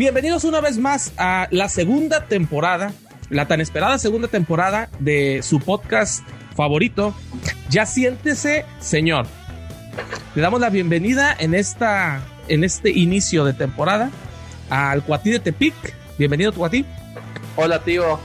Bienvenidos 0.00 0.44
una 0.44 0.62
vez 0.62 0.78
más 0.78 1.12
a 1.18 1.46
la 1.50 1.68
segunda 1.68 2.24
temporada, 2.24 2.90
la 3.28 3.46
tan 3.46 3.60
esperada 3.60 3.98
segunda 3.98 4.28
temporada 4.28 4.88
de 4.98 5.42
su 5.42 5.60
podcast 5.60 6.26
favorito. 6.56 7.14
Ya 7.68 7.84
siéntese, 7.84 8.64
señor. 8.78 9.26
Le 10.34 10.40
damos 10.40 10.58
la 10.58 10.70
bienvenida 10.70 11.36
en 11.38 11.54
esta 11.54 12.22
en 12.48 12.64
este 12.64 12.88
inicio 12.88 13.44
de 13.44 13.52
temporada 13.52 14.10
al 14.70 15.04
Cuatí 15.04 15.32
de 15.32 15.38
Tepic. 15.38 15.74
Bienvenido, 16.16 16.54
Cuatí. 16.54 16.86
Hola, 17.56 17.80
tío. 17.80 18.18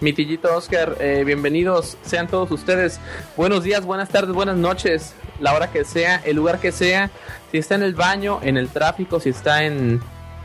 Mi 0.00 0.12
tillito 0.12 0.52
Oscar, 0.56 0.96
eh, 0.98 1.22
bienvenidos 1.24 1.98
sean 2.02 2.26
todos 2.26 2.50
ustedes. 2.50 2.98
Buenos 3.36 3.62
días, 3.62 3.84
buenas 3.84 4.08
tardes, 4.08 4.34
buenas 4.34 4.56
noches, 4.56 5.14
la 5.38 5.54
hora 5.54 5.70
que 5.70 5.84
sea, 5.84 6.20
el 6.24 6.34
lugar 6.34 6.58
que 6.58 6.72
sea. 6.72 7.12
Si 7.52 7.58
está 7.58 7.76
en 7.76 7.84
el 7.84 7.94
baño, 7.94 8.40
en 8.42 8.56
el 8.56 8.70
tráfico, 8.70 9.20
si 9.20 9.28
está 9.28 9.62
en, 9.62 10.00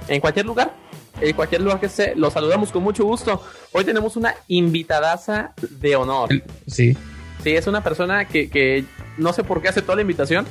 en 0.08 0.22
cualquier 0.22 0.46
lugar, 0.46 0.74
en 1.22 1.36
cualquier 1.36 1.62
lugar 1.62 1.80
que 1.80 1.90
sea, 1.90 2.14
los 2.16 2.34
saludamos 2.34 2.72
con 2.72 2.84
mucho 2.84 3.04
gusto. 3.04 3.44
Hoy 3.72 3.84
tenemos 3.84 4.16
una 4.16 4.36
invitadaza 4.48 5.54
de 5.62 5.96
honor. 5.96 6.30
Sí. 6.68 6.96
Sí, 7.44 7.56
es 7.56 7.68
una 7.68 7.84
persona 7.84 8.26
que, 8.26 8.50
que 8.50 8.86
no 9.18 9.34
sé 9.34 9.44
por 9.44 9.62
qué 9.62 9.70
hace 9.70 9.82
toda 9.82 9.96
la 9.96 10.02
invitación, 10.02 10.46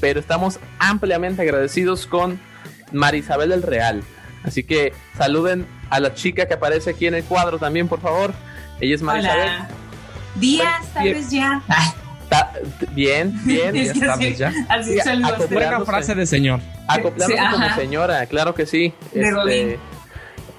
pero 0.00 0.20
estamos 0.20 0.58
ampliamente 0.78 1.42
agradecidos 1.42 2.06
con 2.06 2.40
Marisabel 2.92 3.50
del 3.50 3.62
Real. 3.62 4.02
Así 4.42 4.62
que 4.62 4.92
saluden 5.16 5.66
a 5.90 6.00
la 6.00 6.14
chica 6.14 6.46
que 6.46 6.54
aparece 6.54 6.90
aquí 6.90 7.06
en 7.06 7.14
el 7.14 7.24
cuadro 7.24 7.58
también, 7.58 7.88
por 7.88 8.00
favor. 8.00 8.32
Ella 8.80 8.94
es 8.94 9.02
Marisabel. 9.02 9.48
Hola. 9.48 9.68
Días, 10.36 10.92
tal 10.92 11.28
ya. 11.30 11.62
Ta- 12.28 12.52
bien, 12.92 13.38
bien. 13.44 13.76
Es 13.76 13.92
que 13.92 13.98
estamos 14.00 14.18
así- 14.18 14.34
ya. 14.34 14.52
así 14.68 14.98
Sí. 15.00 15.54
Buena 15.54 15.80
frase 15.84 16.14
de 16.14 16.26
señor. 16.26 16.60
Acoplándose 16.88 17.40
Sí, 17.40 17.48
como 17.52 17.74
señora, 17.74 18.26
claro 18.26 18.54
que 18.54 18.66
sí. 18.66 18.92
Este, 19.06 19.18
De 19.20 19.32
Godín. 19.32 19.76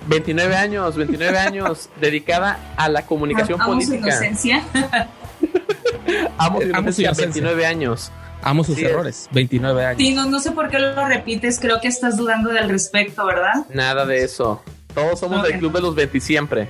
29 0.08 0.56
años, 0.56 0.96
29 0.96 1.38
años 1.38 1.90
dedicada 2.00 2.60
a 2.78 2.88
la 2.90 3.06
comunicación 3.06 3.62
Amo 3.62 3.74
su 3.82 3.88
política. 3.90 4.08
inocencia. 4.10 4.64
Amo 6.38 6.62
su 6.62 6.68
Amo 6.74 6.92
su 6.92 7.02
inocencia, 7.02 7.04
inocencia. 7.06 7.26
29 7.26 7.66
años. 7.66 8.12
Amo 8.42 8.64
sus 8.64 8.76
Sí 8.76 8.86
es. 8.86 8.92
errores. 8.92 9.28
29 9.32 9.86
años. 9.86 9.98
Sí, 9.98 10.14
no, 10.14 10.26
no 10.26 10.40
sé 10.40 10.52
por 10.52 10.70
qué 10.70 10.80
lo 10.80 11.06
repites. 11.08 11.60
Creo 11.60 11.82
que 11.82 11.88
estás 11.88 12.16
dudando 12.18 12.52
del 12.52 12.70
respecto, 12.70 13.26
¿verdad? 13.26 13.66
Nada 13.74 14.06
de 14.06 14.24
eso. 14.24 14.62
Todos 14.94 15.20
somos 15.20 15.40
Ok. 15.42 15.48
del 15.48 15.60
club 15.60 15.74
de 15.74 15.82
los 15.82 15.96
20 15.96 16.20
siempre. 16.20 16.68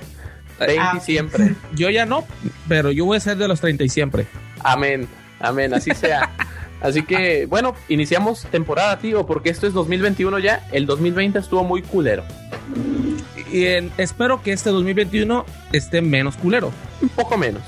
20 0.58 0.78
Ah. 0.80 0.98
siempre. 1.00 1.54
Yo 1.74 1.88
ya 1.90 2.04
no, 2.04 2.24
pero 2.68 2.90
yo 2.90 3.04
voy 3.04 3.16
a 3.16 3.20
ser 3.20 3.36
de 3.36 3.46
los 3.46 3.60
30 3.60 3.84
y 3.84 3.88
siempre. 3.88 4.26
Amén, 4.60 5.08
amén, 5.40 5.74
así 5.74 5.90
sea. 5.94 6.30
Así 6.80 7.02
que, 7.02 7.46
bueno, 7.46 7.74
iniciamos 7.88 8.42
temporada, 8.52 9.00
tío, 9.00 9.26
porque 9.26 9.50
esto 9.50 9.66
es 9.66 9.72
2021 9.72 10.38
ya. 10.38 10.64
El 10.70 10.86
2020 10.86 11.40
estuvo 11.40 11.64
muy 11.64 11.82
culero. 11.82 12.22
Y 13.50 13.64
en- 13.64 13.90
espero 13.98 14.42
que 14.44 14.52
este 14.52 14.70
2021 14.70 15.44
esté 15.72 16.02
menos 16.02 16.36
culero. 16.36 16.70
Un 17.02 17.08
poco 17.08 17.36
menos. 17.36 17.62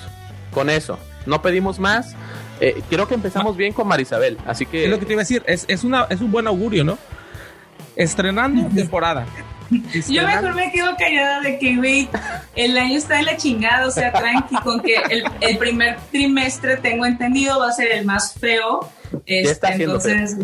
Con 0.52 0.70
eso. 0.70 0.96
No 1.26 1.42
pedimos 1.42 1.80
más. 1.80 2.14
Eh, 2.60 2.82
creo 2.88 3.08
que 3.08 3.14
empezamos 3.14 3.56
bien 3.56 3.72
con 3.72 3.88
Marisabel. 3.88 4.38
Así 4.46 4.64
que. 4.64 4.84
Es 4.84 4.90
lo 4.90 5.00
que 5.00 5.06
te 5.06 5.14
iba 5.14 5.22
a 5.22 5.24
decir. 5.24 5.42
Es, 5.44 5.64
es, 5.66 5.82
una, 5.82 6.04
es 6.08 6.20
un 6.20 6.30
buen 6.30 6.46
augurio, 6.46 6.84
¿no? 6.84 6.96
Estrenando 7.96 8.68
temporada. 8.74 9.26
Yo 10.08 10.26
mejor 10.26 10.54
me 10.54 10.72
quedo 10.72 10.96
callada 10.96 11.40
de 11.40 11.58
que, 11.58 11.76
güey, 11.76 12.08
el 12.56 12.76
año 12.76 12.98
está 12.98 13.16
de 13.16 13.22
la 13.22 13.36
chingada, 13.36 13.86
o 13.86 13.90
sea, 13.90 14.12
tranqui, 14.12 14.56
con 14.56 14.80
que 14.80 14.96
el, 15.10 15.24
el 15.40 15.58
primer 15.58 15.98
trimestre, 16.10 16.76
tengo 16.76 17.06
entendido, 17.06 17.60
va 17.60 17.68
a 17.68 17.72
ser 17.72 17.92
el 17.92 18.04
más 18.04 18.34
feo. 18.34 18.90
Este, 19.26 19.50
está 19.50 19.74
entonces, 19.74 20.36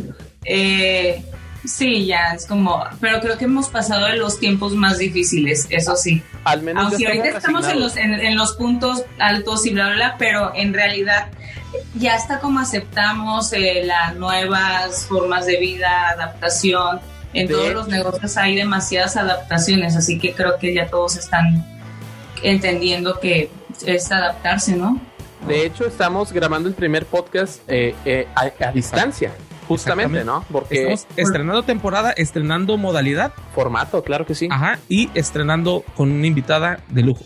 eh, 0.45 1.25
sí, 1.65 2.07
ya 2.07 2.35
es 2.35 2.47
como, 2.47 2.85
pero 3.01 3.21
creo 3.21 3.39
que 3.39 3.45
hemos 3.45 3.69
pasado 3.69 4.07
de 4.07 4.17
los 4.17 4.39
tiempos 4.39 4.75
más 4.75 4.99
difíciles, 4.99 5.67
eso 5.71 5.97
sí. 5.97 6.23
Al 6.45 6.63
menos 6.63 6.85
Aunque 6.85 7.07
ahorita 7.07 7.39
estamos 7.39 7.69
en 7.69 7.81
los, 7.81 7.97
en, 7.97 8.15
en 8.15 8.37
los 8.37 8.53
puntos 8.55 9.05
altos 9.19 9.67
y 9.67 9.71
bla, 9.71 9.87
bla, 9.87 9.95
bla, 9.95 10.17
pero 10.19 10.53
en 10.55 10.73
realidad 10.73 11.29
ya 11.95 12.17
está 12.17 12.41
como 12.41 12.61
aceptamos 12.61 13.53
eh, 13.53 13.83
las 13.85 14.17
nuevas 14.17 15.07
formas 15.07 15.47
de 15.47 15.59
vida, 15.59 16.11
adaptación. 16.11 17.01
En 17.33 17.47
De 17.47 17.53
todos 17.53 17.67
hecho. 17.67 17.75
los 17.75 17.89
negocios 17.89 18.37
hay 18.37 18.55
demasiadas 18.57 19.17
adaptaciones, 19.17 19.95
así 19.97 20.19
que 20.19 20.33
creo 20.33 20.59
que 20.59 20.73
ya 20.75 20.87
todos 20.89 21.17
están 21.17 21.65
entendiendo 22.43 23.19
que 23.21 23.51
es 23.87 24.11
adaptarse, 24.13 24.77
¿no? 24.77 25.01
De 25.47 25.65
hecho, 25.67 25.87
estamos 25.87 26.33
grabando 26.33 26.69
el 26.69 26.75
primer 26.75 27.05
podcast 27.07 27.61
eh, 27.69 27.95
eh, 28.05 28.27
a, 28.35 28.51
a 28.69 28.73
distancia. 28.73 29.33
Justamente. 29.69 30.23
¿no? 30.25 30.45
Porque 30.51 30.93
Estamos 30.93 31.07
estrenando 31.17 31.63
temporada, 31.65 32.13
estrenando 32.13 32.77
modalidad, 32.77 33.33
formato, 33.53 34.03
claro 34.05 34.25
que 34.25 34.35
sí. 34.37 34.49
ajá, 34.51 34.79
y 34.89 35.11
estrenando 35.15 35.85
con 35.97 36.13
una 36.13 36.27
invitada 36.27 36.79
de 36.89 37.03
lujo. 37.03 37.25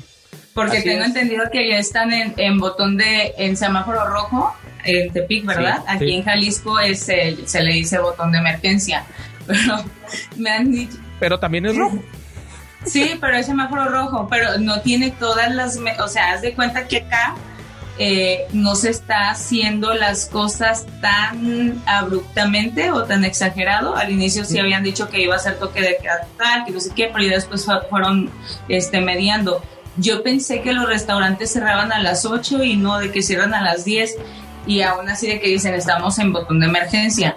Porque 0.54 0.78
Así 0.78 0.88
tengo 0.88 1.02
es. 1.02 1.08
entendido 1.08 1.44
que 1.52 1.68
ya 1.68 1.76
están 1.78 2.12
en, 2.12 2.32
en 2.38 2.58
botón 2.58 2.96
de, 2.96 3.34
en 3.36 3.56
semáforo 3.58 4.06
rojo, 4.06 4.54
en 4.84 5.12
Tepic, 5.12 5.44
¿verdad? 5.44 5.76
Sí, 5.80 5.84
Aquí 5.88 6.04
sí. 6.06 6.12
en 6.14 6.22
Jalisco 6.24 6.80
es 6.80 7.08
el- 7.10 7.46
se 7.46 7.62
le 7.62 7.74
dice 7.74 7.98
botón 7.98 8.32
de 8.32 8.38
emergencia. 8.38 9.04
Pero 9.50 9.84
me 10.36 10.50
han 10.50 10.70
dicho, 10.70 10.96
Pero 11.18 11.38
también 11.38 11.66
es 11.66 11.76
rojo. 11.76 11.98
sí, 12.84 13.12
pero 13.20 13.36
es 13.36 13.46
semáforo 13.46 13.86
rojo, 13.88 14.26
pero 14.30 14.58
no 14.58 14.80
tiene 14.80 15.10
todas 15.10 15.54
las, 15.54 15.78
o 16.02 16.08
sea, 16.08 16.32
haz 16.32 16.42
de 16.42 16.54
cuenta 16.54 16.86
que 16.88 16.98
acá 16.98 17.34
eh, 17.98 18.46
no 18.52 18.76
se 18.76 18.88
está 18.88 19.28
haciendo 19.30 19.92
las 19.92 20.24
cosas 20.26 20.86
tan 21.02 21.82
abruptamente 21.86 22.90
o 22.92 23.04
tan 23.04 23.24
exagerado. 23.24 23.94
Al 23.96 24.10
inicio 24.10 24.44
sí 24.46 24.58
habían 24.58 24.82
dicho 24.82 25.08
que 25.10 25.20
iba 25.22 25.36
a 25.36 25.38
ser 25.38 25.58
toque 25.58 25.82
de 25.82 25.98
queda 26.00 26.22
total, 26.22 26.64
que 26.64 26.72
no 26.72 26.80
sé 26.80 26.90
qué, 26.96 27.10
pero 27.12 27.24
ya 27.24 27.32
después 27.34 27.64
fu- 27.66 27.72
fueron 27.90 28.30
este, 28.68 29.00
mediando. 29.02 29.62
Yo 29.98 30.22
pensé 30.22 30.62
que 30.62 30.72
los 30.72 30.88
restaurantes 30.88 31.52
cerraban 31.52 31.92
a 31.92 31.98
las 31.98 32.24
8 32.24 32.64
y 32.64 32.76
no 32.78 32.98
de 32.98 33.10
que 33.12 33.20
cierran 33.20 33.52
a 33.52 33.60
las 33.60 33.84
10 33.84 34.16
y 34.66 34.82
aún 34.82 35.08
así 35.08 35.28
de 35.28 35.40
que 35.40 35.48
dicen 35.48 35.74
estamos 35.74 36.18
en 36.18 36.32
botón 36.32 36.60
de 36.60 36.66
emergencia. 36.66 37.36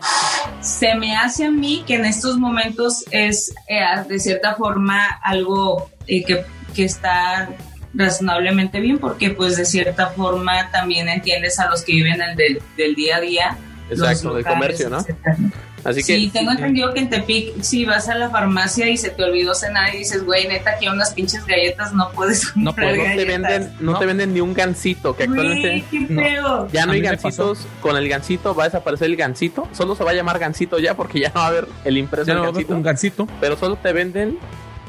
Se 0.61 0.95
me 0.95 1.16
hace 1.16 1.45
a 1.45 1.51
mí 1.51 1.84
que 1.85 1.95
en 1.95 2.06
estos 2.06 2.38
momentos 2.38 3.06
es 3.11 3.53
eh, 3.67 3.81
de 4.07 4.19
cierta 4.19 4.56
forma 4.56 5.06
algo 5.23 5.89
eh, 6.07 6.23
que, 6.23 6.45
que 6.73 6.85
está 6.85 7.50
razonablemente 7.94 8.79
bien 8.79 8.97
porque 8.97 9.29
pues 9.29 9.56
de 9.56 9.66
cierta 9.66 10.07
forma 10.07 10.72
también 10.72 11.07
entiendes 11.07 11.59
a 11.59 11.69
los 11.69 11.84
que 11.84 11.94
viven 11.94 12.22
el 12.22 12.35
del, 12.35 12.61
del 12.78 12.95
día 12.95 13.17
a 13.17 13.22
día. 13.22 13.57
Exacto, 13.90 14.34
del 14.34 14.45
comercio, 14.45 14.90
¿no? 14.90 15.00
etcétera. 15.00 15.38
Así 15.84 16.00
que 16.04 16.16
Sí, 16.18 16.30
tengo 16.32 16.52
entendido 16.52 16.94
que 16.94 17.02
en 17.02 17.10
Tepic, 17.10 17.62
si 17.62 17.84
vas 17.86 18.08
a 18.08 18.16
la 18.16 18.30
farmacia 18.30 18.88
y 18.90 18.96
se 18.98 19.10
te 19.10 19.24
olvidó 19.24 19.54
cenar 19.54 19.94
y 19.94 20.00
dices, 20.00 20.24
güey, 20.26 20.48
neta, 20.48 20.72
aquí 20.72 20.86
hay 20.88 20.94
unas 20.94 21.14
pinches 21.14 21.46
galletas, 21.46 21.94
no 21.94 22.10
puedes 22.12 22.56
No 22.56 22.68
comprar 22.72 22.96
puedo, 22.96 23.08
no 23.10 23.16
te 23.16 23.26
venden, 23.26 23.74
no, 23.82 23.92
No. 23.92 24.00
te 24.00 24.06
venden 24.06 24.34
ni 24.34 24.40
un 24.40 24.54
gancito, 24.54 25.16
que 25.16 25.24
actualmente 25.24 25.84
qué 25.92 26.00
no. 26.10 26.68
ya 26.70 26.86
no 26.86 26.92
A 26.92 26.96
hay 26.96 27.02
gancitos. 27.02 27.68
Con 27.82 27.98
el 27.98 28.08
gancito 28.08 28.56
va 28.56 28.64
a 28.64 28.68
desaparecer 28.68 29.10
el 29.10 29.16
gancito. 29.18 29.68
Solo 29.74 29.96
se 29.96 30.04
va 30.04 30.12
a 30.12 30.14
llamar 30.14 30.40
gancito 30.40 30.80
ya 30.80 30.96
porque 30.96 31.20
ya 31.20 31.30
no 31.30 31.42
va 31.42 31.46
a 31.46 31.48
haber 31.50 31.68
el 31.84 31.98
impreso 31.98 32.28
Ya 32.28 32.34
del 32.34 32.38
no 32.38 32.42
va 32.44 32.48
a 32.48 32.50
haber 32.52 32.62
gancito. 32.64 32.76
un 32.76 32.84
gancito. 32.84 33.28
Pero 33.42 33.58
solo 33.58 33.76
te 33.76 33.92
venden 33.92 34.38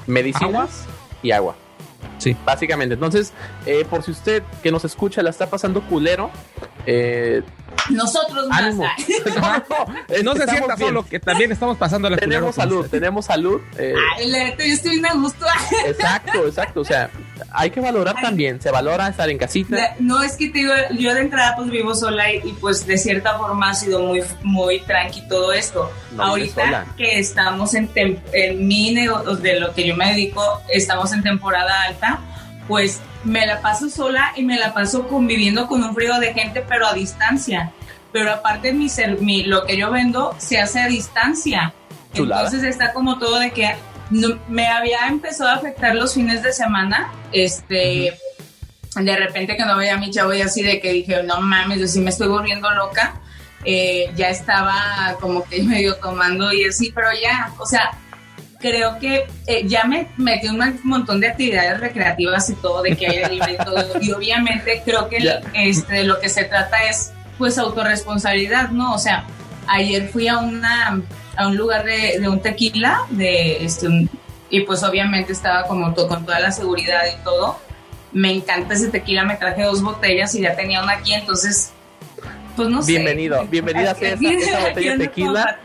medicinas 0.06 0.44
¿Agua? 0.44 0.69
y 1.22 1.31
agua. 1.32 1.56
Sí. 2.19 2.37
Básicamente. 2.44 2.94
Entonces, 2.94 3.32
eh, 3.66 3.84
por 3.88 4.03
si 4.05 4.12
usted 4.12 4.43
que 4.62 4.71
nos 4.71 4.84
escucha 4.84 5.22
la 5.22 5.31
está 5.31 5.50
pasando 5.50 5.82
culero, 5.82 6.31
eh, 6.87 7.43
Nosotros 7.90 8.48
más. 8.48 8.62
ánimo. 8.62 8.84
No, 9.36 9.40
no, 9.42 9.94
es 10.08 10.24
No 10.24 10.34
se 10.34 10.46
sienta 10.46 10.74
bien. 10.76 10.88
solo, 10.88 11.06
que 11.06 11.20
también 11.20 11.52
estamos 11.52 11.76
pasando 11.76 12.08
la 12.10 12.16
Tenemos 12.16 12.54
salud, 12.54 12.86
tenemos 12.88 13.26
salud. 13.26 13.60
eh, 13.78 13.94
Ay, 14.16 14.30
yo 14.58 14.64
estoy 14.64 14.90
bien 14.92 15.06
a 15.06 15.14
gusto. 15.14 15.44
exacto, 15.86 16.46
exacto. 16.46 16.80
O 16.80 16.84
sea, 16.84 17.10
hay 17.50 17.70
que 17.70 17.80
valorar 17.80 18.14
también. 18.20 18.60
Se 18.60 18.70
valora 18.70 19.08
estar 19.08 19.28
en 19.28 19.38
casita. 19.38 19.76
La- 19.76 19.96
No, 19.98 20.22
es 20.22 20.36
que 20.36 20.48
te 20.48 20.58
digo, 20.60 20.72
yo 20.98 21.14
de 21.14 21.20
entrada 21.20 21.54
pues 21.56 21.70
vivo 21.70 21.94
sola 21.94 22.32
y, 22.32 22.36
y, 22.44 22.52
pues 22.60 22.86
de 22.86 22.96
cierta 22.98 23.36
forma 23.38 23.70
ha 23.70 23.75
sido 23.75 24.00
muy, 24.00 24.22
muy 24.42 24.80
tranqui 24.80 25.26
todo 25.28 25.52
esto. 25.52 25.90
No 26.12 26.22
Ahorita 26.25 26.87
que 26.96 27.19
estamos 27.19 27.75
en, 27.75 27.90
en 27.94 28.66
mi 28.66 28.92
negocio, 28.92 29.37
de 29.37 29.60
lo 29.60 29.75
que 29.75 29.87
yo 29.87 29.96
me 29.96 30.08
dedico, 30.10 30.42
estamos 30.72 31.12
en 31.12 31.22
temporada 31.22 31.82
alta, 31.82 32.20
pues 32.69 33.00
me 33.25 33.47
la 33.47 33.61
paso 33.61 33.88
sola 33.88 34.32
y 34.37 34.43
me 34.43 34.59
la 34.59 34.73
paso 34.75 35.06
conviviendo 35.09 35.67
con 35.67 35.82
un 35.82 35.94
frío 35.94 36.19
de 36.19 36.32
gente, 36.35 36.65
pero 36.67 36.87
a 36.87 36.93
distancia. 36.94 37.73
Pero 38.12 38.31
aparte 38.32 38.73
mi, 38.73 38.88
ser- 38.88 39.21
mi 39.21 39.43
lo 39.44 39.65
que 39.67 39.76
yo 39.76 39.91
vendo 39.91 40.35
se 40.38 40.61
hace 40.61 40.81
a 40.81 40.87
distancia. 40.88 41.73
Chulada. 42.12 42.44
Entonces 42.44 42.69
está 42.69 42.93
como 42.93 43.19
todo 43.19 43.38
de 43.41 43.50
que 43.50 43.75
no- 44.11 44.38
me 44.49 44.69
había 44.69 45.06
empezado 45.09 45.50
a 45.50 45.55
afectar 45.55 45.94
los 45.94 46.15
fines 46.15 46.43
de 46.43 46.53
semana, 46.53 47.11
este, 47.32 48.17
de 48.94 49.17
repente 49.17 49.56
que 49.56 49.65
no 49.65 49.76
veía 49.76 49.94
a 49.94 49.99
mi 49.99 50.11
chavo 50.11 50.32
y 50.35 50.43
así 50.43 50.62
de 50.62 50.81
que 50.81 50.93
dije, 50.93 51.23
no 51.25 51.41
mames, 51.41 51.81
yo 51.81 51.88
sí 51.88 52.00
me 52.00 52.11
estoy 52.11 52.29
volviendo 52.29 52.71
loca. 52.71 53.21
Eh, 53.65 54.12
ya 54.15 54.29
estaba 54.29 55.17
como 55.21 55.43
que 55.49 55.62
medio 55.65 55.97
tomando 55.97 56.53
y 56.53 56.65
así, 56.67 56.93
pero 56.94 57.09
ya, 57.21 57.50
o 57.59 57.67
sea, 57.67 57.91
creo 58.64 58.99
que 58.99 59.26
eh, 59.46 59.64
ya 59.66 59.84
me 59.84 60.08
metí 60.16 60.49
un 60.49 60.81
montón 60.84 61.20
de 61.20 61.28
actividades 61.28 61.78
recreativas 61.81 62.49
y 62.49 62.55
todo, 62.55 62.81
de 62.81 62.96
que 62.96 63.06
aire 63.06 63.28
libre 63.28 63.58
y 63.61 63.62
todo, 63.62 63.84
y 64.00 64.11
obviamente 64.12 64.81
creo 64.87 65.06
que 65.11 65.20
Ya. 65.22 65.40
este, 65.52 66.02
lo 66.05 66.19
que 66.19 66.31
se 66.31 66.44
trata 66.44 66.82
es 66.88 67.12
pues 67.37 67.58
autorresponsabilidad, 67.58 68.70
¿no? 68.70 68.94
O 68.94 68.99
sea, 68.99 69.26
ayer 69.66 70.08
fui 70.08 70.28
a 70.28 70.38
una 70.38 71.02
a 71.37 71.46
un 71.49 71.56
lugar 71.56 71.84
de, 71.84 72.19
de 72.20 72.26
un 72.28 72.40
tequila, 72.40 73.00
de 73.11 73.64
este 73.66 73.87
un- 73.88 74.08
y 74.49 74.61
pues 74.61 74.82
obviamente 74.82 75.32
estaba 75.32 75.64
como 75.66 75.93
to- 75.93 76.08
con 76.08 76.25
toda 76.25 76.40
la 76.40 76.50
seguridad 76.52 77.02
y 77.12 77.22
todo. 77.22 77.58
Me 78.12 78.32
encanta 78.32 78.75
ese 78.75 78.88
tequila, 78.88 79.25
me 79.25 79.37
traje 79.37 79.62
dos 79.64 79.82
botellas 79.82 80.34
y 80.37 80.40
ya 80.43 80.55
tenía 80.56 80.82
una 80.82 80.93
aquí, 80.93 81.12
entonces, 81.12 81.72
pues 82.56 82.68
no 82.68 82.82
sé. 82.82 82.92
Bienvenido, 82.92 83.46
bienvenida 83.46 83.94
sea 83.94 84.14
esa- 84.14 84.30
esa 84.32 84.68
botella 84.68 84.92
de 84.92 84.98
tequila. 85.08 85.58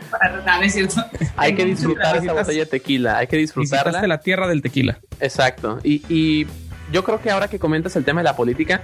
No, 0.46 0.56
no 0.58 0.62
es 0.62 0.72
cierto. 0.72 1.04
Hay 1.36 1.54
que 1.54 1.64
disfrutar 1.64 2.16
esa 2.16 2.32
botella 2.32 2.60
de 2.60 2.66
tequila, 2.66 3.18
hay 3.18 3.26
que 3.26 3.36
disfrutarla. 3.36 3.84
Visitaste 3.84 4.08
la 4.08 4.20
tierra 4.20 4.48
del 4.48 4.62
tequila. 4.62 4.98
Exacto. 5.20 5.78
Y, 5.84 6.02
y 6.08 6.46
yo 6.92 7.04
creo 7.04 7.20
que 7.20 7.30
ahora 7.30 7.48
que 7.48 7.58
comentas 7.58 7.94
el 7.96 8.04
tema 8.04 8.20
de 8.20 8.24
la 8.24 8.36
política, 8.36 8.82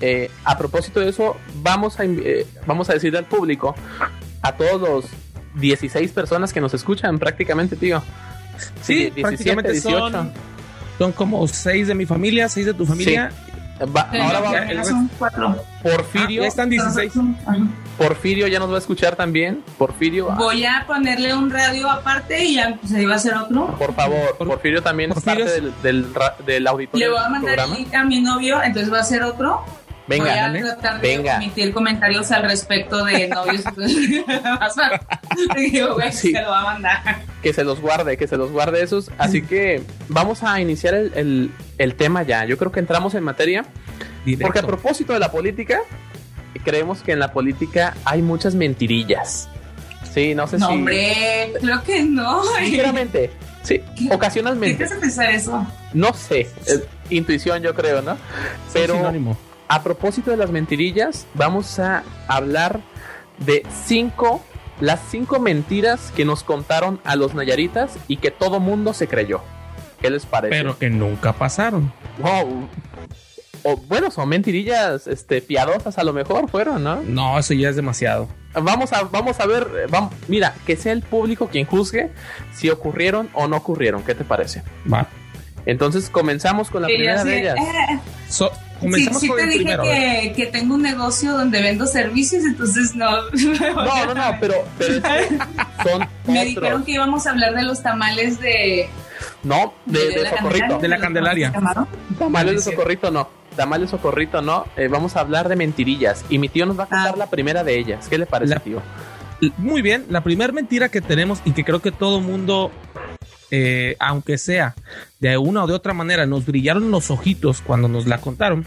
eh, 0.00 0.30
a 0.44 0.56
propósito 0.58 1.00
de 1.00 1.08
eso, 1.10 1.36
vamos 1.62 1.98
a, 2.00 2.04
eh, 2.04 2.46
vamos 2.66 2.88
a 2.90 2.94
decirle 2.94 3.18
al 3.18 3.24
público, 3.26 3.74
a 4.42 4.52
todos 4.52 4.80
los 4.80 5.04
16 5.60 6.12
personas 6.12 6.52
que 6.52 6.60
nos 6.60 6.74
escuchan 6.74 7.18
prácticamente, 7.18 7.76
tío. 7.76 8.02
Sí, 8.82 9.10
17, 9.10 9.22
prácticamente 9.22 9.72
18. 9.72 10.10
son, 10.10 10.32
son 10.98 11.12
como 11.12 11.46
seis 11.48 11.88
de 11.88 11.94
mi 11.94 12.06
familia, 12.06 12.48
seis 12.48 12.66
de 12.66 12.74
tu 12.74 12.86
familia. 12.86 13.30
Va- 13.84 14.08
Sí, 14.10 14.18
ahora 14.18 14.40
va, 14.40 14.52
ya- 14.52 14.72
ya 14.72 14.84
son 14.84 15.10
cuatro. 15.18 15.56
Porfirio, 15.82 16.40
Ah, 16.40 16.44
ya 16.44 16.48
están 16.48 16.70
16. 16.70 17.12
Ajá. 17.46 17.58
Porfirio 17.98 18.46
ya 18.46 18.58
nos 18.58 18.70
va 18.70 18.76
a 18.76 18.78
escuchar 18.78 19.16
también. 19.16 19.62
Porfirio, 19.78 20.30
ah, 20.30 20.36
Voy 20.38 20.64
a 20.64 20.84
ponerle 20.86 21.34
un 21.34 21.50
radio 21.50 21.90
aparte 21.90 22.44
y 22.44 22.54
ya 22.56 22.76
pues, 22.80 22.92
ahí 22.94 23.04
va 23.04 23.14
a 23.16 23.18
ser 23.18 23.34
otro. 23.34 23.66
por 23.78 23.94
favor, 23.94 24.36
Por- 24.38 24.46
Porfirio 24.48 24.82
también 24.82 25.10
Porfirio 25.10 25.44
es 25.44 25.52
es- 25.52 25.60
parte 25.62 25.82
del, 25.82 26.04
del, 26.04 26.14
ra- 26.14 26.36
del 26.46 26.66
auditorio 26.66 27.06
Le 27.06 27.12
voy 27.12 27.20
a 27.20 27.22
del 27.24 27.32
mandar 27.32 27.58
el 27.60 27.74
link 27.74 27.94
a 27.94 28.04
mi 28.04 28.20
novio, 28.20 28.62
entonces 28.62 28.92
va 28.92 29.00
a 29.00 29.04
ser 29.04 29.22
otro. 29.22 29.62
Venga, 30.08 30.24
Voy 30.24 30.32
a 30.32 30.42
dale. 30.42 30.60
tratar 30.62 31.00
de 31.00 31.08
Venga. 31.16 31.36
emitir 31.36 31.72
comentarios 31.74 32.30
al 32.30 32.44
respecto 32.44 33.04
de 33.04 33.26
novios. 33.28 33.64
Digo, 35.56 35.94
güey, 35.94 36.12
Sí. 36.12 36.32
se 36.32 36.40
lo 36.42 36.50
va 36.50 36.60
a 36.60 36.64
mandar. 36.64 36.98
que 37.42 37.52
se 37.52 37.64
los 37.64 37.80
guarde, 37.80 38.16
que 38.16 38.26
se 38.28 38.36
los 38.36 38.50
guarde 38.52 38.82
esos. 38.82 39.10
Así 39.18 39.42
que 39.42 39.82
vamos 40.08 40.42
a 40.42 40.60
iniciar 40.60 40.94
el, 40.94 41.12
el- 41.14 41.50
el 41.78 41.94
tema 41.94 42.22
ya. 42.22 42.44
Yo 42.44 42.56
creo 42.58 42.72
que 42.72 42.80
entramos 42.80 43.14
en 43.14 43.22
materia. 43.24 43.64
Directo. 44.24 44.46
Porque 44.46 44.58
a 44.60 44.66
propósito 44.66 45.12
de 45.12 45.18
la 45.20 45.30
política, 45.30 45.80
creemos 46.64 47.02
que 47.02 47.12
en 47.12 47.18
la 47.20 47.32
política 47.32 47.94
hay 48.04 48.22
muchas 48.22 48.54
mentirillas. 48.54 49.48
Sí, 50.12 50.34
no 50.34 50.46
sé 50.46 50.58
No, 50.58 50.68
si. 50.68 50.72
hombre, 50.74 51.52
creo 51.60 51.82
que 51.84 52.02
no. 52.02 52.42
Sinceramente, 52.58 53.30
sí, 53.62 53.80
¿Qué- 53.96 54.08
¿Qué 54.08 54.14
ocasionalmente. 54.14 54.78
te 54.78 54.84
hace 54.84 54.96
pensar 54.96 55.30
eso? 55.30 55.66
No 55.92 56.12
sé, 56.14 56.40
eh, 56.40 56.84
intuición 57.10 57.62
yo 57.62 57.74
creo, 57.74 58.00
¿no? 58.02 58.16
Pero 58.72 58.94
sinónimo. 58.96 59.36
A 59.68 59.82
propósito 59.82 60.30
de 60.30 60.36
las 60.36 60.50
mentirillas, 60.50 61.26
vamos 61.34 61.78
a 61.78 62.02
hablar 62.28 62.80
de 63.38 63.64
cinco, 63.84 64.42
las 64.80 65.00
cinco 65.10 65.38
mentiras 65.40 66.12
que 66.14 66.24
nos 66.24 66.42
contaron 66.44 67.00
a 67.04 67.16
los 67.16 67.34
Nayaritas 67.34 67.96
y 68.08 68.16
que 68.18 68.30
todo 68.30 68.60
mundo 68.60 68.92
se 68.94 69.08
creyó. 69.08 69.40
¿Qué 70.00 70.10
les 70.10 70.26
parece? 70.26 70.50
Pero 70.56 70.78
que 70.78 70.90
nunca 70.90 71.32
pasaron. 71.32 71.92
Wow. 72.18 72.68
O, 73.64 73.76
bueno, 73.88 74.10
son 74.12 74.28
mentirillas 74.28 75.06
este, 75.08 75.40
piadosas 75.42 75.98
a 75.98 76.04
lo 76.04 76.12
mejor 76.12 76.48
fueron, 76.48 76.84
¿no? 76.84 77.02
No, 77.02 77.38
eso 77.38 77.52
ya 77.54 77.68
es 77.70 77.76
demasiado. 77.76 78.28
Vamos 78.54 78.92
a, 78.92 79.02
vamos 79.02 79.40
a 79.40 79.46
ver, 79.46 79.86
vamos, 79.90 80.12
mira, 80.28 80.54
que 80.66 80.76
sea 80.76 80.92
el 80.92 81.02
público 81.02 81.48
quien 81.48 81.66
juzgue 81.66 82.10
si 82.54 82.70
ocurrieron 82.70 83.28
o 83.32 83.48
no 83.48 83.56
ocurrieron. 83.56 84.02
¿Qué 84.04 84.14
te 84.14 84.24
parece? 84.24 84.62
Va. 84.90 85.08
Entonces 85.64 86.08
comenzamos 86.10 86.70
con 86.70 86.82
la 86.82 86.88
primera 86.88 87.24
de 87.24 87.40
ellas. 87.40 87.56
eh, 87.58 88.00
So- 88.28 88.50
sí, 88.52 88.56
comenzamos 88.80 89.20
sí 89.20 89.28
con 89.28 89.36
te 89.36 89.42
el 89.44 89.48
dije 89.50 89.60
primero. 89.64 89.82
que, 89.82 90.32
que 90.36 90.46
tengo 90.46 90.74
un 90.74 90.82
negocio 90.82 91.32
donde 91.32 91.60
vendo 91.62 91.86
servicios, 91.86 92.44
entonces 92.44 92.94
no. 92.94 93.10
No, 93.32 94.06
no, 94.06 94.14
no, 94.14 94.36
pero, 94.40 94.54
pero 94.78 94.94
es 94.94 95.02
que 95.02 95.38
son 95.88 96.08
Me 96.26 96.44
dijeron 96.44 96.84
que 96.84 96.92
íbamos 96.92 97.26
a 97.26 97.30
hablar 97.30 97.54
de 97.54 97.62
los 97.62 97.82
tamales 97.82 98.40
de... 98.40 98.88
No, 99.42 99.72
de, 99.86 100.08
de 100.10 100.22
la 100.22 100.30
socorrito. 100.30 100.78
De 100.78 100.88
la 100.88 100.98
Candelaria. 100.98 101.52
¿Cómo 101.52 101.86
Tamales 102.18 102.56
de 102.64 102.70
socorrito 102.72 103.10
no. 103.10 103.28
Tamales 103.56 103.90
de 103.90 103.96
socorrito 103.96 104.42
no. 104.42 104.66
Eh, 104.76 104.88
vamos 104.88 105.16
a 105.16 105.20
hablar 105.20 105.48
de 105.48 105.56
mentirillas. 105.56 106.24
Y 106.28 106.38
mi 106.38 106.48
tío 106.48 106.66
nos 106.66 106.78
va 106.78 106.84
a 106.84 106.86
contar 106.88 107.14
Ah. 107.14 107.18
la 107.18 107.30
primera 107.30 107.62
de 107.64 107.78
ellas. 107.78 108.08
¿Qué 108.08 108.18
le 108.18 108.26
parece, 108.26 108.54
La- 108.54 108.60
tío? 108.60 108.82
Muy 109.58 109.82
bien, 109.82 110.06
la 110.08 110.22
primera 110.22 110.52
mentira 110.52 110.88
que 110.88 111.00
tenemos 111.02 111.40
y 111.44 111.52
que 111.52 111.62
creo 111.64 111.80
que 111.80 111.92
todo 111.92 112.20
mundo, 112.20 112.72
eh, 113.50 113.96
aunque 113.98 114.38
sea 114.38 114.74
de 115.20 115.36
una 115.38 115.64
o 115.64 115.66
de 115.66 115.74
otra 115.74 115.94
manera, 115.94 116.26
nos 116.26 116.46
brillaron 116.46 116.90
los 116.90 117.10
ojitos 117.10 117.60
cuando 117.60 117.88
nos 117.88 118.06
la 118.06 118.18
contaron, 118.18 118.64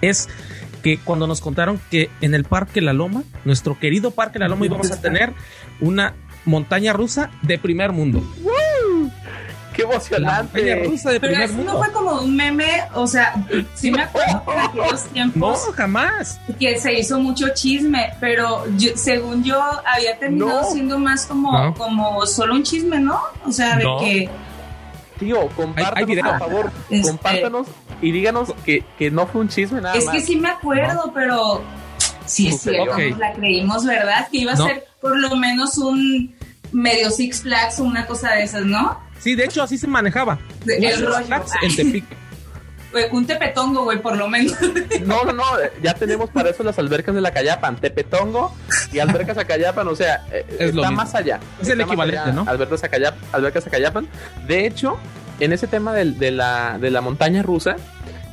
es 0.00 0.28
que 0.82 0.98
cuando 0.98 1.26
nos 1.26 1.40
contaron 1.40 1.80
que 1.90 2.10
en 2.20 2.34
el 2.34 2.44
Parque 2.44 2.80
La 2.80 2.92
Loma, 2.92 3.24
nuestro 3.44 3.78
querido 3.78 4.12
Parque 4.12 4.38
La 4.38 4.48
Loma, 4.48 4.66
íbamos 4.66 4.90
a 4.90 5.00
tener 5.00 5.32
una 5.80 6.14
montaña 6.44 6.92
rusa 6.92 7.30
de 7.42 7.58
primer 7.58 7.92
mundo. 7.92 8.22
¡Qué 8.36 8.55
La 9.82 9.90
emocionante! 9.90 10.58
montaña 10.62 10.84
rusa 10.88 11.10
de 11.10 11.20
Pero 11.20 11.42
eso 11.42 11.54
no 11.64 11.78
fue 11.78 11.92
como 11.92 12.20
un 12.20 12.36
meme, 12.36 12.82
o 12.94 13.06
sea, 13.06 13.34
sí 13.74 13.90
me 13.90 14.02
acuerdo 14.02 14.42
que 14.46 14.52
en 14.52 14.58
aquellos 14.60 15.04
No, 15.06 15.10
tiempos 15.12 15.60
jamás. 15.74 16.40
que 16.58 16.78
se 16.78 16.92
hizo 16.98 17.18
mucho 17.20 17.48
chisme, 17.54 18.12
pero 18.20 18.64
yo- 18.76 18.96
según 18.96 19.42
yo 19.44 19.60
había 19.86 20.18
terminado 20.18 20.62
No. 20.62 20.70
siendo 20.70 20.98
más 20.98 21.26
como, 21.26 21.52
No. 21.52 21.74
como 21.74 22.24
solo 22.26 22.54
un 22.54 22.62
chisme, 22.62 22.98
¿no? 23.00 23.20
O 23.44 23.52
sea, 23.52 23.76
de 23.76 23.84
No. 23.84 23.98
que 23.98 24.28
Tío, 25.18 25.48
compártanos, 25.56 26.06
video. 26.08 26.24
por 26.24 26.38
favor. 26.38 26.72
Este- 26.90 27.08
Compártanos 27.08 27.66
y 28.02 28.12
díganos 28.12 28.52
que, 28.64 28.84
que 28.98 29.10
no 29.10 29.26
fue 29.26 29.40
un 29.40 29.48
chisme 29.48 29.80
nada 29.80 29.96
es 29.96 30.04
más. 30.04 30.14
que 30.14 30.20
sí 30.20 30.36
me 30.36 30.50
acuerdo, 30.50 31.10
pero 31.14 31.62
sí 32.26 32.48
es 32.48 32.60
cierto, 32.60 32.92
Ok. 32.92 32.98
nos 33.10 33.18
la 33.18 33.32
creímos, 33.32 33.84
¿verdad? 33.86 34.28
Que 34.30 34.38
iba 34.38 34.52
a 34.52 34.56
No. 34.56 34.66
ser 34.66 34.84
por 35.00 35.16
lo 35.18 35.34
menos 35.36 35.78
un 35.78 36.34
medio 36.72 37.10
Six 37.10 37.42
Flags 37.42 37.80
o 37.80 37.84
una 37.84 38.04
cosa 38.06 38.32
de 38.32 38.42
esas, 38.42 38.66
¿no? 38.66 39.00
Sí, 39.26 39.34
de 39.34 39.44
hecho 39.44 39.60
así 39.60 39.76
se 39.76 39.88
manejaba. 39.88 40.38
El 40.68 40.82
Six 40.92 41.00
rollo. 41.04 41.44
En 41.62 41.74
Tepic. 41.74 42.04
un 43.10 43.26
tepetongo, 43.26 43.82
güey, 43.82 44.00
por 44.00 44.16
lo 44.16 44.28
menos. 44.28 44.54
No, 45.04 45.24
no, 45.24 45.32
no. 45.32 45.58
eh, 45.58 45.72
Ya 45.82 45.94
tenemos 45.94 46.30
para 46.30 46.50
eso 46.50 46.62
las 46.62 46.78
albercas 46.78 47.12
de 47.12 47.20
la 47.20 47.32
Callapan. 47.32 47.74
Tepetongo 47.74 48.54
y 48.92 49.00
albercas 49.00 49.36
a 49.36 49.44
Callapan. 49.44 49.88
O 49.88 49.96
sea, 49.96 50.24
eh, 50.30 50.46
Es 50.60 50.74
lo 50.76 50.82
está 50.82 50.92
más 50.94 51.12
allá. 51.16 51.40
Es 51.60 51.68
el 51.68 51.80
equivalente, 51.80 52.20
allá, 52.20 52.32
¿no? 52.32 52.44
Albercas 52.48 52.84
a, 52.84 52.88
Callap- 52.88 53.16
albercas 53.32 53.66
a 53.66 53.70
Callapan. 53.70 54.06
De 54.46 54.64
hecho, 54.64 54.96
en 55.40 55.52
ese 55.52 55.66
tema 55.66 55.92
de, 55.92 56.30
la, 56.30 56.78
de 56.80 56.90
la 56.92 57.00
montaña 57.00 57.42
rusa, 57.42 57.74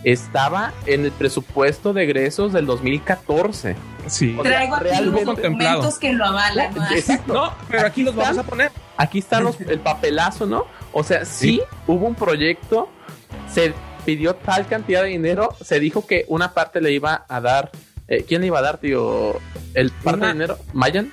estaba 0.03 0.73
en 0.85 1.05
el 1.05 1.11
presupuesto 1.11 1.93
de 1.93 2.03
egresos 2.03 2.53
del 2.53 2.65
2014. 2.65 3.75
Sí. 4.07 4.35
O 4.37 4.43
sea, 4.43 4.51
Traigo 4.51 4.75
aquí 4.75 5.03
los 5.05 5.23
contemplado. 5.23 5.75
documentos 5.77 5.99
que 5.99 6.13
lo 6.13 6.25
avalan, 6.25 6.73
¿no? 6.75 6.91
Exacto. 6.91 7.33
No, 7.33 7.53
pero 7.69 7.87
aquí 7.87 8.03
los 8.03 8.13
están. 8.13 8.35
vamos 8.35 8.45
a 8.45 8.49
poner. 8.49 8.71
Aquí 8.97 9.19
está 9.19 9.39
los- 9.39 9.59
el 9.61 9.79
papelazo, 9.79 10.45
¿no? 10.45 10.65
O 10.91 11.03
sea, 11.03 11.23
sí, 11.25 11.47
Sí. 11.55 11.61
hubo 11.87 12.05
un 12.05 12.15
proyecto, 12.15 12.89
se 13.51 13.73
pidió 14.05 14.35
tal 14.35 14.67
cantidad 14.67 15.03
de 15.03 15.09
dinero, 15.09 15.55
se 15.63 15.79
dijo 15.79 16.05
que 16.05 16.25
una 16.27 16.53
parte 16.53 16.81
le 16.81 16.91
iba 16.91 17.25
a 17.27 17.39
dar. 17.41 17.71
eh, 18.09 18.25
¿Quién 18.27 18.41
le 18.41 18.47
iba 18.47 18.59
a 18.59 18.61
dar, 18.61 18.77
tío? 18.79 19.39
¿El 19.73 19.89
parte 19.91 20.17
Una- 20.17 20.27
de 20.27 20.33
dinero? 20.33 20.57
¿Mayan? 20.73 21.09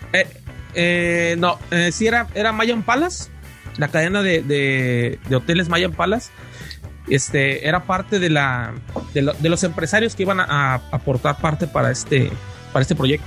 Eh, 0.75 1.37
no, 1.39 1.57
eh, 1.71 1.93
sí 1.93 2.09
era, 2.09 2.27
era 2.35 2.51
Mayan 2.53 2.83
Palace, 2.83 3.31
la 3.77 3.87
cadena 3.89 4.23
de, 4.23 4.43
de- 4.43 5.21
de 5.29 5.37
hoteles 5.37 5.69
Mayan 5.69 5.93
Palace. 5.93 6.31
Este 7.09 7.67
era 7.67 7.85
parte 7.85 8.19
de 8.19 8.31
la 8.31 8.73
de, 9.15 9.23
lo- 9.23 9.33
de 9.35 9.49
los 9.49 9.65
empresarios 9.65 10.15
que 10.15 10.23
iban 10.25 10.41
a, 10.41 10.75
aportar 10.93 11.37
parte 11.39 11.67
para 11.67 11.91
este 11.91 12.31
para 12.73 12.83
este 12.83 12.95
proyecto. 12.95 13.27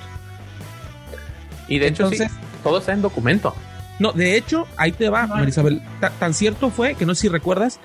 Y 1.68 1.80
de 1.80 1.88
hecho, 1.88 2.04
Entonces- 2.04 2.32
sí, 2.32 2.38
todo 2.64 2.80
está 2.80 2.94
en 2.94 3.02
documento. 3.02 3.56
No, 4.00 4.12
de 4.12 4.36
hecho, 4.38 4.68
ahí 4.78 4.92
te 4.92 5.10
va. 5.10 5.28
Marisabel. 5.28 5.82
Ta- 6.00 6.10
tan 6.12 6.34
cierto 6.34 6.70
fue 6.72 6.96
que 6.96 7.06
no 7.06 7.14
sé 7.16 7.22
si 7.24 7.30
recuerdas 7.30 7.80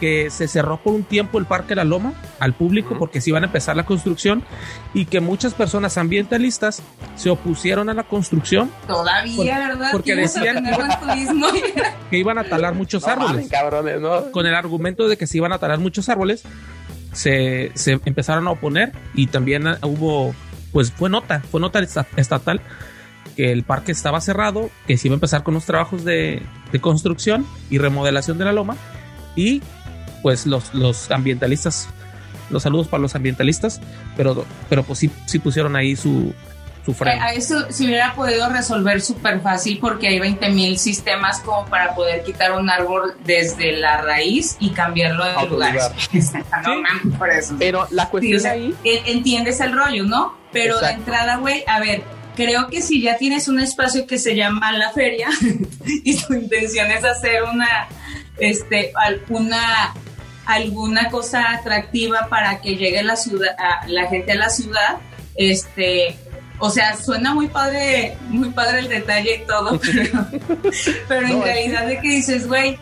que 0.00 0.30
se 0.30 0.46
cerró 0.48 0.76
por 0.78 0.94
un 0.94 1.02
tiempo 1.04 1.38
el 1.38 1.46
Parque 1.46 1.74
La 1.74 1.84
Loma 1.84 2.12
al 2.38 2.52
público 2.54 2.96
porque 2.98 3.20
se 3.20 3.30
iban 3.30 3.42
a 3.44 3.46
empezar 3.46 3.76
la 3.76 3.84
construcción 3.86 4.42
y 4.94 5.06
que 5.06 5.20
muchas 5.20 5.54
personas 5.54 5.96
ambientalistas 5.98 6.82
se 7.16 7.30
opusieron 7.30 7.88
a 7.88 7.94
la 7.94 8.02
construcción 8.04 8.70
Todavía, 8.86 9.36
Por- 9.36 9.46
¿verdad? 9.68 9.88
porque 9.92 10.14
decían- 10.14 10.64
que 12.10 12.18
iban 12.18 12.38
a 12.38 12.44
talar 12.44 12.74
muchos 12.74 13.02
No 13.06 13.12
árboles. 13.12 13.32
mames, 13.34 13.48
cabrones, 13.48 14.00
¿no? 14.00 14.30
con 14.30 14.46
el 14.46 14.54
argumento 14.54 15.08
de 15.08 15.16
que 15.16 15.26
se 15.26 15.38
iban 15.38 15.52
a 15.52 15.58
talar 15.58 15.78
muchos 15.78 16.08
árboles, 16.08 16.42
se, 17.12 17.72
se 17.74 17.92
empezaron 18.04 18.46
a 18.46 18.50
oponer 18.50 18.92
y 19.14 19.26
también 19.28 19.66
ah, 19.66 19.78
hubo, 19.82 20.34
pues 20.72 20.92
fue 20.92 21.08
nota, 21.08 21.40
fue 21.50 21.60
nota 21.60 21.78
esta- 21.80 22.06
estatal 22.16 22.60
que 23.36 23.52
el 23.52 23.64
parque 23.64 23.92
estaba 23.92 24.20
cerrado, 24.20 24.70
que 24.86 24.96
se 24.96 25.08
iba 25.08 25.14
a 25.14 25.16
empezar 25.16 25.42
con 25.42 25.54
los 25.54 25.64
trabajos 25.66 26.04
de, 26.04 26.42
de 26.72 26.80
construcción 26.80 27.46
y 27.70 27.78
remodelación 27.78 28.38
de 28.38 28.44
la 28.46 28.52
loma 28.52 28.76
y 29.34 29.62
pues 30.22 30.46
los, 30.46 30.72
los 30.74 31.10
ambientalistas, 31.10 31.88
los 32.50 32.62
saludos 32.62 32.88
para 32.88 33.00
los 33.02 33.14
ambientalistas, 33.14 33.80
pero, 34.16 34.44
pero 34.68 34.82
pues 34.84 34.98
sí, 34.98 35.10
sí 35.26 35.38
pusieron 35.38 35.76
ahí 35.76 35.96
su, 35.96 36.32
su 36.84 36.94
freno. 36.94 37.22
A 37.22 37.32
eso 37.32 37.70
se 37.70 37.84
hubiera 37.84 38.14
podido 38.14 38.48
resolver 38.48 39.00
súper 39.00 39.40
fácil 39.40 39.78
porque 39.80 40.08
hay 40.08 40.20
20 40.20 40.48
mil 40.50 40.78
sistemas 40.78 41.40
como 41.40 41.66
para 41.66 41.94
poder 41.94 42.22
quitar 42.22 42.52
un 42.52 42.70
árbol 42.70 43.14
desde 43.24 43.72
la 43.72 44.00
raíz 44.02 44.56
y 44.60 44.70
cambiarlo 44.70 45.24
de 45.24 45.30
otro 45.36 45.48
lugar. 45.50 45.72
lugar. 45.74 45.92
no 46.64 46.82
mames, 46.82 47.18
por 47.18 47.30
eso. 47.30 47.56
Pero 47.58 47.86
la 47.90 48.04
Sí, 48.04 48.10
cuestión 48.10 48.46
ahí, 48.46 48.74
en- 48.84 49.16
entiendes 49.16 49.60
el 49.60 49.72
rollo, 49.72 50.04
¿no? 50.04 50.36
Pero 50.52 50.78
de 50.80 50.90
entrada, 50.92 51.36
güey, 51.36 51.64
a 51.66 51.80
ver, 51.80 52.02
creo 52.36 52.68
que 52.68 52.80
si 52.80 53.02
ya 53.02 53.16
tienes 53.18 53.48
un 53.48 53.58
espacio 53.60 54.06
que 54.06 54.18
se 54.18 54.34
llama 54.36 54.72
la 54.72 54.90
feria 54.92 55.28
y 56.04 56.16
tu 56.18 56.32
intención 56.34 56.90
es 56.90 57.04
hacer 57.04 57.42
una 57.42 57.88
este, 58.38 58.92
alguna, 58.94 59.92
alguna 60.46 61.10
cosa 61.10 61.52
atractiva 61.52 62.28
para 62.30 62.60
que 62.60 62.76
llegue 62.76 63.02
la 63.02 63.16
ciudad, 63.16 63.54
a 63.58 63.86
la 63.88 64.06
gente 64.06 64.32
a 64.32 64.36
la 64.36 64.48
ciudad, 64.48 64.98
este, 65.36 66.16
o 66.58 66.70
sea, 66.70 66.96
suena 66.96 67.34
muy 67.34 67.48
padre, 67.48 68.16
muy 68.28 68.50
padre 68.50 68.78
el 68.80 68.88
detalle 68.88 69.42
y 69.42 69.46
todo, 69.46 69.78
pero, 69.94 70.26
pero 71.08 71.26
en 71.26 71.42
realidad 71.42 71.86
de 71.86 72.00
que 72.00 72.08
dices, 72.08 72.46
güey, 72.46 72.78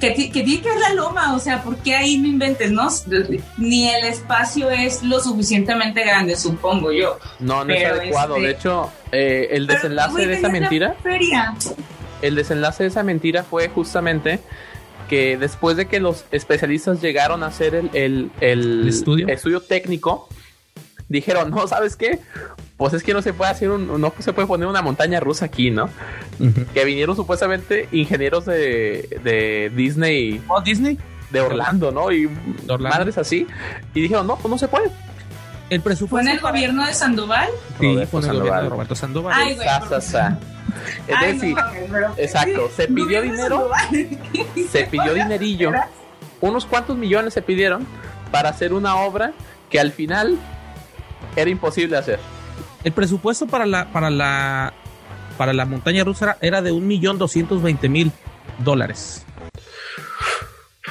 que, 0.00 0.10
ti- 0.10 0.30
que 0.30 0.42
tiene 0.42 0.60
que 0.62 0.68
ver 0.68 0.78
la 0.80 0.92
loma, 0.94 1.34
o 1.34 1.38
sea, 1.38 1.62
¿por 1.62 1.76
qué 1.76 1.94
ahí 1.94 2.18
no 2.18 2.26
inventes, 2.28 2.70
no? 2.70 2.88
Ni 3.56 3.88
el 3.88 4.04
espacio 4.04 4.68
es 4.70 5.02
lo 5.02 5.20
suficientemente 5.20 6.02
grande, 6.04 6.36
supongo 6.36 6.92
yo. 6.92 7.18
No, 7.38 7.64
no 7.64 7.72
es 7.72 7.84
adecuado. 7.86 8.36
este- 8.36 8.46
De 8.48 8.52
hecho, 8.52 8.92
eh, 9.12 9.48
el 9.52 9.66
Pero, 9.66 9.78
desenlace 9.80 10.26
de 10.26 10.34
esa 10.34 10.48
mentira, 10.50 10.94
Feria. 11.02 11.54
el 12.22 12.34
desenlace 12.34 12.82
de 12.82 12.88
esa 12.90 13.02
mentira 13.02 13.44
fue 13.44 13.68
justamente 13.68 14.40
que 15.08 15.36
después 15.36 15.76
de 15.76 15.86
que 15.86 16.00
los 16.00 16.24
especialistas 16.30 17.00
llegaron 17.00 17.42
a 17.42 17.46
hacer 17.46 17.74
el, 17.74 17.90
el, 17.94 18.30
el 18.40 18.82
¿El 18.82 18.88
estudio? 19.30 19.60
técnico, 19.60 20.28
dijeron, 21.08 21.50
no, 21.50 21.66
¿sabes 21.68 21.96
qué? 21.96 22.18
Pues 22.76 22.92
es 22.94 23.02
que 23.02 23.12
no 23.14 23.22
se 23.22 23.32
puede 23.32 23.50
hacer 23.50 23.70
un, 23.70 24.00
no 24.00 24.12
se 24.18 24.32
puede 24.32 24.48
poner 24.48 24.66
una 24.66 24.82
montaña 24.82 25.20
rusa 25.20 25.44
aquí, 25.44 25.70
¿no? 25.70 25.88
Que 26.72 26.84
vinieron 26.84 27.14
supuestamente 27.14 27.88
ingenieros 27.92 28.44
de, 28.46 29.20
de 29.22 29.70
Disney 29.76 30.42
¿Oh, 30.48 30.60
Disney? 30.60 30.98
de 31.30 31.40
Orlando, 31.40 31.90
¿no? 31.92 32.10
Y 32.12 32.26
Orlando. 32.68 32.88
madres 32.98 33.18
así. 33.18 33.46
Y 33.94 34.00
dijeron, 34.02 34.26
no, 34.26 34.36
pues 34.36 34.50
no 34.50 34.58
se 34.58 34.68
puede. 34.68 34.90
El 35.70 35.80
¿Fue 35.80 35.90
presupuesto. 35.90 36.28
en 36.30 36.36
el 36.36 36.40
gobierno 36.42 36.86
de 36.86 36.94
Sandoval? 36.94 37.48
Sí, 37.80 37.86
Roberto 37.86 38.10
fue 38.10 38.20
en 38.20 38.24
el 38.24 38.28
Sandoval. 38.30 38.38
gobierno 38.40 38.62
de 38.62 38.68
Roberto 38.70 38.94
Sandoval. 38.94 39.34
Ay, 39.36 39.54
güey. 39.54 39.66
Sa, 39.68 39.80
sa, 39.88 40.00
sa. 40.00 40.38
Entonces 41.06 41.16
Ay, 41.18 41.34
no 41.34 41.40
sí, 41.40 41.54
mames, 41.54 41.82
pero- 41.90 42.14
exacto, 42.16 42.70
se 42.76 42.88
pidió 42.88 43.22
dinero, 43.22 43.70
se 44.70 44.84
pidió 44.84 45.14
dinerillo, 45.14 45.72
unos 46.40 46.66
cuantos 46.66 46.96
millones 46.96 47.32
se 47.34 47.42
pidieron 47.42 47.86
para 48.30 48.48
hacer 48.50 48.72
una 48.72 48.96
obra 48.96 49.32
que 49.70 49.78
al 49.80 49.92
final 49.92 50.38
era 51.36 51.48
imposible 51.50 51.96
hacer. 51.96 52.18
El 52.82 52.92
presupuesto 52.92 53.46
para 53.46 53.64
la, 53.66 53.86
para 53.92 54.10
la, 54.10 54.72
para 55.38 55.52
la 55.52 55.64
montaña 55.64 56.04
rusa 56.04 56.24
era- 56.26 56.38
era 56.40 56.62
de 56.62 56.72
un 56.72 56.86
millón 56.86 57.18
doscientos 57.18 57.62
veinte 57.62 57.88
mil 57.88 58.10
dólares. 58.58 59.24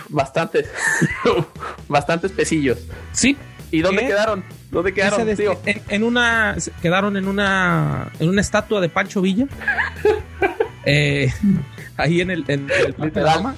Bastantes, 0.10 0.70
bastantes 1.88 2.32
pesillos. 2.32 2.80
Sí, 3.12 3.38
¿Y 3.72 3.82
dónde 3.82 4.02
¿Qué? 4.04 4.08
quedaron? 4.10 4.44
¿Dónde 4.74 4.94
quedaron, 4.94 5.22
ese 5.22 5.30
de- 5.30 5.36
tío? 5.36 5.60
en, 5.66 5.82
en 5.88 6.04
una 6.04 6.56
quedaron 6.82 7.16
en 7.16 7.28
una 7.28 8.12
en 8.20 8.28
una 8.30 8.42
estatua 8.42 8.82
de 8.82 8.90
Pancho 8.90 9.22
Villa. 9.22 9.46
Eh, 10.86 11.32
ahí 11.96 12.20
en 12.20 12.30
el, 12.30 12.44
en 12.50 12.70
el 12.70 12.94
Literal. 13.02 13.56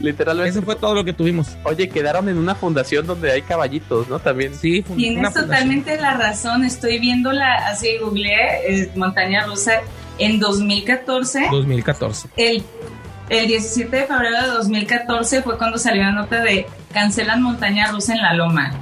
Literalmente. 0.00 0.48
Eso 0.58 0.62
fue 0.62 0.76
todo 0.76 0.94
lo 0.94 1.04
que 1.04 1.12
tuvimos. 1.12 1.58
Oye, 1.64 1.90
quedaron 1.90 2.26
en 2.30 2.38
una 2.38 2.54
fundación 2.54 3.06
donde 3.06 3.30
hay 3.32 3.42
caballitos, 3.42 4.08
¿no? 4.08 4.18
También. 4.18 4.54
Sí, 4.54 4.80
fue 4.80 4.94
una 4.96 5.02
Tienes 5.02 5.16
fundación. 5.26 5.44
totalmente 5.46 6.00
la 6.00 6.14
razón. 6.14 6.64
Estoy 6.64 6.98
viendo 7.00 7.32
la, 7.32 7.54
así 7.68 7.98
googleé, 8.00 8.80
eh, 8.80 8.90
montaña 8.96 9.44
rusa 9.44 9.72
en 10.18 10.40
2014. 10.40 11.48
2014. 11.50 12.28
El, 12.38 12.62
el 13.28 13.46
17 13.46 13.94
de 13.94 14.06
febrero 14.06 14.40
de 14.40 14.46
2014 14.48 15.42
fue 15.42 15.58
cuando 15.58 15.76
salió 15.76 16.02
la 16.02 16.12
nota 16.12 16.40
de 16.40 16.66
cancelan 16.94 17.42
montaña 17.42 17.88
rusa 17.90 18.14
en 18.14 18.22
la 18.22 18.32
loma. 18.32 18.72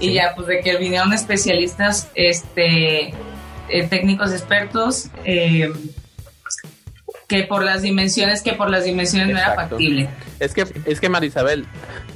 Y 0.00 0.08
Sí. 0.08 0.12
ya, 0.14 0.32
pues 0.34 0.46
de 0.48 0.60
que 0.60 0.76
vinieron 0.78 1.12
especialistas, 1.12 2.08
este, 2.14 3.08
eh, 3.68 3.86
técnicos 3.88 4.32
expertos, 4.32 5.08
eh, 5.24 5.70
que 7.28 7.44
por 7.44 7.62
las 7.62 7.82
dimensiones, 7.82 8.42
que 8.42 8.54
por 8.54 8.70
las 8.70 8.84
dimensiones 8.84 9.28
no 9.28 9.38
era 9.38 9.54
factible. 9.54 10.08
Es 10.40 10.52
que, 10.52 10.66
es 10.84 11.00
que 11.00 11.08
Marisabel, 11.08 11.64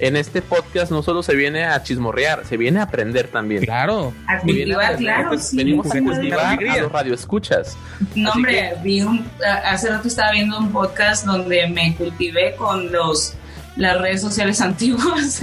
en 0.01 0.17
este 0.17 0.43
podcast 0.43 0.91
no 0.91 1.05
solo 1.05 1.23
se 1.23 1.37
viene 1.37 1.65
a 1.65 1.81
chismorrear, 1.85 2.45
se 2.45 2.57
viene 2.57 2.81
a 2.81 2.85
aprender 2.85 3.29
también. 3.29 3.63
Claro. 3.65 4.13
A 4.27 4.41
cultivar, 4.41 4.97
claro, 4.97 5.39
sí. 5.39 5.57
venimos 5.57 5.87
a 5.87 6.01
cultivar 6.01 6.59
a 6.69 6.77
los 6.79 6.91
radioescuchas. 6.91 7.77
No, 8.17 8.31
Así 8.31 8.39
hombre, 8.39 8.75
vi 8.83 9.03
un, 9.03 9.25
hace 9.65 9.89
rato 9.91 10.09
estaba 10.09 10.33
viendo 10.33 10.59
un 10.59 10.73
podcast 10.73 11.25
donde 11.27 11.69
me 11.69 11.95
cultivé 11.95 12.57
con 12.57 12.91
los 12.91 13.35
las 13.77 14.01
redes 14.01 14.21
sociales 14.21 14.61
antiguas. 14.61 15.43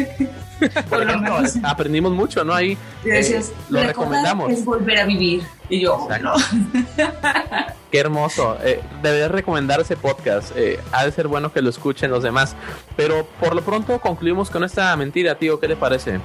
Por 0.90 1.02
ejemplo, 1.02 1.40
aprendimos 1.64 2.12
mucho, 2.12 2.44
¿no? 2.44 2.54
Ahí 2.54 2.78
decías, 3.04 3.50
eh, 3.50 3.54
lo 3.70 3.84
recomendamos. 3.84 4.52
es 4.52 4.64
volver 4.64 5.00
a 5.00 5.06
vivir. 5.06 5.44
Y 5.70 5.82
yo, 5.82 6.08
Exacto. 6.10 6.24
no. 6.24 7.06
Qué 7.92 8.00
hermoso. 8.00 8.58
Eh, 8.64 8.80
deberías 9.02 9.32
recomendar 9.32 9.82
ese 9.82 9.98
podcast. 9.98 10.52
Eh, 10.56 10.80
ha 10.92 11.04
de 11.04 11.12
ser 11.12 11.28
bueno 11.28 11.52
que 11.52 11.62
lo 11.62 11.70
escuchen 11.70 12.12
los 12.12 12.24
demás. 12.24 12.56
Pero 12.96 13.26
por 13.40 13.56
lo 13.56 13.62
pronto 13.62 14.00
concluimos 14.00 14.50
con 14.50 14.64
esta 14.64 14.96
mentira, 14.96 15.36
tío. 15.36 15.60
¿Qué 15.60 15.68
le 15.68 15.76
parece? 15.76 16.20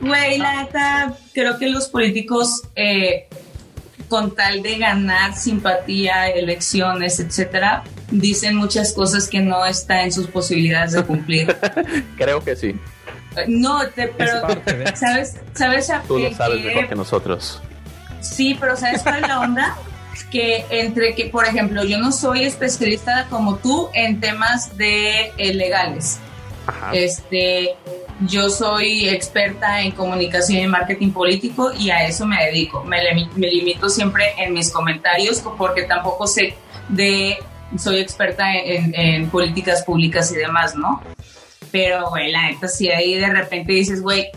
Güey, 0.00 0.38
la 0.38 0.62
neta, 0.62 1.14
creo 1.32 1.58
que 1.58 1.70
los 1.70 1.88
políticos, 1.88 2.64
eh, 2.74 3.28
con 4.08 4.34
tal 4.34 4.62
de 4.62 4.76
ganar 4.78 5.34
simpatía, 5.34 6.28
elecciones, 6.28 7.18
etcétera, 7.18 7.82
dicen 8.10 8.56
muchas 8.56 8.92
cosas 8.92 9.28
que 9.28 9.40
no 9.40 9.64
está 9.66 10.02
en 10.02 10.12
sus 10.12 10.26
posibilidades 10.28 10.92
de 10.92 11.02
cumplir. 11.04 11.56
Creo 12.16 12.42
que 12.42 12.56
sí. 12.56 12.74
No, 13.48 13.86
te- 13.88 14.08
pero, 14.08 14.42
parte 14.42 14.96
¿sabes? 14.96 15.36
¿Sabes? 15.54 15.90
a- 15.90 16.02
Tú 16.02 16.18
lo 16.18 16.32
sabes 16.34 16.62
que- 16.62 16.68
mejor 16.68 16.88
que 16.88 16.94
nosotros. 16.94 17.60
Sí, 18.20 18.56
pero 18.58 18.76
¿sabes 18.76 19.02
cuál 19.02 19.16
es 19.22 19.28
la 19.28 19.40
onda? 19.40 19.76
Que 20.30 20.64
entre 20.70 21.14
que, 21.14 21.26
por 21.26 21.44
ejemplo, 21.46 21.84
yo 21.84 21.98
no 21.98 22.10
soy 22.12 22.44
especialista 22.44 23.26
como 23.28 23.56
tú 23.56 23.90
en 23.92 24.18
temas 24.20 24.76
de 24.78 25.32
eh, 25.36 25.52
legales. 25.54 26.18
Ajá. 26.66 26.90
Este, 26.94 27.76
yo 28.26 28.48
soy 28.48 29.08
experta 29.10 29.82
en 29.82 29.92
comunicación 29.92 30.58
y 30.62 30.66
marketing 30.66 31.10
político 31.12 31.70
y 31.78 31.90
a 31.90 32.06
eso 32.06 32.26
me 32.26 32.42
dedico. 32.46 32.82
Me 32.84 32.98
limito 33.36 33.90
siempre 33.90 34.32
en 34.38 34.54
mis 34.54 34.70
comentarios 34.72 35.42
porque 35.58 35.82
tampoco 35.82 36.26
sé 36.26 36.54
de, 36.88 37.36
soy 37.78 37.98
experta 37.98 38.54
en, 38.54 38.94
en 38.94 39.28
políticas 39.30 39.82
públicas 39.82 40.30
y 40.32 40.36
demás, 40.36 40.74
¿no? 40.76 41.02
Pero, 41.72 42.08
güey, 42.10 42.30
la 42.30 42.42
neta, 42.50 42.68
si 42.68 42.88
ahí 42.88 43.14
de 43.14 43.28
repente 43.28 43.72
dices, 43.72 44.00
güey, 44.00 44.28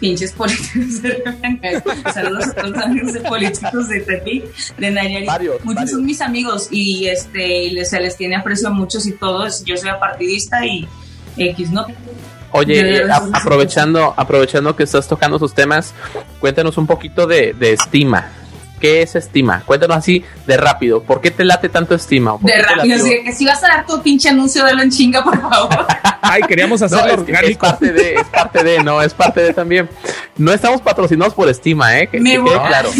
pinches 0.00 0.32
políticos 0.32 1.02
de 1.02 1.22
repente. 1.24 1.82
Saludos 2.14 2.46
a 2.48 2.54
todos 2.54 2.70
los 2.70 2.82
amigos 2.84 3.12
de 3.14 3.20
políticos 3.20 3.88
de 3.88 4.00
Tepic, 4.00 4.76
de 4.76 4.90
Nayarit. 4.92 5.26
Varios, 5.26 5.54
Muchos 5.64 5.74
varios. 5.74 5.90
son 5.90 6.06
mis 6.06 6.20
amigos 6.20 6.68
y 6.70 7.06
este 7.08 7.64
y 7.64 7.70
les, 7.70 7.90
se 7.90 8.00
les 8.00 8.16
tiene 8.16 8.36
aprecio 8.36 8.68
a 8.68 8.70
muchos 8.70 9.06
y 9.06 9.12
todos. 9.12 9.64
Yo 9.64 9.76
soy 9.76 9.90
apartidista 9.90 10.64
y 10.64 10.86
X, 11.36 11.70
¿no? 11.72 11.84
Oye, 12.52 12.98
eh, 13.02 13.10
a- 13.10 13.28
aprovechando, 13.34 14.14
aprovechando 14.16 14.74
que 14.74 14.84
estás 14.84 15.06
tocando 15.08 15.38
sus 15.38 15.52
temas, 15.52 15.92
cuéntanos 16.40 16.78
un 16.78 16.86
poquito 16.86 17.26
de, 17.26 17.52
de 17.52 17.72
estima. 17.74 18.30
¿Qué 18.80 19.02
es 19.02 19.16
estima? 19.16 19.62
Cuéntanos 19.66 19.96
así 19.96 20.24
de 20.46 20.56
rápido. 20.56 21.02
¿Por 21.02 21.20
qué 21.20 21.30
te 21.30 21.44
late 21.44 21.68
tanto 21.68 21.94
estima? 21.94 22.34
¿O 22.34 22.38
por 22.38 22.50
De 22.50 22.62
rápido, 22.62 23.04
que 23.24 23.32
si 23.32 23.44
vas 23.44 23.62
a 23.64 23.68
dar 23.68 23.86
tu 23.86 24.00
pinche 24.02 24.28
anuncio, 24.28 24.62
dalo 24.64 24.82
en 24.82 24.90
chinga, 24.90 25.22
por 25.24 25.40
favor. 25.40 25.86
Ay, 26.22 26.42
queríamos 26.48 26.80
No, 26.80 26.86
hacerlo 26.86 27.24
es, 27.26 27.40
que 27.40 27.46
es 27.50 27.56
parte 27.56 27.92
de, 27.92 28.14
es 28.14 28.24
parte 28.24 28.62
de, 28.64 28.82
no, 28.84 29.02
es 29.02 29.14
parte 29.14 29.40
de 29.40 29.52
también. 29.52 29.88
No 30.36 30.52
estamos 30.52 30.80
patrocinados 30.80 31.34
por 31.34 31.48
Estima, 31.48 31.98
¿eh? 31.98 32.06
Que, 32.08 32.20
Me 32.20 32.32
que 32.32 32.38
voy. 32.38 32.50
quede 32.50 32.66
claro. 32.68 32.90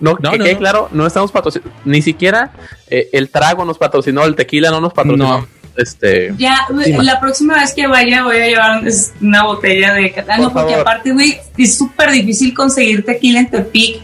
No, 0.00 0.16
No, 0.20 0.30
que 0.30 0.38
no, 0.38 0.44
quede 0.44 0.52
no. 0.54 0.58
claro, 0.60 0.88
no 0.92 1.06
estamos 1.06 1.32
patrocinados. 1.32 1.72
Ni 1.84 2.02
siquiera 2.02 2.50
eh, 2.88 3.08
el 3.12 3.30
trago 3.30 3.64
nos 3.64 3.78
patrocinó, 3.78 4.24
el 4.24 4.34
tequila 4.36 4.70
no 4.70 4.80
nos 4.80 4.92
patrocinó. 4.92 5.38
No. 5.40 5.48
Este, 5.76 6.34
Ya, 6.36 6.66
Dime. 6.68 7.04
la 7.04 7.20
próxima 7.20 7.54
vez 7.54 7.72
que 7.72 7.86
vaya 7.86 8.24
voy 8.24 8.36
a 8.36 8.46
llevar 8.48 8.82
una 9.20 9.44
botella 9.44 9.94
de 9.94 10.12
catano, 10.12 10.44
Por 10.44 10.52
porque 10.54 10.70
favor. 10.72 10.80
aparte, 10.88 11.12
güey, 11.12 11.38
es 11.56 11.78
súper 11.78 12.10
difícil 12.10 12.52
conseguir 12.52 13.04
tequila 13.04 13.40
en 13.40 13.50
Tepic. 13.50 14.00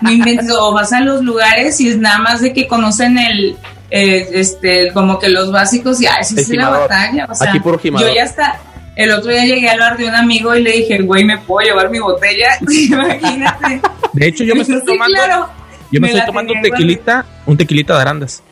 No 0.00 0.10
inventes, 0.10 0.50
o 0.58 0.72
vas 0.72 0.92
a 0.92 1.00
los 1.00 1.22
lugares 1.22 1.80
y 1.80 1.88
es 1.90 1.98
nada 1.98 2.18
más 2.18 2.40
de 2.40 2.52
que 2.52 2.66
conocen 2.66 3.18
el, 3.18 3.56
eh, 3.90 4.28
este, 4.32 4.92
como 4.92 5.18
que 5.18 5.28
los 5.28 5.50
básicos 5.52 6.00
y, 6.00 6.06
ay, 6.06 6.22
sí 6.24 6.34
El 6.34 6.40
es 6.40 6.48
la 6.50 6.68
batalla. 6.70 7.26
O 7.30 7.34
sea, 7.34 7.50
Aquí 7.50 7.60
puro 7.60 7.80
yo 7.82 8.14
ya 8.14 8.24
está. 8.24 8.60
El 8.96 9.12
otro 9.12 9.30
día 9.30 9.44
llegué 9.44 9.68
al 9.68 9.78
bar 9.78 9.96
de 9.96 10.08
un 10.08 10.14
amigo 10.14 10.54
y 10.56 10.62
le 10.62 10.72
dije, 10.72 10.98
güey, 11.02 11.24
¿me 11.24 11.38
puedo 11.38 11.66
llevar 11.68 11.88
mi 11.88 12.00
botella? 12.00 12.48
Imagínate. 12.68 13.80
De 14.12 14.26
hecho, 14.26 14.42
yo 14.44 14.54
me 14.56 14.62
estoy 14.62 14.80
Sí, 14.80 14.86
tomando, 14.86 15.14
claro. 15.14 15.48
yo 15.92 16.00
me 16.00 16.06
me 16.06 16.08
estoy 16.08 16.26
tomando 16.26 16.52
un 16.52 16.62
tequilita, 16.62 17.24
un 17.46 17.56
tequilita 17.56 17.94
de 17.94 18.00
arandas. 18.00 18.42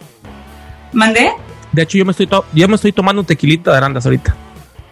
¿Mandé? 0.93 1.33
De 1.73 1.83
hecho, 1.83 1.99
yo 1.99 2.05
me 2.05 2.13
estoy, 2.13 2.27
to- 2.29 2.45
yo 2.55 2.69
me 2.69 2.77
estoy 2.77 2.93
tomando 2.93 3.21
un 3.23 3.27
tequilita 3.27 3.73
de 3.73 3.77
arandas 3.77 4.05
ahorita. 4.07 4.35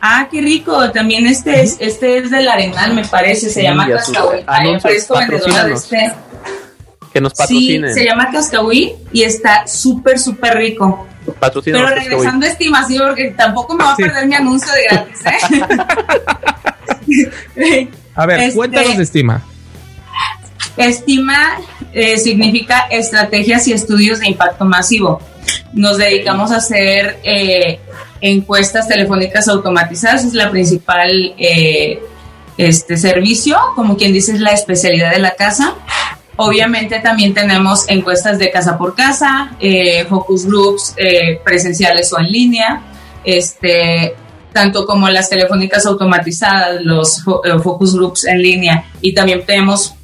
Ah, 0.07 0.29
qué 0.31 0.43
rico. 0.43 0.91
También 0.93 1.27
este 1.27 1.63
es, 1.63 1.79
este 1.81 2.19
es 2.19 2.31
del 2.31 2.47
Arenal, 2.47 2.93
me 2.95 3.07
parece. 3.07 3.49
Se 3.49 3.61
Sí, 3.61 3.63
llama 3.63 3.85
anuncios, 3.85 4.83
parezco 4.83 5.17
vendedora 5.19 5.65
de 5.65 5.73
este. 5.73 6.13
que 7.11 7.21
nos 7.23 7.33
Sí, 7.33 7.37
patrocinen. 7.39 7.95
se 7.95 8.05
llama 8.05 8.29
Cascahuí 8.31 8.93
y 9.13 9.23
está 9.23 9.67
súper, 9.67 10.19
súper 10.19 10.59
rico. 10.59 11.07
Patrocínanos, 11.41 11.89
Pero 11.91 12.01
regresando 12.03 12.45
a 12.45 12.49
estimación, 12.51 13.07
porque 13.09 13.31
tampoco 13.31 13.75
me 13.75 13.83
va 13.85 13.93
a 13.93 13.97
Sí. 13.97 14.03
perder 14.03 14.27
mi 14.27 14.35
anuncio 14.35 14.71
de 14.75 14.83
gratis, 14.91 15.21
¿eh? 15.25 15.39
A 18.15 18.27
ver, 18.27 18.41
Este- 18.41 18.57
cuéntanos 18.57 18.97
de 18.99 19.03
estima. 19.03 19.43
Estima 20.77 21.59
eh, 21.93 22.19
significa 22.19 22.87
estrategias 22.91 23.67
y 23.69 23.73
estudios 23.73 24.19
de 24.21 24.29
impacto 24.29 24.65
masivo. 24.65 25.21
Nos 25.73 25.99
dedicamos 25.99 26.53
a 26.53 26.57
hacer 26.57 27.19
eh, 27.25 27.81
encuestas 28.21 28.89
telefónicas 28.89 29.49
automatizadas, 29.49 30.25
es 30.25 30.35
la 30.35 30.51
principal 30.51 31.35
eh, 31.39 32.01
este 32.57 32.97
servicio, 32.97 33.59
como 33.75 33.97
quien 33.97 34.13
dice 34.13 34.33
es 34.33 34.41
la 34.41 34.53
especialidad 34.53 35.13
de 35.13 35.19
la 35.19 35.33
casa. 35.33 35.75
Obviamente 36.37 36.99
también 37.01 37.35
tenemos 37.35 37.89
encuestas 37.89 38.39
de 38.39 38.51
casa 38.51 38.77
por 38.77 38.97
casa, 38.97 39.57
focus 40.09 40.47
groups 40.47 40.97
presenciales 41.45 42.13
o 42.13 42.19
en 42.19 42.27
línea, 42.27 42.83
este, 43.23 44.17
tanto 44.53 44.85
como 44.85 45.09
las 45.11 45.31
telefónicas 45.31 45.87
automatizadas, 45.87 46.83
los 46.83 47.23
focus 47.63 47.95
groups 47.95 48.27
en 48.27 48.43
línea. 48.43 48.85
Y 49.01 49.15
también 49.15 49.47
tenemos 49.47 49.95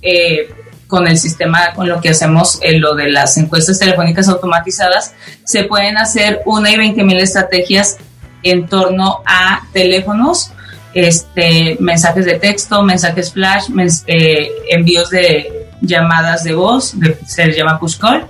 con 0.91 1.07
el 1.07 1.17
sistema, 1.17 1.73
con 1.75 1.89
lo 1.89 2.01
que 2.01 2.11
hacemos 2.11 2.59
en 2.63 2.75
eh, 2.75 2.79
lo 2.79 2.95
de 2.95 3.09
las 3.11 3.39
encuestas 3.39 3.79
telefónicas 3.79 4.29
automatizadas, 4.29 5.15
se 5.45 5.65
pueden 5.65 5.97
hacer 5.97 6.43
una 6.45 6.71
y 6.71 6.77
veinte 6.77 7.05
mil 7.05 7.19
estrategias 7.19 7.97
en 8.43 8.67
torno 8.67 9.23
a 9.25 9.63
teléfonos, 9.73 10.51
este, 10.93 11.77
mensajes 11.79 12.25
de 12.25 12.35
texto, 12.35 12.83
mensajes 12.83 13.33
flash, 13.33 13.69
eh, 14.07 14.51
envíos 14.69 15.09
de 15.11 15.69
llamadas 15.81 16.43
de 16.45 16.55
voz, 16.55 16.95
se 17.27 17.53
llama 17.53 17.79
push 17.79 17.97
call, 17.97 18.27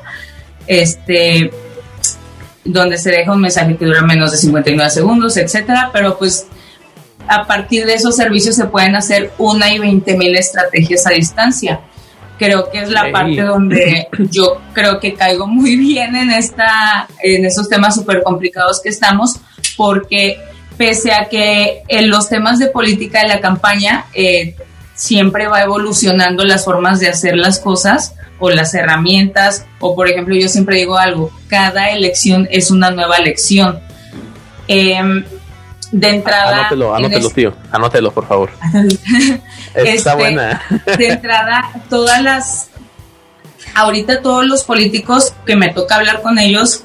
este, 0.66 1.50
donde 2.64 2.98
se 2.98 3.10
deja 3.10 3.32
un 3.32 3.40
mensaje 3.40 3.76
que 3.76 3.86
dura 3.86 4.02
menos 4.02 4.30
de 4.32 4.36
59 4.36 4.90
segundos, 4.90 5.36
etcétera, 5.38 5.90
pero 5.92 6.18
pues 6.18 6.46
a 7.26 7.46
partir 7.46 7.86
de 7.86 7.94
esos 7.94 8.16
servicios 8.16 8.56
se 8.56 8.66
pueden 8.66 8.96
hacer 8.96 9.32
una 9.38 9.72
y 9.72 9.78
veinte 9.78 10.16
mil 10.16 10.36
estrategias 10.36 11.06
a 11.06 11.10
distancia 11.10 11.80
creo 12.40 12.70
que 12.70 12.78
es 12.78 12.88
la 12.88 13.12
parte 13.12 13.42
donde 13.42 14.08
yo 14.30 14.62
creo 14.72 14.98
que 14.98 15.12
caigo 15.12 15.46
muy 15.46 15.76
bien 15.76 16.16
en 16.16 16.30
esta 16.30 17.06
en 17.22 17.44
esos 17.44 17.68
temas 17.68 17.94
súper 17.94 18.22
complicados 18.22 18.80
que 18.80 18.88
estamos 18.88 19.36
porque 19.76 20.40
pese 20.78 21.12
a 21.12 21.28
que 21.28 21.82
en 21.86 22.08
los 22.08 22.30
temas 22.30 22.58
de 22.58 22.68
política 22.68 23.20
de 23.20 23.28
la 23.28 23.40
campaña 23.42 24.06
eh, 24.14 24.56
siempre 24.94 25.48
va 25.48 25.62
evolucionando 25.62 26.42
las 26.44 26.64
formas 26.64 26.98
de 26.98 27.08
hacer 27.08 27.36
las 27.36 27.60
cosas 27.60 28.14
o 28.38 28.48
las 28.48 28.72
herramientas 28.72 29.66
o 29.78 29.94
por 29.94 30.08
ejemplo 30.08 30.34
yo 30.34 30.48
siempre 30.48 30.78
digo 30.78 30.96
algo 30.96 31.30
cada 31.46 31.90
elección 31.90 32.48
es 32.50 32.70
una 32.70 32.90
nueva 32.90 33.18
elección. 33.18 33.80
Eh, 34.66 35.24
de 35.92 36.08
entrada. 36.08 36.60
Anótelo, 36.60 36.94
anótelo, 36.94 37.30
tío. 37.30 37.54
Anótelo, 37.70 38.12
por 38.12 38.26
favor. 38.26 38.50
Está 39.74 39.82
este, 39.82 40.14
buena. 40.14 40.62
de 40.96 41.08
entrada, 41.08 41.70
todas 41.88 42.22
las. 42.22 42.70
Ahorita 43.74 44.20
todos 44.20 44.44
los 44.46 44.64
políticos 44.64 45.32
que 45.46 45.56
me 45.56 45.72
toca 45.72 45.96
hablar 45.96 46.22
con 46.22 46.38
ellos, 46.38 46.84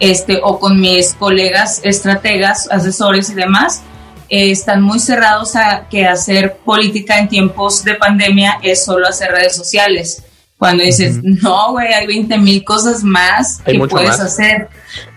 este, 0.00 0.40
o 0.42 0.58
con 0.58 0.80
mis 0.80 1.14
colegas 1.14 1.80
estrategas, 1.84 2.68
asesores 2.70 3.30
y 3.30 3.34
demás, 3.34 3.82
eh, 4.28 4.50
están 4.50 4.82
muy 4.82 5.00
cerrados 5.00 5.54
a 5.54 5.86
que 5.88 6.06
hacer 6.06 6.56
política 6.64 7.18
en 7.18 7.28
tiempos 7.28 7.84
de 7.84 7.94
pandemia 7.94 8.58
es 8.62 8.84
solo 8.84 9.06
hacer 9.06 9.30
redes 9.30 9.54
sociales. 9.54 10.23
Cuando 10.58 10.84
dices, 10.84 11.20
no, 11.22 11.72
güey, 11.72 11.92
hay 11.92 12.06
20 12.06 12.38
mil 12.38 12.64
cosas 12.64 13.02
más 13.02 13.60
que 13.64 13.78
puedes 13.88 14.20
hacer. 14.20 14.68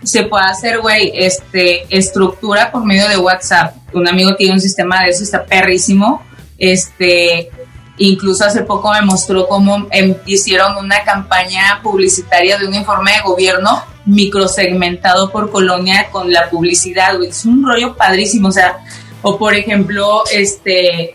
Se 0.02 0.24
puede 0.24 0.44
hacer, 0.44 0.80
güey, 0.80 1.12
este, 1.14 1.86
estructura 1.96 2.70
por 2.70 2.84
medio 2.84 3.08
de 3.08 3.16
WhatsApp. 3.16 3.76
Un 3.92 4.08
amigo 4.08 4.34
tiene 4.36 4.54
un 4.54 4.60
sistema 4.60 5.04
de 5.04 5.10
eso, 5.10 5.22
está 5.22 5.44
perrísimo. 5.44 6.22
Este, 6.58 7.50
incluso 7.98 8.44
hace 8.44 8.62
poco 8.62 8.92
me 8.92 9.02
mostró 9.02 9.46
cómo 9.46 9.86
em, 9.92 10.16
hicieron 10.26 10.76
una 10.76 11.04
campaña 11.04 11.80
publicitaria 11.82 12.58
de 12.58 12.66
un 12.66 12.74
informe 12.74 13.12
de 13.12 13.20
gobierno 13.20 13.82
microsegmentado 14.06 15.30
por 15.30 15.50
colonia 15.50 16.10
con 16.10 16.32
la 16.32 16.50
publicidad, 16.50 17.16
güey. 17.16 17.28
Es 17.28 17.44
un 17.44 17.64
rollo 17.64 17.94
padrísimo, 17.94 18.48
o 18.48 18.52
sea, 18.52 18.78
o 19.22 19.38
por 19.38 19.54
ejemplo, 19.54 20.24
este, 20.32 21.14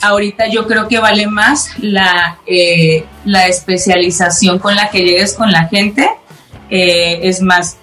ahorita 0.00 0.48
yo 0.48 0.66
creo 0.66 0.88
que 0.88 0.98
vale 0.98 1.26
más 1.26 1.70
la, 1.78 2.38
eh, 2.46 3.04
la 3.24 3.46
especialización 3.48 4.58
con 4.58 4.74
la 4.74 4.90
que 4.90 5.00
llegues 5.00 5.34
con 5.34 5.50
la 5.50 5.68
gente. 5.68 6.08
Eh, 6.70 7.20
es 7.22 7.40
más, 7.40 7.76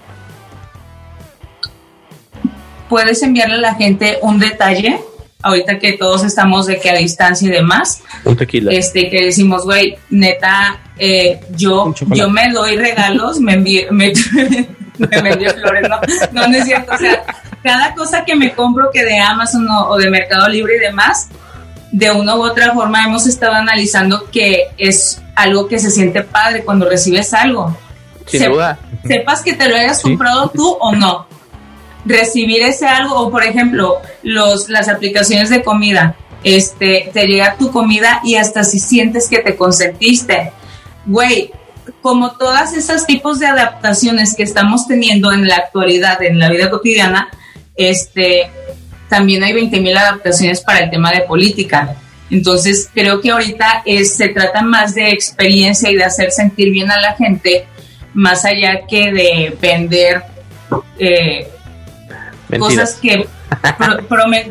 puedes 2.89 3.21
enviarle 3.23 3.55
a 3.55 3.61
la 3.61 3.75
gente 3.75 4.19
un 4.21 4.39
detalle, 4.39 4.99
ahorita 5.41 5.79
que 5.79 5.93
todos 5.93 6.23
estamos 6.23 6.67
de 6.67 6.79
que 6.79 6.89
a 6.89 6.95
distancia 6.95 7.47
y 7.47 7.51
demás. 7.51 8.01
Un 8.23 8.37
tequila. 8.37 8.71
Este, 8.71 9.09
que 9.09 9.25
decimos, 9.25 9.63
güey, 9.63 9.97
neta, 10.09 10.79
eh, 10.97 11.39
yo, 11.55 11.93
yo 12.11 12.29
me 12.29 12.51
doy 12.51 12.77
regalos, 12.77 13.39
me 13.39 13.53
envío, 13.53 13.87
me, 13.91 14.13
me 14.97 15.33
flores, 15.33 15.89
no, 15.89 15.99
no, 16.31 16.47
no 16.47 16.57
es 16.57 16.65
cierto, 16.65 16.93
o 16.93 16.97
sea, 16.97 17.23
cada 17.63 17.93
cosa 17.95 18.23
que 18.23 18.35
me 18.35 18.53
compro 18.53 18.91
que 18.93 19.03
de 19.03 19.19
Amazon 19.19 19.67
o 19.69 19.97
de 19.97 20.09
Mercado 20.09 20.47
Libre 20.47 20.77
y 20.77 20.79
demás, 20.79 21.29
de 21.95 22.11
una 22.11 22.35
u 22.35 22.43
otra 22.43 22.73
forma 22.73 23.05
hemos 23.05 23.25
estado 23.25 23.53
analizando 23.53 24.29
que 24.29 24.67
es 24.77 25.21
algo 25.33 25.65
que 25.69 25.79
se 25.79 25.89
siente 25.89 26.23
padre 26.23 26.65
cuando 26.65 26.89
recibes 26.89 27.33
algo. 27.33 27.75
Sin 28.25 28.51
duda. 28.51 28.77
Sepas 29.07 29.41
que 29.41 29.53
te 29.53 29.69
lo 29.69 29.77
hayas 29.77 30.01
comprado 30.01 30.49
tú 30.49 30.75
o 30.81 30.93
no. 30.93 31.25
Recibir 32.03 32.63
ese 32.63 32.85
algo, 32.85 33.15
o 33.15 33.31
por 33.31 33.45
ejemplo, 33.45 34.01
los, 34.23 34.67
las 34.67 34.89
aplicaciones 34.89 35.49
de 35.49 35.63
comida, 35.63 36.17
este, 36.43 37.09
te 37.13 37.27
llega 37.27 37.55
tu 37.57 37.71
comida 37.71 38.19
y 38.25 38.35
hasta 38.35 38.65
si 38.65 38.79
sientes 38.79 39.29
que 39.29 39.39
te 39.39 39.55
consentiste. 39.55 40.51
Güey, 41.05 41.53
como 42.01 42.31
todas 42.31 42.73
esos 42.73 43.05
tipos 43.05 43.39
de 43.39 43.47
adaptaciones 43.47 44.35
que 44.35 44.43
estamos 44.43 44.85
teniendo 44.85 45.31
en 45.31 45.47
la 45.47 45.55
actualidad, 45.55 46.21
en 46.21 46.39
la 46.39 46.49
vida 46.49 46.69
cotidiana, 46.69 47.29
este, 47.77 48.51
también 49.09 49.43
hay 49.43 49.53
20.000 49.53 49.97
adaptaciones 49.97 50.61
para 50.61 50.79
el 50.79 50.89
tema 50.89 51.11
de 51.11 51.21
política. 51.21 51.95
Entonces, 52.29 52.89
creo 52.93 53.21
que 53.21 53.31
ahorita 53.31 53.83
es, 53.85 54.15
se 54.15 54.29
trata 54.29 54.61
más 54.61 54.95
de 54.95 55.09
experiencia 55.09 55.91
y 55.91 55.95
de 55.95 56.03
hacer 56.03 56.31
sentir 56.31 56.71
bien 56.71 56.91
a 56.91 56.99
la 56.99 57.13
gente, 57.13 57.67
más 58.13 58.45
allá 58.45 58.81
que 58.87 59.11
de 59.11 59.57
vender 59.61 60.23
eh, 60.97 61.47
cosas 62.57 62.95
que 62.95 63.27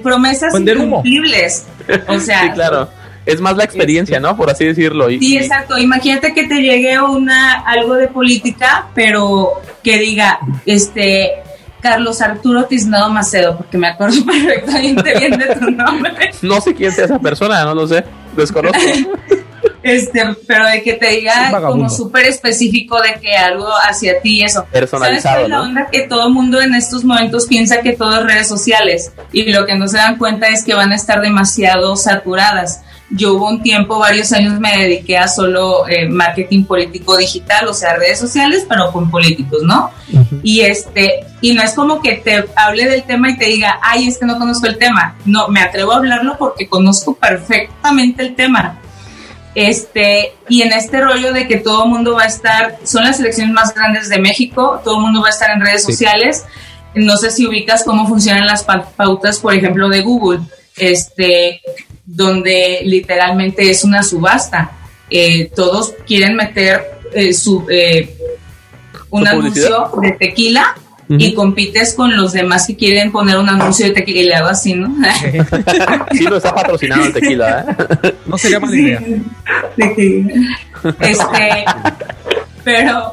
promesas 0.02 0.54
incumplibles. 0.58 1.66
O 2.06 2.18
sea, 2.18 2.42
sí, 2.42 2.50
claro. 2.50 2.88
Es 3.26 3.40
más 3.40 3.56
la 3.56 3.64
experiencia, 3.64 4.20
¿no? 4.20 4.36
Por 4.36 4.50
así 4.50 4.66
decirlo. 4.66 5.08
sí, 5.08 5.38
exacto. 5.38 5.78
Imagínate 5.78 6.34
que 6.34 6.44
te 6.44 6.56
llegue 6.56 7.00
una 7.00 7.60
algo 7.60 7.94
de 7.94 8.08
política, 8.08 8.88
pero 8.94 9.62
que 9.82 9.98
diga, 9.98 10.38
este, 10.66 11.43
Carlos 11.84 12.22
Arturo 12.22 12.64
Tiznado 12.64 13.10
Macedo, 13.10 13.58
porque 13.58 13.76
me 13.76 13.88
acuerdo 13.88 14.24
perfectamente 14.26 15.18
bien 15.18 15.38
de 15.38 15.54
tu 15.54 15.70
nombre. 15.70 16.30
No 16.40 16.58
sé 16.58 16.74
quién 16.74 16.90
sea 16.90 17.04
esa 17.04 17.18
persona, 17.18 17.62
no 17.62 17.74
lo 17.74 17.86
sé, 17.86 18.02
desconozco. 18.34 18.80
Este, 19.82 20.22
pero 20.46 20.66
de 20.66 20.82
que 20.82 20.94
te 20.94 21.08
diga 21.08 21.52
como 21.60 21.90
súper 21.90 22.24
específico 22.24 23.02
de 23.02 23.20
que 23.20 23.36
algo 23.36 23.68
hacia 23.86 24.18
ti 24.22 24.42
eso. 24.42 24.64
Personalizado. 24.72 25.36
¿Sabes 25.36 25.50
la 25.50 25.60
onda 25.60 25.88
que 25.92 26.08
todo 26.08 26.28
el 26.28 26.32
mundo 26.32 26.58
en 26.62 26.74
estos 26.74 27.04
momentos 27.04 27.46
piensa 27.46 27.82
que 27.82 27.92
todo 27.92 28.18
es 28.18 28.24
redes 28.24 28.48
sociales 28.48 29.12
y 29.30 29.52
lo 29.52 29.66
que 29.66 29.74
no 29.74 29.86
se 29.86 29.98
dan 29.98 30.16
cuenta 30.16 30.48
es 30.48 30.64
que 30.64 30.72
van 30.72 30.92
a 30.92 30.94
estar 30.94 31.20
demasiado 31.20 31.96
saturadas 31.96 32.80
yo 33.10 33.34
hubo 33.34 33.48
un 33.48 33.62
tiempo, 33.62 33.98
varios 33.98 34.32
años 34.32 34.58
me 34.58 34.76
dediqué 34.76 35.18
a 35.18 35.28
solo 35.28 35.86
eh, 35.88 36.08
marketing 36.08 36.64
político 36.64 37.16
digital, 37.16 37.68
o 37.68 37.74
sea, 37.74 37.96
redes 37.96 38.18
sociales, 38.18 38.66
pero 38.68 38.90
con 38.92 39.10
políticos, 39.10 39.62
¿no? 39.62 39.90
Y 40.42 40.62
este, 40.62 41.24
y 41.40 41.52
no 41.52 41.62
es 41.62 41.74
como 41.74 42.00
que 42.00 42.14
te 42.16 42.44
hable 42.56 42.88
del 42.88 43.04
tema 43.04 43.30
y 43.30 43.36
te 43.36 43.46
diga, 43.46 43.78
ay, 43.82 44.08
es 44.08 44.18
que 44.18 44.26
no 44.26 44.38
conozco 44.38 44.66
el 44.66 44.78
tema. 44.78 45.16
No, 45.26 45.48
me 45.48 45.60
atrevo 45.60 45.92
a 45.92 45.96
hablarlo 45.96 46.36
porque 46.38 46.68
conozco 46.68 47.14
perfectamente 47.14 48.22
el 48.22 48.34
tema. 48.34 48.80
Este, 49.54 50.32
y 50.48 50.62
en 50.62 50.72
este 50.72 51.00
rollo 51.00 51.32
de 51.32 51.46
que 51.46 51.58
todo 51.58 51.84
el 51.84 51.90
mundo 51.90 52.14
va 52.14 52.22
a 52.22 52.26
estar, 52.26 52.78
son 52.84 53.04
las 53.04 53.20
elecciones 53.20 53.52
más 53.52 53.74
grandes 53.74 54.08
de 54.08 54.18
México, 54.18 54.80
todo 54.82 54.96
el 54.96 55.02
mundo 55.02 55.20
va 55.20 55.28
a 55.28 55.30
estar 55.30 55.50
en 55.50 55.60
redes 55.60 55.84
sociales. 55.84 56.44
No 56.94 57.16
sé 57.16 57.30
si 57.30 57.46
ubicas 57.46 57.84
cómo 57.84 58.08
funcionan 58.08 58.46
las 58.46 58.64
pautas, 58.64 59.38
por 59.38 59.54
ejemplo, 59.54 59.88
de 59.88 60.00
Google. 60.00 60.40
Este, 60.76 61.60
donde 62.04 62.80
literalmente 62.84 63.70
es 63.70 63.84
una 63.84 64.02
subasta. 64.02 64.72
Eh, 65.10 65.50
todos 65.54 65.94
quieren 66.06 66.36
meter 66.36 66.82
eh, 67.12 67.32
su, 67.32 67.66
eh, 67.70 68.16
un 69.10 69.26
anuncio 69.26 69.90
de 70.00 70.12
tequila 70.12 70.74
y 71.08 71.34
compites 71.34 71.94
con 71.94 72.16
los 72.16 72.32
demás 72.32 72.66
que 72.66 72.76
quieren 72.76 73.12
poner 73.12 73.36
un 73.36 73.48
anuncio 73.48 73.86
de 73.86 73.92
tequila 73.92 74.20
y 74.20 74.24
le 74.24 74.34
hago 74.34 74.48
así, 74.48 74.74
¿no? 74.74 74.88
sí, 76.12 76.24
no 76.28 76.36
está 76.36 76.54
patrocinado 76.54 77.04
el 77.04 77.12
tequila, 77.12 77.66
¿eh? 78.02 78.14
No 78.26 78.38
sería 78.38 78.58
mala 78.58 78.74
idea. 78.74 79.02
Este, 81.00 81.64
pero... 82.64 83.10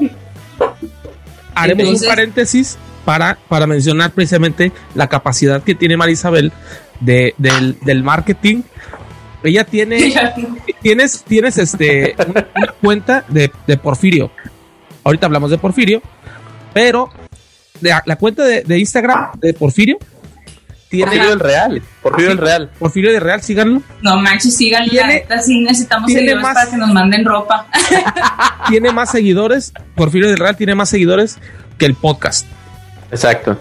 Haremos 1.54 2.02
un 2.02 2.08
paréntesis 2.08 2.78
para, 3.04 3.38
para 3.50 3.68
mencionar 3.68 4.12
precisamente 4.12 4.72
la 4.96 5.08
capacidad 5.08 5.62
que 5.62 5.76
tiene 5.76 5.98
Marisabel 5.98 6.54
de, 7.02 7.36
del, 7.38 7.78
del 7.82 8.04
marketing 8.04 8.62
ella 9.44 9.64
tiene, 9.64 10.14
tienes, 10.82 11.24
tienes 11.24 11.58
este, 11.58 12.16
una, 12.28 12.48
una 12.56 12.68
cuenta 12.80 13.26
de, 13.28 13.52
de 13.66 13.78
Porfirio. 13.78 14.32
Ahorita 15.04 15.26
hablamos 15.26 15.50
de 15.50 15.58
Porfirio, 15.58 16.02
pero 16.74 17.10
de, 17.80 17.92
la 18.06 18.16
cuenta 18.18 18.44
de, 18.44 18.62
de 18.62 18.78
Instagram 18.78 19.32
de 19.40 19.54
Porfirio 19.56 19.98
tiene 20.90 21.06
Porfirio 21.06 21.30
del 21.32 21.40
Real. 21.40 21.82
Porfirio 22.04 22.30
del 22.30 22.38
Real. 22.38 22.72
Porfirio 22.78 23.12
de 23.14 23.20
Real, 23.20 23.42
síganlo. 23.42 23.82
No 24.04 24.18
manches, 24.18 24.56
síganla. 24.58 24.90
Tiene- 24.92 25.14
neta, 25.16 25.42
sí 25.42 25.60
necesitamos 25.62 26.12
seguidores 26.12 26.44
más- 26.44 26.54
para 26.54 26.70
que 26.70 26.78
nos 26.78 26.92
manden 26.94 27.26
ropa. 27.26 27.66
Tiene 28.70 28.92
más 28.92 29.10
seguidores, 29.10 29.74
Porfirio 29.96 30.28
del 30.30 30.38
Real 30.38 30.56
tiene 30.56 30.76
más 30.76 30.90
seguidores 30.90 31.40
que 31.80 31.86
el 31.88 31.96
podcast. 31.96 32.46
Exacto. 33.10 33.58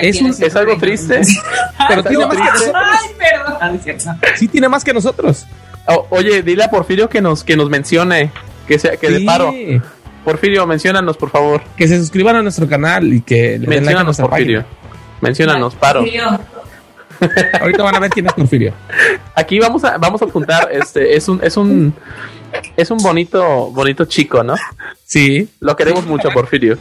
Es 0.00 0.20
un- 0.20 0.28
Es 0.38 0.56
algo 0.56 0.76
triste. 0.78 1.20
Pero 1.88 2.02
tiene 2.04 2.26
más 2.26 2.36
que 2.36 2.44
nosotros. 2.44 2.74
Ay, 2.74 3.10
perdón. 3.18 3.56
Ah. 4.22 4.26
Sí, 4.36 4.48
tiene 4.48 4.68
más 4.68 4.84
que 4.84 4.94
nosotros. 4.94 5.46
O- 5.86 6.06
oye, 6.10 6.42
dile 6.42 6.64
a 6.64 6.70
Porfirio 6.70 7.08
que 7.08 7.20
nos, 7.20 7.44
que 7.44 7.56
nos 7.56 7.68
mencione. 7.70 8.30
Que 8.66 8.78
sea, 8.78 8.96
que 8.96 9.10
de 9.10 9.18
Sí, 9.18 9.24
paro. 9.24 9.52
Porfirio, 10.24 10.66
menciónanos, 10.66 11.16
por 11.18 11.30
favor. 11.30 11.62
Que 11.76 11.86
se 11.86 11.98
suscriban 11.98 12.34
a 12.36 12.42
nuestro 12.42 12.66
canal 12.66 13.12
y 13.12 13.20
que 13.20 13.58
le 13.58 13.58
den 13.58 13.60
like 13.60 13.66
a 13.66 13.68
Menciónanos, 13.80 14.04
nuestra 14.06 14.26
Porfirio. 14.28 14.60
página. 14.62 14.76
Menciónanos, 15.20 15.74
paro. 15.74 16.00
Porfirio. 16.00 16.40
Ahorita 17.60 17.82
van 17.82 17.94
a 17.94 18.00
ver 18.00 18.10
quién 18.10 18.26
es 18.26 18.32
Porfirio. 18.32 18.72
Aquí 19.34 19.58
vamos 19.58 19.84
a, 19.84 19.98
vamos 19.98 20.20
a 20.22 20.24
apuntar, 20.24 20.68
este, 20.72 21.14
es 21.14 21.28
un, 21.28 21.40
es 21.44 21.56
un, 21.56 21.94
es 22.76 22.90
un 22.90 22.98
bonito, 22.98 23.70
bonito 23.70 24.04
chico, 24.06 24.42
¿no? 24.42 24.54
Sí, 25.04 25.48
Lo 25.60 25.76
queremos 25.76 26.06
mucho, 26.06 26.30
Porfirio. 26.30 26.76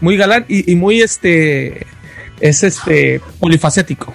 muy 0.00 0.16
galán 0.16 0.44
y, 0.48 0.70
y 0.70 0.76
muy 0.76 1.00
este 1.00 1.86
es 2.40 2.62
este 2.62 3.20
polifacético. 3.38 4.14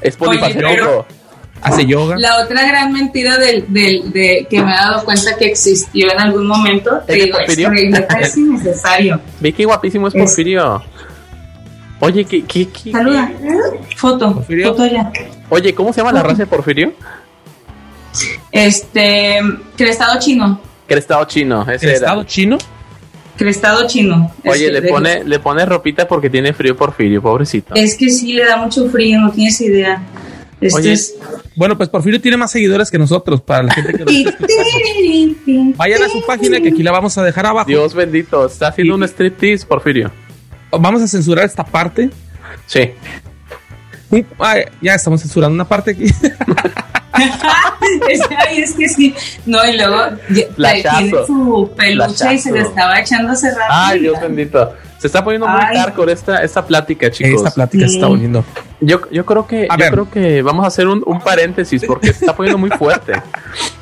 Es 0.00 0.16
polifacético. 0.16 1.06
Hace 1.62 1.86
yoga. 1.86 2.16
La 2.18 2.42
otra 2.44 2.66
gran 2.66 2.92
mentira 2.92 3.38
del, 3.38 3.64
del, 3.72 4.12
de 4.12 4.46
que 4.48 4.62
me 4.62 4.70
he 4.70 4.74
dado 4.74 5.04
cuenta 5.04 5.36
que 5.36 5.46
existió 5.46 6.12
en 6.12 6.20
algún 6.20 6.46
momento, 6.46 7.00
te 7.06 7.14
¿Es 7.14 7.18
de 7.18 7.24
digo, 7.24 7.38
es 7.38 7.46
Porfirio? 7.46 7.72
es 8.20 8.36
innecesario. 8.36 9.20
Ve 9.40 9.52
qué 9.52 9.64
guapísimo 9.64 10.06
es 10.08 10.14
Es- 10.14 10.20
Porfirio. 10.22 10.82
Oye, 11.98 12.24
¿qué, 12.26 12.44
qué, 12.44 12.68
qué- 12.68 12.92
Saluda. 12.92 13.32
Foto. 13.96 14.34
Porfirio. 14.34 14.68
Foto 14.68 14.86
ya. 14.86 15.10
Oye, 15.48 15.74
¿cómo 15.74 15.92
se 15.92 16.00
llama 16.02 16.12
la 16.12 16.22
raza 16.22 16.38
de 16.38 16.46
Porfirio? 16.46 16.92
Este, 18.52 19.38
crestado 19.76 20.18
chino. 20.20 20.60
Crestado 20.86 21.24
chino, 21.24 21.62
ese 21.62 21.86
El 21.86 21.90
era. 21.90 21.94
estado 21.94 22.24
chino. 22.24 22.58
Crestado 23.36 23.86
chino. 23.86 24.32
Oye, 24.44 24.66
Este, 24.66 24.72
le 24.72 24.80
de- 24.80 24.88
pone, 24.88 25.24
le 25.24 25.38
pone 25.38 25.64
ropita 25.66 26.08
porque 26.08 26.30
tiene 26.30 26.52
frío 26.54 26.76
Porfirio, 26.76 27.20
pobrecito. 27.22 27.74
Es 27.74 27.96
que 27.96 28.08
sí, 28.10 28.32
le 28.32 28.44
da 28.44 28.56
mucho 28.56 28.88
frío, 28.88 29.20
no 29.20 29.30
tienes 29.32 29.60
idea. 29.60 30.02
Este 30.60 30.80
Oye, 30.80 30.92
es... 30.92 31.14
Bueno, 31.54 31.76
pues 31.76 31.88
Porfirio 31.90 32.18
tiene 32.20 32.36
más 32.38 32.50
seguidores 32.50 32.90
que 32.90 32.98
nosotros 32.98 33.42
para 33.42 33.62
la 33.64 33.74
gente 33.74 33.92
que 33.92 34.04
nos. 34.04 35.76
Vayan 35.76 36.02
a 36.02 36.08
su 36.08 36.24
página 36.26 36.60
que 36.60 36.68
aquí 36.70 36.82
la 36.82 36.92
vamos 36.92 37.16
a 37.18 37.22
dejar 37.24 37.46
abajo. 37.46 37.66
Dios 37.68 37.94
bendito, 37.94 38.46
está 38.46 38.68
haciendo 38.68 38.94
Y- 38.94 38.96
un 38.96 39.04
striptease, 39.04 39.66
Porfirio. 39.66 40.10
Vamos 40.70 41.02
a 41.02 41.06
censurar 41.08 41.44
esta 41.44 41.64
parte. 41.64 42.10
Sí. 42.66 42.90
Un- 44.10 44.26
ay, 44.38 44.64
ya 44.80 44.94
estamos 44.94 45.20
censurando 45.20 45.54
una 45.54 45.64
parte 45.66 45.90
aquí. 45.92 46.04
es, 48.08 48.20
ay, 48.48 48.60
es 48.62 48.74
que 48.74 48.88
sí. 48.88 49.14
No, 49.46 49.64
y 49.66 49.76
luego 49.76 49.98
tiene 50.28 51.10
su 51.26 51.70
peluche 51.76 52.34
y 52.34 52.38
se 52.38 52.52
le 52.52 52.60
estaba 52.60 53.00
echando 53.00 53.32
hace 53.32 53.50
rato. 53.50 53.64
Ay, 53.70 54.00
Dios 54.00 54.20
bendito. 54.20 54.72
Se 54.98 55.08
está 55.08 55.22
poniendo 55.22 55.46
muy 55.46 55.60
hardcore 55.60 56.12
esta, 56.12 56.42
esta 56.42 56.64
plática, 56.66 57.10
chicos. 57.10 57.34
Esta 57.42 57.50
plática 57.50 57.86
se 57.86 57.94
está 57.94 58.06
Sí. 58.06 58.10
volviendo. 58.12 58.44
Yo, 58.80 59.00
yo 59.10 59.26
creo 59.26 59.46
que 59.46 59.66
A 59.68 59.74
yo 59.76 59.78
ver. 59.78 59.90
creo 59.92 60.10
que 60.10 60.42
vamos 60.42 60.64
a 60.64 60.68
hacer 60.68 60.86
un, 60.88 61.02
un 61.06 61.20
paréntesis 61.20 61.82
porque 61.86 62.08
se 62.12 62.20
está 62.24 62.34
poniendo 62.34 62.58
muy 62.58 62.70
fuerte. 62.70 63.12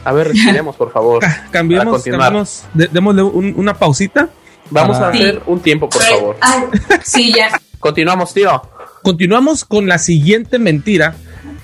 A 0.05 0.13
ver, 0.13 0.29
respiremos, 0.29 0.75
por 0.77 0.93
favor. 0.93 1.21
Ca- 1.21 1.29
Para 1.29 1.51
Cambiemos, 1.51 2.03
cambiemos, 2.05 2.65
de- 2.75 2.89
démosle 2.89 3.23
un- 3.23 3.55
una 3.57 3.75
pausita. 3.75 4.29
Vamos 4.71 4.97
a 4.97 5.01
para- 5.01 5.15
hacer 5.15 5.43
un 5.47 5.61
tiempo, 5.61 5.89
por 5.89 6.03
favor. 6.03 6.37
ay, 6.41 6.63
sí, 7.05 7.33
ya. 7.33 7.49
Continuamos, 7.79 8.33
tío. 8.35 8.61
Continuamos 9.05 9.65
con 9.67 9.87
la 9.87 9.99
siguiente 9.99 10.59
mentira. 10.59 11.15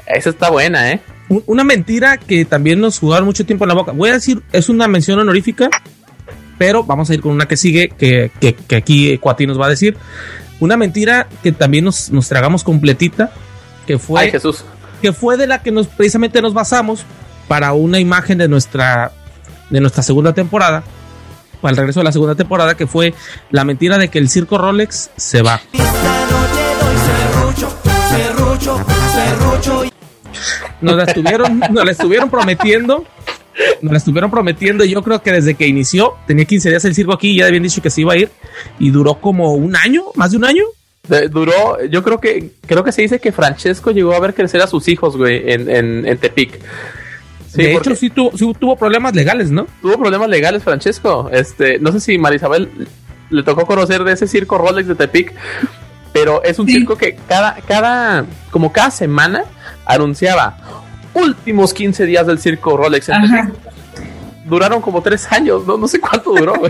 Esa 0.06 0.28
está 0.30 0.50
buena, 0.50 0.92
¿eh? 0.92 1.00
Un- 1.30 1.42
Una 1.46 1.64
mentira 1.64 2.18
que 2.18 2.44
también 2.44 2.80
nos 2.80 2.98
jugaron 2.98 3.24
mucho 3.24 3.46
tiempo 3.46 3.64
en 3.64 3.68
la 3.68 3.74
boca. 3.74 3.92
Voy 3.92 4.10
a 4.10 4.12
decir, 4.12 4.42
es 4.52 4.68
una 4.68 4.86
mención 4.88 5.18
honorífica, 5.18 5.70
pero 6.58 6.84
vamos 6.84 7.08
a 7.08 7.14
ir 7.14 7.22
con 7.22 7.32
una 7.32 7.46
que 7.48 7.56
sigue, 7.56 7.88
que, 7.88 8.30
que, 8.40 8.54
que 8.54 8.76
aquí 8.76 9.16
Cuati 9.16 9.46
nos 9.46 9.58
va 9.58 9.66
a 9.66 9.70
decir. 9.70 9.96
Una 10.60 10.76
mentira 10.76 11.28
que 11.42 11.52
también 11.52 11.84
nos, 11.86 12.10
nos 12.10 12.28
tragamos 12.28 12.62
completita, 12.62 13.32
que 13.86 13.98
fue, 13.98 14.20
Ay, 14.20 14.30
Jesús. 14.32 14.62
que 15.00 15.14
fue 15.14 15.38
de 15.38 15.46
la 15.46 15.62
que 15.62 15.70
nos 15.72 15.86
precisamente 15.86 16.42
nos 16.42 16.52
basamos 16.52 17.04
para 17.48 17.72
una 17.72 17.98
imagen 17.98 18.36
de 18.36 18.48
nuestra, 18.48 19.12
de 19.70 19.80
nuestra 19.80 20.02
segunda 20.02 20.34
temporada, 20.34 20.82
para 21.62 21.70
el 21.70 21.76
regreso 21.78 22.00
de 22.00 22.04
la 22.04 22.12
segunda 22.12 22.34
temporada, 22.34 22.76
que 22.76 22.86
fue 22.86 23.14
la 23.50 23.64
mentira 23.64 23.96
de 23.96 24.08
que 24.08 24.18
el 24.18 24.28
circo 24.28 24.58
Rolex 24.58 25.08
se 25.16 25.40
va. 25.40 25.62
Nos 30.80 30.96
la 30.96 31.04
estuvieron, 31.04 31.58
nos 31.58 31.84
la 31.84 31.90
estuvieron 31.92 32.30
prometiendo. 32.30 33.04
Nos 33.82 33.92
la 33.92 33.98
estuvieron 33.98 34.30
prometiendo. 34.30 34.84
y 34.84 34.90
Yo 34.90 35.02
creo 35.02 35.22
que 35.22 35.32
desde 35.32 35.54
que 35.54 35.66
inició, 35.66 36.14
tenía 36.26 36.44
15 36.44 36.70
días 36.70 36.84
el 36.84 36.94
circo 36.94 37.12
aquí 37.12 37.30
y 37.30 37.36
ya 37.38 37.46
habían 37.46 37.62
dicho 37.62 37.82
que 37.82 37.90
se 37.90 38.00
iba 38.00 38.14
a 38.14 38.16
ir. 38.16 38.30
Y 38.78 38.90
duró 38.90 39.16
como 39.16 39.52
un 39.54 39.76
año, 39.76 40.04
más 40.14 40.30
de 40.30 40.36
un 40.38 40.44
año. 40.44 40.64
De- 41.08 41.28
duró, 41.28 41.82
yo 41.86 42.02
creo 42.02 42.20
que 42.20 42.52
creo 42.66 42.84
que 42.84 42.92
se 42.92 43.02
dice 43.02 43.18
que 43.18 43.32
Francesco 43.32 43.90
llegó 43.90 44.14
a 44.14 44.20
ver 44.20 44.34
crecer 44.34 44.62
a 44.62 44.66
sus 44.66 44.86
hijos, 44.88 45.16
güey, 45.16 45.50
en, 45.52 45.68
en, 45.68 46.06
en 46.06 46.18
Tepic. 46.18 46.60
Sí, 47.48 47.62
de 47.64 47.74
hecho, 47.74 47.96
sí 47.96 48.10
tuvo, 48.10 48.30
sí 48.36 48.50
tuvo 48.58 48.76
problemas 48.76 49.14
legales, 49.14 49.50
¿no? 49.50 49.66
tuvo 49.82 49.98
problemas 49.98 50.28
legales, 50.28 50.62
Francesco. 50.62 51.28
Este, 51.32 51.78
no 51.80 51.90
sé 51.90 51.98
si 52.00 52.16
Marisabel 52.16 52.70
le 53.30 53.42
tocó 53.42 53.66
conocer 53.66 54.04
de 54.04 54.12
ese 54.12 54.28
circo 54.28 54.56
Rolex 54.56 54.86
de 54.86 54.94
Tepic, 54.94 55.32
pero 56.12 56.42
es 56.42 56.58
un 56.58 56.66
Sí. 56.66 56.74
circo 56.74 56.96
que 56.96 57.16
cada, 57.28 57.54
cada, 57.66 58.24
como 58.50 58.72
cada 58.72 58.90
semana 58.90 59.44
anunciaba 59.86 60.56
últimos 61.14 61.72
15 61.74 62.06
días 62.06 62.26
del 62.26 62.38
circo 62.38 62.76
Rolex. 62.76 63.08
Duraron 64.44 64.80
como 64.80 65.02
tres 65.02 65.30
años, 65.30 65.66
no, 65.66 65.76
no 65.76 65.86
sé 65.86 66.00
cuánto 66.00 66.32
duró. 66.32 66.54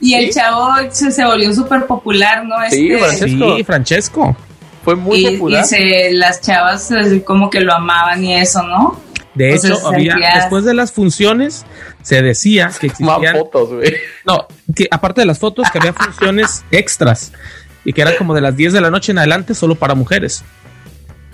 Y 0.00 0.12
el 0.14 0.26
Sí. 0.26 0.38
chavo 0.38 0.68
se, 0.90 1.10
se 1.10 1.24
volvió 1.24 1.50
súper 1.54 1.86
popular, 1.86 2.44
¿no? 2.44 2.56
Sí, 2.68 2.88
Este, 2.92 2.98
Francesco. 2.98 3.56
Sí, 3.56 3.64
Francesco. 3.64 4.36
Fue 4.84 4.96
muy 4.96 5.26
y, 5.26 5.36
popular. 5.38 5.64
y 5.64 5.66
se, 5.66 6.10
las 6.12 6.42
chavas 6.42 6.90
eh, 6.90 7.22
como 7.24 7.48
que 7.48 7.60
lo 7.60 7.72
amaban 7.72 8.22
y 8.22 8.34
eso, 8.34 8.62
¿no? 8.64 9.00
De 9.34 9.54
hecho, 9.54 9.74
había, 9.88 10.12
sentías- 10.12 10.34
después 10.42 10.64
de 10.66 10.74
las 10.74 10.92
funciones, 10.92 11.64
se 12.02 12.20
decía 12.20 12.64
que 12.78 12.88
Más 12.88 12.92
existían. 13.00 13.36
fotos, 13.38 13.72
güey. 13.72 13.94
No, 14.26 14.46
que 14.76 14.86
aparte 14.90 15.22
de 15.22 15.26
las 15.26 15.38
fotos, 15.38 15.70
que 15.70 15.78
había 15.78 15.92
funciones 15.94 16.64
extras 16.70 17.32
y 17.84 17.92
que 17.92 18.02
eran 18.02 18.14
como 18.16 18.34
de 18.34 18.40
las 18.40 18.56
10 18.56 18.72
de 18.72 18.80
la 18.80 18.90
noche 18.90 19.12
en 19.12 19.18
adelante 19.18 19.54
solo 19.54 19.74
para 19.74 19.94
mujeres. 19.94 20.44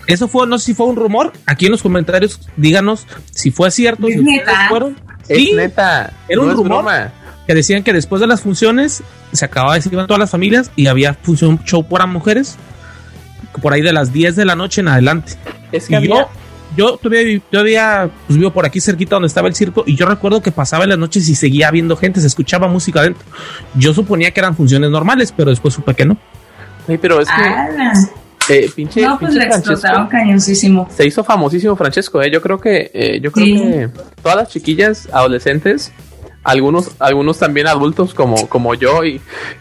Eso 0.06 0.28
fue, 0.28 0.46
no 0.46 0.58
sé 0.58 0.66
si 0.66 0.74
fue 0.74 0.86
un 0.86 0.96
rumor. 0.96 1.32
Aquí 1.46 1.66
en 1.66 1.72
los 1.72 1.82
comentarios, 1.82 2.40
díganos 2.56 3.06
si 3.30 3.50
fue 3.50 3.70
cierto. 3.70 4.08
¿Es 4.08 4.14
si 4.14 4.22
neta? 4.22 4.68
fueron. 4.68 4.96
Es 5.28 5.38
Sí, 5.38 5.52
neta. 5.54 6.12
Era 6.28 6.40
un 6.40 6.48
no 6.48 6.54
rumor. 6.54 6.82
broma. 6.84 7.12
que 7.46 7.54
decían 7.54 7.82
que 7.82 7.92
después 7.92 8.20
de 8.20 8.26
las 8.26 8.40
funciones 8.40 9.02
se 9.32 9.44
acababa 9.44 9.78
de 9.78 9.88
iban 9.90 10.06
todas 10.06 10.18
las 10.18 10.30
familias 10.30 10.70
y 10.74 10.86
había 10.88 11.14
función 11.14 11.62
show 11.64 11.86
para 11.86 12.06
mujeres 12.06 12.56
por 13.62 13.72
ahí 13.72 13.82
de 13.82 13.92
las 13.92 14.12
10 14.12 14.36
de 14.36 14.44
la 14.44 14.56
noche 14.56 14.80
en 14.80 14.88
adelante. 14.88 15.34
Es 15.72 15.86
que 15.86 15.92
Y 15.92 15.96
había, 15.96 16.08
yo, 16.08 16.28
yo 16.76 16.96
todavía, 16.96 17.40
todavía 17.50 18.10
pues, 18.26 18.38
vivo 18.38 18.52
por 18.52 18.66
aquí 18.66 18.80
cerquita 18.80 19.16
donde 19.16 19.28
estaba 19.28 19.48
el 19.48 19.54
circo 19.54 19.84
y 19.86 19.94
yo 19.96 20.06
recuerdo 20.06 20.42
que 20.42 20.52
pasaba 20.52 20.84
en 20.84 20.90
las 20.90 20.98
noches 20.98 21.28
y 21.28 21.34
seguía 21.34 21.68
habiendo 21.68 21.96
gente, 21.96 22.20
se 22.20 22.26
escuchaba 22.26 22.68
música 22.68 23.00
adentro. 23.00 23.24
Yo 23.74 23.94
suponía 23.94 24.30
que 24.32 24.40
eran 24.40 24.56
funciones 24.56 24.90
normales, 24.90 25.32
pero 25.36 25.50
después 25.50 25.74
supe 25.74 25.94
que 25.94 26.04
no. 26.04 26.16
Sí, 26.86 26.98
pero 26.98 27.20
es 27.20 27.28
que 27.28 27.34
Ah, 27.42 27.92
eh, 28.48 28.70
pinche, 28.74 29.02
no, 29.02 29.18
pues 29.18 29.32
pinche 29.32 29.46
le 29.48 29.54
explotaron 29.54 30.08
cañoncísimo. 30.08 30.88
se 30.90 31.06
hizo 31.06 31.22
famosísimo 31.22 31.76
Francesco, 31.76 32.20
eh. 32.22 32.30
Yo 32.32 32.40
creo 32.42 32.58
que 32.60 32.90
eh, 32.92 33.20
yo 33.20 33.30
creo 33.30 33.46
Sí. 33.46 33.54
que 33.54 33.90
todas 34.22 34.36
las 34.36 34.48
chiquillas 34.48 35.08
adolescentes, 35.12 35.92
algunos 36.42 36.90
algunos 36.98 37.38
también 37.38 37.66
adultos 37.68 38.14
como 38.14 38.48
como 38.48 38.74
yo 38.74 39.04
y, 39.04 39.20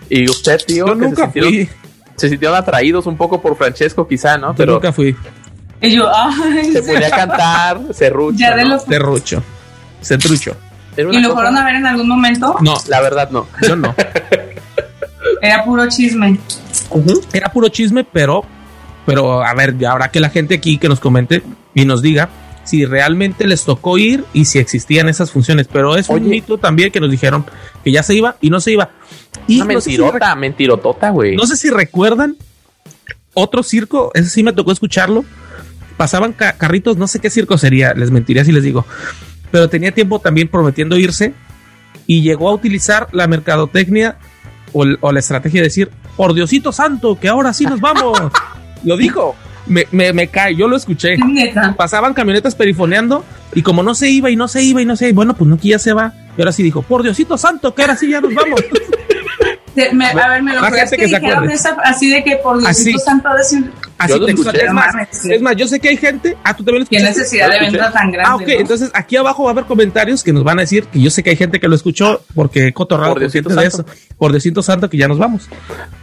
y 0.09 0.29
usted, 0.29 0.59
tío, 0.65 0.87
Yo 0.87 0.97
que 0.97 1.09
se 1.09 1.15
sintieron, 1.17 1.49
fui, 1.51 1.69
se 2.15 2.29
sintieron 2.29 2.57
atraídos 2.57 3.05
un 3.05 3.17
poco 3.17 3.41
por 3.41 3.55
Francesco 3.57 4.07
quizá, 4.07 4.37
¿no? 4.37 4.49
yo 4.49 4.55
Pero 4.55 4.73
nunca 4.73 4.91
fui. 4.93 5.15
Y 5.81 5.91
yo, 5.95 6.09
ay, 6.13 6.71
se 6.73 6.81
ponía 6.81 7.07
a 7.07 7.11
cantar, 7.11 7.79
serrucho, 7.93 8.37
ya 8.37 8.55
de 8.55 8.63
¿no? 8.63 8.69
lo... 8.75 8.79
Terrucho. 8.81 9.43
Se 10.01 10.17
trucho. 10.17 10.55
Era 10.97 11.09
¿Y 11.13 11.17
lo 11.21 11.29
cosa- 11.29 11.33
fueron 11.35 11.57
a 11.57 11.63
ver 11.65 11.75
en 11.75 11.85
algún 11.85 12.07
momento? 12.09 12.55
No, 12.61 12.73
La 12.87 12.99
verdad 13.01 13.29
no. 13.29 13.45
yo 13.61 13.75
no. 13.77 13.93
Era 15.41 15.63
puro 15.65 15.87
chisme. 15.89 16.39
Era 17.33 17.51
puro 17.51 17.67
chisme, 17.69 18.03
pero, 18.03 18.43
pero 19.05 19.43
a 19.43 19.53
ver, 19.53 19.77
ya 19.77 19.91
habrá 19.91 20.09
que 20.11 20.19
la 20.19 20.29
gente 20.29 20.55
aquí 20.55 20.77
que 20.77 20.87
nos 20.89 20.99
comente 20.99 21.43
y 21.73 21.85
nos 21.85 22.01
diga 22.01 22.29
si 22.63 22.85
realmente 22.85 23.47
les 23.47 23.63
tocó 23.65 23.97
ir 23.97 24.23
y 24.33 24.45
si 24.45 24.59
existían 24.59 25.09
esas 25.09 25.31
funciones. 25.31 25.67
Pero 25.71 25.95
es 25.97 26.09
Oye. 26.09 26.23
un 26.23 26.29
mito 26.29 26.57
también 26.57 26.91
que 26.91 26.99
nos 26.99 27.09
dijeron 27.11 27.45
que 27.83 27.91
ya 27.91 28.03
se 28.03 28.13
iba 28.15 28.37
y 28.41 28.49
no 28.49 28.59
se 28.59 28.71
iba. 28.73 28.91
Y 29.47 29.61
Una 29.61 29.73
no 29.73 29.81
sé 29.81 29.89
si 29.91 29.97
mentirota, 29.97 30.35
mentirotota, 30.35 31.09
güey. 31.09 31.35
No 31.35 31.45
sé 31.47 31.57
si 31.57 31.69
recuerdan 31.69 32.37
otro 33.33 33.63
circo, 33.63 34.11
ese 34.13 34.29
sí 34.29 34.43
me 34.43 34.53
tocó 34.53 34.71
escucharlo, 34.71 35.23
pasaban 35.97 36.33
ca- 36.33 36.53
carritos, 36.53 36.97
no 36.97 37.07
sé 37.07 37.19
qué 37.19 37.29
circo 37.29 37.57
sería, 37.57 37.93
les 37.93 38.11
mentiría 38.11 38.43
si 38.45 38.51
les 38.51 38.63
digo, 38.63 38.85
pero 39.51 39.69
tenía 39.69 39.91
tiempo 39.91 40.19
también 40.19 40.47
prometiendo 40.49 40.97
irse 40.97 41.33
y 42.05 42.21
llegó 42.21 42.49
a 42.49 42.53
utilizar 42.53 43.07
la 43.11 43.27
mercadotecnia 43.27 44.17
o, 44.73 45.11
la 45.11 45.19
estrategia 45.19 45.61
de 45.61 45.67
decir, 45.67 45.89
por 46.15 46.33
Diosito 46.33 46.71
Santo, 46.71 47.19
que 47.19 47.27
ahora 47.27 47.53
sí 47.53 47.65
nos 47.65 47.79
vamos. 47.79 48.19
lo 48.83 48.97
dijo, 48.97 49.35
me, 49.67 49.87
me, 49.91 50.13
me 50.13 50.27
cae, 50.27 50.55
yo 50.55 50.67
lo 50.67 50.75
escuché. 50.75 51.17
Neta. 51.17 51.75
Pasaban 51.75 52.13
camionetas 52.13 52.55
perifoneando 52.55 53.23
y 53.53 53.61
como 53.61 53.83
no 53.83 53.95
se 53.95 54.09
iba 54.09 54.29
y 54.29 54.35
no 54.35 54.47
se 54.47 54.63
iba 54.63 54.81
y 54.81 54.85
no 54.85 54.95
se 54.95 55.09
iba, 55.09 55.15
bueno, 55.15 55.35
pues 55.35 55.49
no, 55.49 55.57
que 55.57 55.69
ya 55.69 55.79
se 55.79 55.93
va. 55.93 56.13
Y 56.37 56.41
ahora 56.41 56.51
sí 56.51 56.63
dijo, 56.63 56.81
por 56.81 57.03
Diosito 57.03 57.37
Santo, 57.37 57.73
que 57.73 57.81
ahora 57.81 57.95
sí 57.95 58.09
ya 58.09 58.21
nos 58.21 58.33
vamos. 58.33 58.61
Me- 59.93 60.07
a 60.07 60.29
ver, 60.29 60.43
me 60.43 60.55
lo 60.55 60.61
crees 60.61 60.89
que, 60.91 61.05
dijeron 61.05 61.49
esa, 61.49 61.77
así 61.83 62.09
de 62.09 62.23
que 62.23 62.35
por 62.37 62.57
Así. 62.67 62.85
Diosito 62.85 62.99
Santo 63.05 63.29
decir 63.33 63.71
Así 63.99 64.13
Yo 64.13 64.19
lo 64.19 64.25
textual. 64.27 64.55
escuché. 64.55 64.67
Es 64.67 64.73
más, 64.73 64.95
es 65.25 65.41
más, 65.41 65.55
yo 65.57 65.67
sé 65.67 65.79
que 65.79 65.89
hay 65.89 65.97
gente. 65.97 66.37
Ah, 66.43 66.55
tú 66.55 66.63
también 66.63 66.83
lo 66.83 66.89
qué 66.89 66.95
escuchaste? 66.97 67.19
necesidad 67.19 67.47
¿Lo 67.47 67.53
de 67.53 67.59
venta 67.59 67.91
tan 67.91 68.11
grande. 68.11 68.29
Ah, 68.31 68.35
ok. 68.35 68.41
¿no? 68.47 68.53
Entonces 68.61 68.91
aquí 68.93 69.15
abajo 69.17 69.43
va 69.43 69.49
a 69.49 69.51
haber 69.51 69.65
comentarios 69.65 70.23
que 70.23 70.31
nos 70.33 70.43
van 70.43 70.57
a 70.59 70.61
decir 70.61 70.85
que 70.85 71.01
yo 71.01 71.09
sé 71.09 71.21
que 71.21 71.31
hay 71.31 71.35
gente 71.35 71.59
que 71.59 71.67
lo 71.67 71.75
escuchó 71.75 72.21
porque 72.33 72.67
he 72.67 72.73
cotorrado 72.73 73.13
Por 73.15 73.29
gente 73.29 73.41
de 73.49 73.55
Santo. 73.55 73.61
eso. 73.61 73.85
Por 74.17 74.31
Diosito 74.31 74.61
Santo 74.63 74.89
que 74.89 74.97
ya 74.97 75.07
nos 75.07 75.17
vamos. 75.19 75.49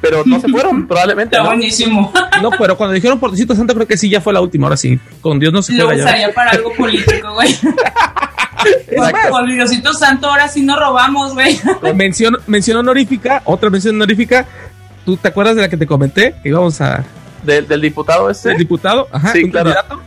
Pero 0.03 0.23
no 0.27 0.39
se 0.41 0.49
fueron, 0.49 0.87
probablemente. 0.89 1.37
Está 1.37 1.45
¿no? 1.45 1.51
buenísimo. 1.57 2.13
No, 2.43 2.51
pero 2.51 2.77
cuando 2.77 2.93
dijeron 2.93 3.19
por 3.19 3.31
Diosito 3.31 3.55
Santo 3.55 3.73
creo 3.75 3.87
que 3.87 3.97
sí 3.97 4.11
ya 4.11 4.21
fue 4.21 4.31
la 4.35 4.43
última. 4.43 4.67
Ahora 4.67 4.77
sí. 4.77 5.01
Con 5.23 5.39
Dios 5.39 5.55
no 5.55 5.63
se 5.63 5.73
Lo 5.73 5.87
juega 5.87 5.97
ya. 6.01 6.05
usaría 6.05 6.35
para 6.35 6.51
algo 6.51 6.71
político, 6.75 7.33
güey. 7.33 7.49
Por 9.31 9.47
Diosito 9.53 9.93
Santo, 9.93 10.29
ahora 10.29 10.49
sí 10.49 10.63
nos 10.63 10.79
robamos, 10.79 11.35
güey. 11.35 11.59
Mención, 11.95 12.37
mención 12.47 12.79
honorífica, 12.79 13.43
otra 13.45 13.71
mención 13.71 13.95
honorífica. 13.97 14.47
¿Tú 15.05 15.17
te 15.17 15.29
acuerdas 15.29 15.57
de 15.57 15.63
la 15.63 15.69
que 15.69 15.77
te 15.77 15.87
comenté? 15.87 16.35
Que 16.43 16.49
íbamos 16.51 16.81
a... 16.81 17.05
Del, 17.47 17.67
del 17.69 17.81
diputado 17.81 18.29
este. 18.29 18.51
El 18.53 18.59
diputado, 18.59 19.07
ajá, 19.13 19.33
Sí, 19.33 19.45
un 19.45 19.51
claro. 19.51 19.73
candidato. 19.73 20.03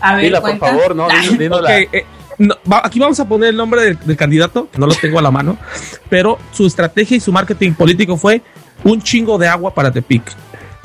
A 0.00 0.14
ver, 0.14 0.24
Dila, 0.24 0.40
por 0.42 0.58
favor, 0.58 0.94
no, 0.94 1.08
eh, 1.10 2.04
no, 2.38 2.54
va- 2.70 2.82
aquí 2.84 2.98
vamos 2.98 3.18
a 3.18 3.26
poner 3.26 3.48
el 3.48 3.56
nombre 3.56 3.80
del, 3.82 3.98
del 4.04 4.16
candidato, 4.16 4.68
que 4.70 4.78
no 4.78 4.86
lo 4.86 4.94
tengo 4.94 5.18
a 5.18 5.22
la 5.22 5.30
mano, 5.30 5.56
pero 6.10 6.38
su 6.52 6.66
estrategia 6.66 7.16
y 7.16 7.20
su 7.20 7.32
marketing 7.32 7.72
político 7.72 8.16
fue 8.18 8.42
un 8.84 9.00
chingo 9.00 9.38
de 9.38 9.48
agua 9.48 9.72
para 9.74 9.90
Tepic. 9.90 10.22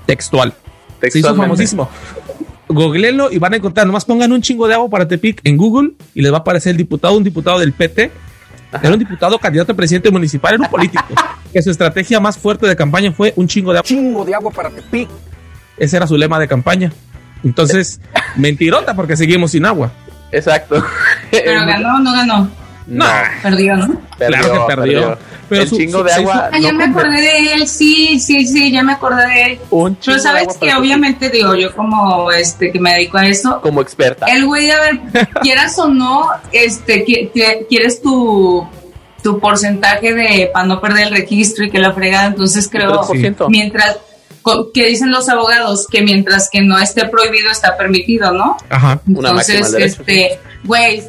Textual. 0.06 0.52
Se 1.02 1.08
hizo 1.08 1.14
textualmente. 1.28 1.44
famosísimo. 1.44 1.90
Googleenlo 2.70 3.30
y 3.32 3.38
van 3.38 3.54
a 3.54 3.58
encontrar, 3.58 3.86
nomás 3.86 4.06
pongan 4.06 4.32
un 4.32 4.42
chingo 4.42 4.66
de 4.68 4.76
agua 4.76 4.90
para 4.90 5.06
Tepic 5.08 5.42
en 5.44 5.58
Google 5.58 5.92
y 6.14 6.22
les 6.22 6.32
va 6.32 6.38
a 6.38 6.40
aparecer 6.40 6.72
el 6.72 6.78
diputado, 6.78 7.18
un 7.18 7.24
diputado 7.24 7.60
del 7.60 7.74
PT. 7.74 8.12
Era 8.82 8.94
un 8.94 9.00
diputado 9.00 9.38
candidato 9.38 9.74
a 9.74 9.76
presidente 9.76 10.10
municipal, 10.10 10.54
era 10.54 10.64
un 10.64 10.70
político. 10.70 11.04
que 11.54 11.62
su 11.62 11.70
estrategia 11.70 12.22
más 12.22 12.38
fuerte 12.38 12.66
de 12.66 12.76
campaña 12.78 13.12
fue 13.12 13.34
un 13.36 13.46
chingo 13.46 13.74
de 13.74 13.80
agua. 13.80 13.88
chingo 13.88 14.24
de 14.24 14.34
agua 14.34 14.52
para 14.52 14.70
Tepic. 14.70 15.10
Ese 15.82 15.98
era 15.98 16.06
su 16.08 16.16
lema 16.16 16.40
de 16.40 16.48
campaña. 16.48 16.92
Entonces, 17.44 18.00
mentirota 18.36 18.94
porque 18.96 19.18
seguimos 19.18 19.52
sin 19.52 19.66
agua. 19.66 19.92
Exacto. 20.32 20.84
Pero 21.32 21.66
ganó 21.66 21.96
o 21.96 22.00
no 22.00 22.14
ganó. 22.14 22.50
No, 22.88 23.06
Perdió, 23.44 23.76
¿no? 23.78 24.02
Claro 24.18 24.68
que 24.68 24.76
perdió. 24.76 25.18
Pero 25.48 25.62
el 25.64 25.70
su- 25.70 25.78
chingo 25.78 26.00
su- 26.00 26.04
de 26.06 26.14
agua. 26.14 26.50
Ah, 26.52 26.58
ya 26.60 26.72
no 26.72 26.78
me 26.80 26.86
cumple. 26.86 27.02
acordé 27.04 27.22
de 27.22 27.54
él, 27.54 27.68
sí, 27.68 28.20
sí, 28.20 28.46
sí, 28.48 28.72
ya 28.72 28.84
me 28.84 28.94
acordé 28.94 29.28
de 29.28 29.44
él. 29.44 29.60
Un 29.70 29.98
chingo 30.00 30.02
Pero 30.06 30.16
de 30.18 30.22
sabes 30.24 30.42
agua 30.44 30.56
que 30.60 30.74
obviamente 30.76 31.30
digo 31.30 31.56
yo 31.56 31.74
como 31.76 32.32
este 32.32 32.72
que 32.72 32.80
me 32.80 32.94
dedico 32.94 33.18
a 33.18 33.28
eso, 33.28 33.62
Como 33.62 33.82
experta. 33.82 34.26
el 34.28 34.46
güey, 34.46 34.72
a 34.72 34.80
ver, 34.82 35.00
quieras 35.42 35.78
o 35.80 35.88
no, 35.90 36.28
este, 36.52 37.06
qui- 37.06 37.32
qui- 37.32 37.68
quieres 37.70 38.02
tu, 38.02 38.68
tu 39.24 39.40
porcentaje 39.40 40.14
de 40.14 40.50
para 40.52 40.66
no 40.66 40.82
perder 40.82 41.08
el 41.08 41.12
registro 41.16 41.64
y 41.66 41.70
que 41.72 41.80
la 41.80 41.94
fregada, 41.94 42.26
entonces 42.28 42.68
creo, 42.70 43.02
3%. 43.04 43.48
mientras, 43.50 43.98
que 44.74 44.86
dicen 44.88 45.12
los 45.12 45.30
abogados, 45.30 45.88
que 45.88 46.02
mientras 46.02 46.50
que 46.52 46.62
no 46.62 46.78
esté 46.80 47.08
prohibido 47.08 47.50
está 47.52 47.78
permitido, 47.78 48.32
¿no? 48.32 48.58
Ajá. 48.70 49.00
Entonces, 49.08 49.74
este, 49.74 50.40
güey, 50.64 51.04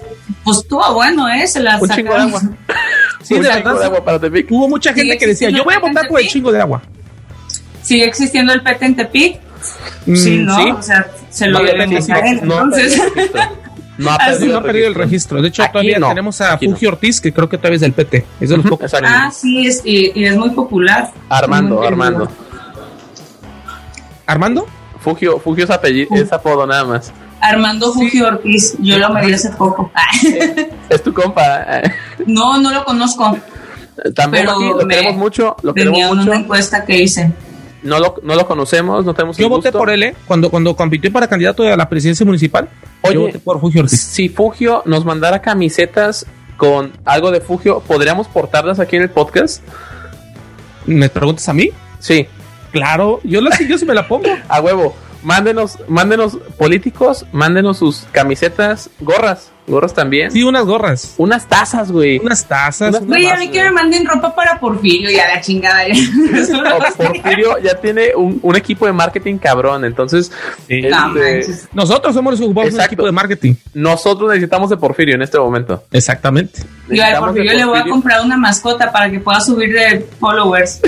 pues 0.45 0.59
estuvo 0.59 0.95
bueno, 0.95 1.29
¿eh? 1.29 1.47
Se 1.47 1.61
la 1.61 1.79
Un 1.81 1.89
chingo 1.89 2.13
de 2.15 2.21
sacaron. 2.21 2.29
agua. 2.29 2.43
Sí, 3.23 3.35
Un 3.35 3.43
de 3.43 3.51
chingo 3.53 3.75
de 3.79 3.85
agua 3.85 4.05
para 4.05 4.19
Tepic. 4.19 4.47
Hubo 4.51 4.69
mucha 4.69 4.93
gente 4.93 5.17
que 5.17 5.27
decía, 5.29 5.49
yo 5.51 5.63
voy 5.65 5.75
a 5.75 5.79
votar 5.79 6.09
por 6.09 6.21
el 6.21 6.27
chingo 6.29 6.51
de 6.51 6.61
agua. 6.61 6.83
Sigue 7.83 8.05
existiendo 8.05 8.53
el 8.53 8.63
PT 8.63 8.85
en 8.87 8.97
Tepic, 8.97 9.41
Mm, 10.07 10.17
sí, 10.17 10.39
¿no? 10.39 10.57
sí. 10.57 10.71
O 10.73 10.83
sea, 10.83 11.07
se 11.31 11.47
lo 11.47 11.61
No, 11.61 11.65
deben 11.65 11.91
no, 11.91 12.63
entonces. 12.65 13.01
perdido 13.15 13.29
el 13.29 13.35
registro. 13.35 13.41
No 13.99 14.11
ha 14.11 14.19
perdido 14.19 14.53
no 14.53 14.59
ha 14.59 14.63
perdido 14.65 14.89
el 14.89 14.95
registro. 14.97 15.43
De 15.43 15.49
hecho, 15.49 15.63
Aquí 15.63 15.73
todavía 15.73 15.99
no. 16.01 16.09
tenemos 16.09 16.41
a 16.41 16.53
no. 16.55 16.59
Fuji 16.59 16.87
Ortiz, 16.87 17.21
que 17.21 17.33
creo 17.33 17.49
que 17.49 17.59
todavía 17.59 17.77
es 17.77 17.81
del 17.83 17.93
PT. 17.93 18.25
Es 18.41 18.49
de 18.51 18.57
los 18.57 18.67
pocos. 18.67 18.93
Ah, 19.05 19.31
sí, 19.33 19.67
es, 19.69 19.83
y, 19.85 20.11
y 20.19 20.25
es 20.25 20.37
muy 20.37 20.51
popular. 20.51 21.13
Armando, 21.29 21.77
Muy 21.77 21.87
Armando. 21.87 22.29
¿Armando? 24.27 24.67
Fugio, 25.01 25.39
Fugio 25.41 25.65
es 25.65 25.71
apellido, 25.71 26.15
es 26.15 26.33
apodo 26.33 26.67
nada 26.67 26.85
más. 26.85 27.13
Armando 27.41 27.93
Fuji 27.93 28.23
Ortiz, 28.23 28.77
yo 28.79 28.99
lo 28.99 29.11
medí 29.11 29.33
hace 29.33 29.51
poco. 29.51 29.91
Es 30.89 31.03
tu 31.03 31.13
compa. 31.13 31.65
eh. 31.79 31.93
no, 32.27 32.59
no 32.61 32.71
lo 32.71 32.85
conozco. 32.85 33.37
Pero 34.31 34.53
aquí, 34.53 34.69
lo 34.69 34.87
me- 34.87 34.95
queremos 34.95 35.17
mucho, 35.17 35.57
lo 35.63 35.73
Venía 35.73 35.93
queremos 35.95 36.17
mucho. 36.19 36.31
una 36.31 36.41
encuesta 36.41 36.85
que 36.85 37.01
hice. 37.03 37.33
No 37.83 37.99
lo, 37.99 38.15
no 38.23 38.37
lo 38.37 38.47
conocemos, 38.47 39.05
no 39.05 39.13
tenemos 39.13 39.37
Yo 39.37 39.47
el 39.47 39.51
voté 39.51 39.69
gusto. 39.71 39.79
por 39.81 39.91
él, 39.91 40.05
¿eh? 40.05 40.15
Cuando, 40.29 40.51
cuando 40.51 40.77
compitió 40.77 41.13
para 41.13 41.27
candidato 41.27 41.65
a 41.65 41.77
la 41.77 41.89
presidencia 41.89 42.25
municipal. 42.25 42.69
Oye. 43.03 43.15
yo 43.15 43.21
voté 43.23 43.39
por 43.41 43.61
Fuji 43.61 43.81
Ortiz. 43.81 44.01
Si 44.01 44.29
Fugio 44.29 44.83
nos 44.87 45.05
mandara 45.05 45.41
camisetas 45.43 46.25
con 46.57 46.93
algo 47.05 47.33
de 47.33 47.41
Fugio, 47.41 47.81
¿podríamos 47.81 48.29
portarlas 48.29 48.79
aquí 48.79 48.95
en 48.97 49.03
el 49.03 49.11
podcast? 49.11 49.63
¿Me 50.87 51.09
preguntas 51.09 51.49
a 51.49 51.53
mí? 51.53 51.71
Sí, 51.99 52.27
Claro, 52.73 53.21
yo, 53.23 53.41
la, 53.41 53.57
yo 53.59 53.79
sí 53.79 53.85
me 53.85 53.95
la 53.95 54.09
pongo. 54.09 54.29
a 54.49 54.61
huevo. 54.61 54.97
Mándenos, 55.23 55.79
mándenos 55.87 56.37
políticos, 56.59 57.27
mándenos 57.31 57.79
sus 57.79 58.07
camisetas, 58.11 58.91
gorras, 58.99 59.53
gorras 59.67 59.95
también. 59.95 60.31
Sí, 60.31 60.43
unas 60.43 60.65
gorras. 60.65 61.15
Unas 61.19 61.47
tazas, 61.47 61.91
güey. 61.93 62.19
Unas 62.19 62.47
tazas. 62.47 63.05
Güey, 63.07 63.27
a 63.29 63.37
mí 63.37 63.49
que 63.49 63.63
me 63.63 63.71
manden 63.71 64.05
ropa 64.07 64.35
para 64.35 64.59
Porfirio 64.59 65.11
y 65.11 65.19
a 65.19 65.29
la 65.29 65.41
chingada. 65.41 65.83
O 66.93 66.97
Porfirio 66.97 67.59
ya 67.63 67.81
tiene 67.81 68.15
un, 68.17 68.39
un 68.43 68.57
equipo 68.57 68.87
de 68.87 68.93
marketing 68.93 69.39
cabrón, 69.39 69.85
entonces 69.85 70.31
Sí. 70.69 70.81
este, 70.85 70.91
No. 71.73 71.83
Nosotros 71.83 72.15
somos 72.15 72.41
un 72.41 72.57
Exacto. 72.59 72.83
equipo 72.87 73.05
de 73.07 73.13
marketing. 73.13 73.55
nosotros 73.75 74.29
necesitamos 74.31 74.71
de 74.71 74.77
Porfirio 74.77 75.15
en 75.15 75.23
este 75.23 75.39
momento. 75.39 75.85
Exactamente. 75.93 76.63
Yo 76.89 77.03
a 77.05 77.09
de 77.11 77.17
Porfirio 77.19 77.53
le 77.53 77.65
voy 77.65 77.65
a 77.65 77.67
Porfirio. 77.81 77.93
comprar 77.93 78.25
una 78.25 78.37
mascota 78.37 78.91
para 78.93 79.11
que 79.11 79.21
pueda 79.21 79.41
subir 79.41 79.73
de 79.73 80.07
followers. 80.19 80.81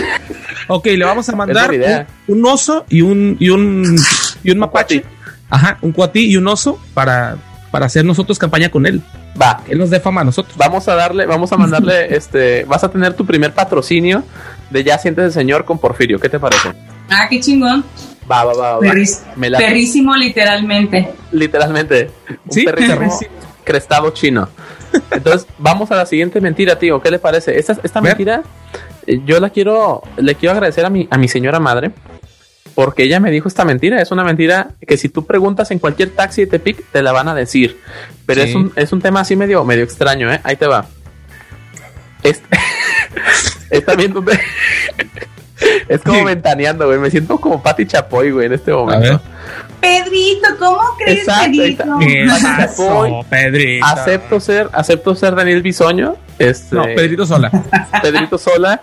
Ok, 0.69 0.87
le 0.87 1.05
vamos 1.05 1.29
a 1.29 1.37
mandar 1.37 1.71
un, 1.71 2.39
un 2.39 2.47
oso 2.47 2.85
y 2.89 3.03
un, 3.03 3.37
y 3.39 3.51
un, 3.51 3.97
y 4.43 4.51
un 4.51 4.59
mapache. 4.59 5.05
Ajá, 5.51 5.79
un 5.83 5.93
cuatí 5.93 6.27
y 6.31 6.37
un 6.37 6.49
oso 6.49 6.79
para, 6.95 7.37
para 7.75 7.87
hacer 7.87 8.05
nosotros 8.05 8.39
campaña 8.39 8.69
con 8.69 8.87
él. 8.87 9.03
Va, 9.41 9.61
Que 9.67 9.73
él 9.73 9.79
nos 9.81 9.91
dé 9.91 9.99
fama 9.99 10.21
a 10.21 10.25
nosotros. 10.25 10.57
vamos 10.57 10.87
a 10.87 10.95
darle, 10.95 11.27
vamos 11.27 11.51
a 11.51 11.57
mandarle, 11.57 12.15
este, 12.17 12.65
vas 12.67 12.85
a 12.85 12.89
tener 12.89 13.15
tu 13.15 13.27
primer 13.27 13.53
patrocinio 13.53 14.23
de 14.71 14.85
Ya 14.85 14.97
sientes 14.97 15.25
el 15.25 15.33
señor 15.33 15.65
con 15.65 15.81
Porfirio. 15.81 16.21
¿Qué 16.21 16.29
te 16.29 16.39
parece? 16.39 16.69
Ah, 17.11 17.27
qué 17.29 17.41
chingón. 17.41 17.85
Va, 18.31 18.45
va, 18.45 18.53
va, 18.55 18.73
va. 18.75 18.79
Perris- 18.81 19.23
Me 19.35 19.51
la- 19.51 19.59
perrísimo, 19.59 20.15
literalmente. 20.15 21.15
literalmente. 21.33 22.13
Un 22.47 22.53
Sí, 22.53 22.65
crestado 23.65 24.11
chino. 24.11 24.49
Entonces, 25.11 25.49
vamos 25.59 25.91
a 25.91 25.97
la 25.97 26.07
siguiente 26.07 26.41
mentira, 26.41 26.79
tío. 26.79 27.03
¿Qué 27.03 27.11
le 27.11 27.19
parece? 27.19 27.59
Esta, 27.59 27.77
esta 27.83 28.01
mentira, 28.01 28.43
eh, 29.05 29.21
yo 29.27 29.41
la 29.41 29.51
quiero, 29.51 30.01
le 30.17 30.37
quiero 30.37 30.53
agradecer 30.53 30.87
a 30.87 30.91
mi, 30.91 31.09
a 31.11 31.19
mi 31.19 31.27
señora 31.27 31.59
madre. 31.59 31.91
Porque 32.75 33.05
ella 33.05 33.21
me 33.21 33.31
dijo 33.31 33.47
esta 33.49 33.65
mentira. 33.65 34.01
Es 34.03 34.11
una 34.11 34.25
mentira 34.25 34.69
que 34.87 34.97
si 34.97 35.09
tú 35.09 35.25
preguntas 35.27 35.71
en 35.71 35.79
cualquier 35.79 36.11
taxi 36.11 36.43
de 36.43 36.47
Tepic, 36.49 36.85
te 36.91 37.03
la 37.03 37.13
van 37.13 37.29
a 37.29 37.35
decir. 37.35 37.79
Pero 38.27 38.43
Sí. 38.43 38.49
es, 38.49 38.55
un, 38.55 38.73
es 38.75 38.93
un 38.93 39.01
tema 39.01 39.21
así 39.21 39.37
medio, 39.37 39.65
medio 39.65 39.85
extraño, 39.85 40.33
¿eh? 40.33 40.41
Ahí 40.43 40.57
te 40.57 40.67
va. 40.67 40.87
Es, 42.23 42.43
es 43.71 43.85
también 43.85 44.13
donde... 44.13 44.39
Es 45.89 46.03
como 46.03 46.19
Sí. 46.19 46.25
ventaneando, 46.25 46.87
güey. 46.87 46.99
Me 46.99 47.11
siento 47.11 47.39
como 47.39 47.63
Pati 47.63 47.87
Chapoy, 47.87 48.31
güey, 48.33 48.47
en 48.47 48.55
este 48.55 48.73
momento. 48.73 49.21
Pedrito, 49.81 50.49
¿cómo 50.59 50.81
crees, 50.99 51.21
Exacto. 51.21 51.45
Pedrito? 51.53 51.85
¿Qué 52.01 52.27
Chapoy. 52.27 53.11
pasó, 53.11 53.27
Pedrito? 53.31 53.87
Acepto 53.87 54.41
ser, 54.41 54.69
acepto 54.73 55.15
ser 55.15 55.35
Daniel 55.35 55.63
Bisoño, 55.63 56.17
este, 56.39 56.75
No, 56.75 56.83
Pedrito 56.85 57.25
sola. 57.25 57.51
Pedrito 58.03 58.37
Sola, 58.39 58.81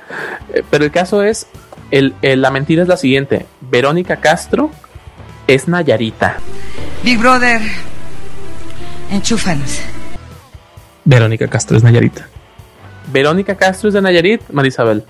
eh, 0.54 0.64
pero 0.70 0.86
el 0.86 0.92
caso 0.92 1.22
es, 1.24 1.46
el, 1.92 2.16
el- 2.22 2.42
la 2.42 2.52
mentira 2.52 2.82
es 2.82 2.88
la 2.88 2.98
siguiente, 2.98 3.46
Verónica 3.62 4.18
Castro 4.18 4.72
es 5.48 5.68
Nayarita. 5.68 6.38
Big 7.04 7.18
Brother, 7.20 7.62
enchúfanos. 9.12 9.80
Verónica 11.06 11.48
Castro 11.48 11.78
es 11.78 11.84
Nayarita. 11.84 12.28
Verónica 13.12 13.56
Castro 13.56 13.90
es 13.90 13.94
de 13.96 14.02
Nayarit, 14.02 14.42
Marisabel. 14.52 15.04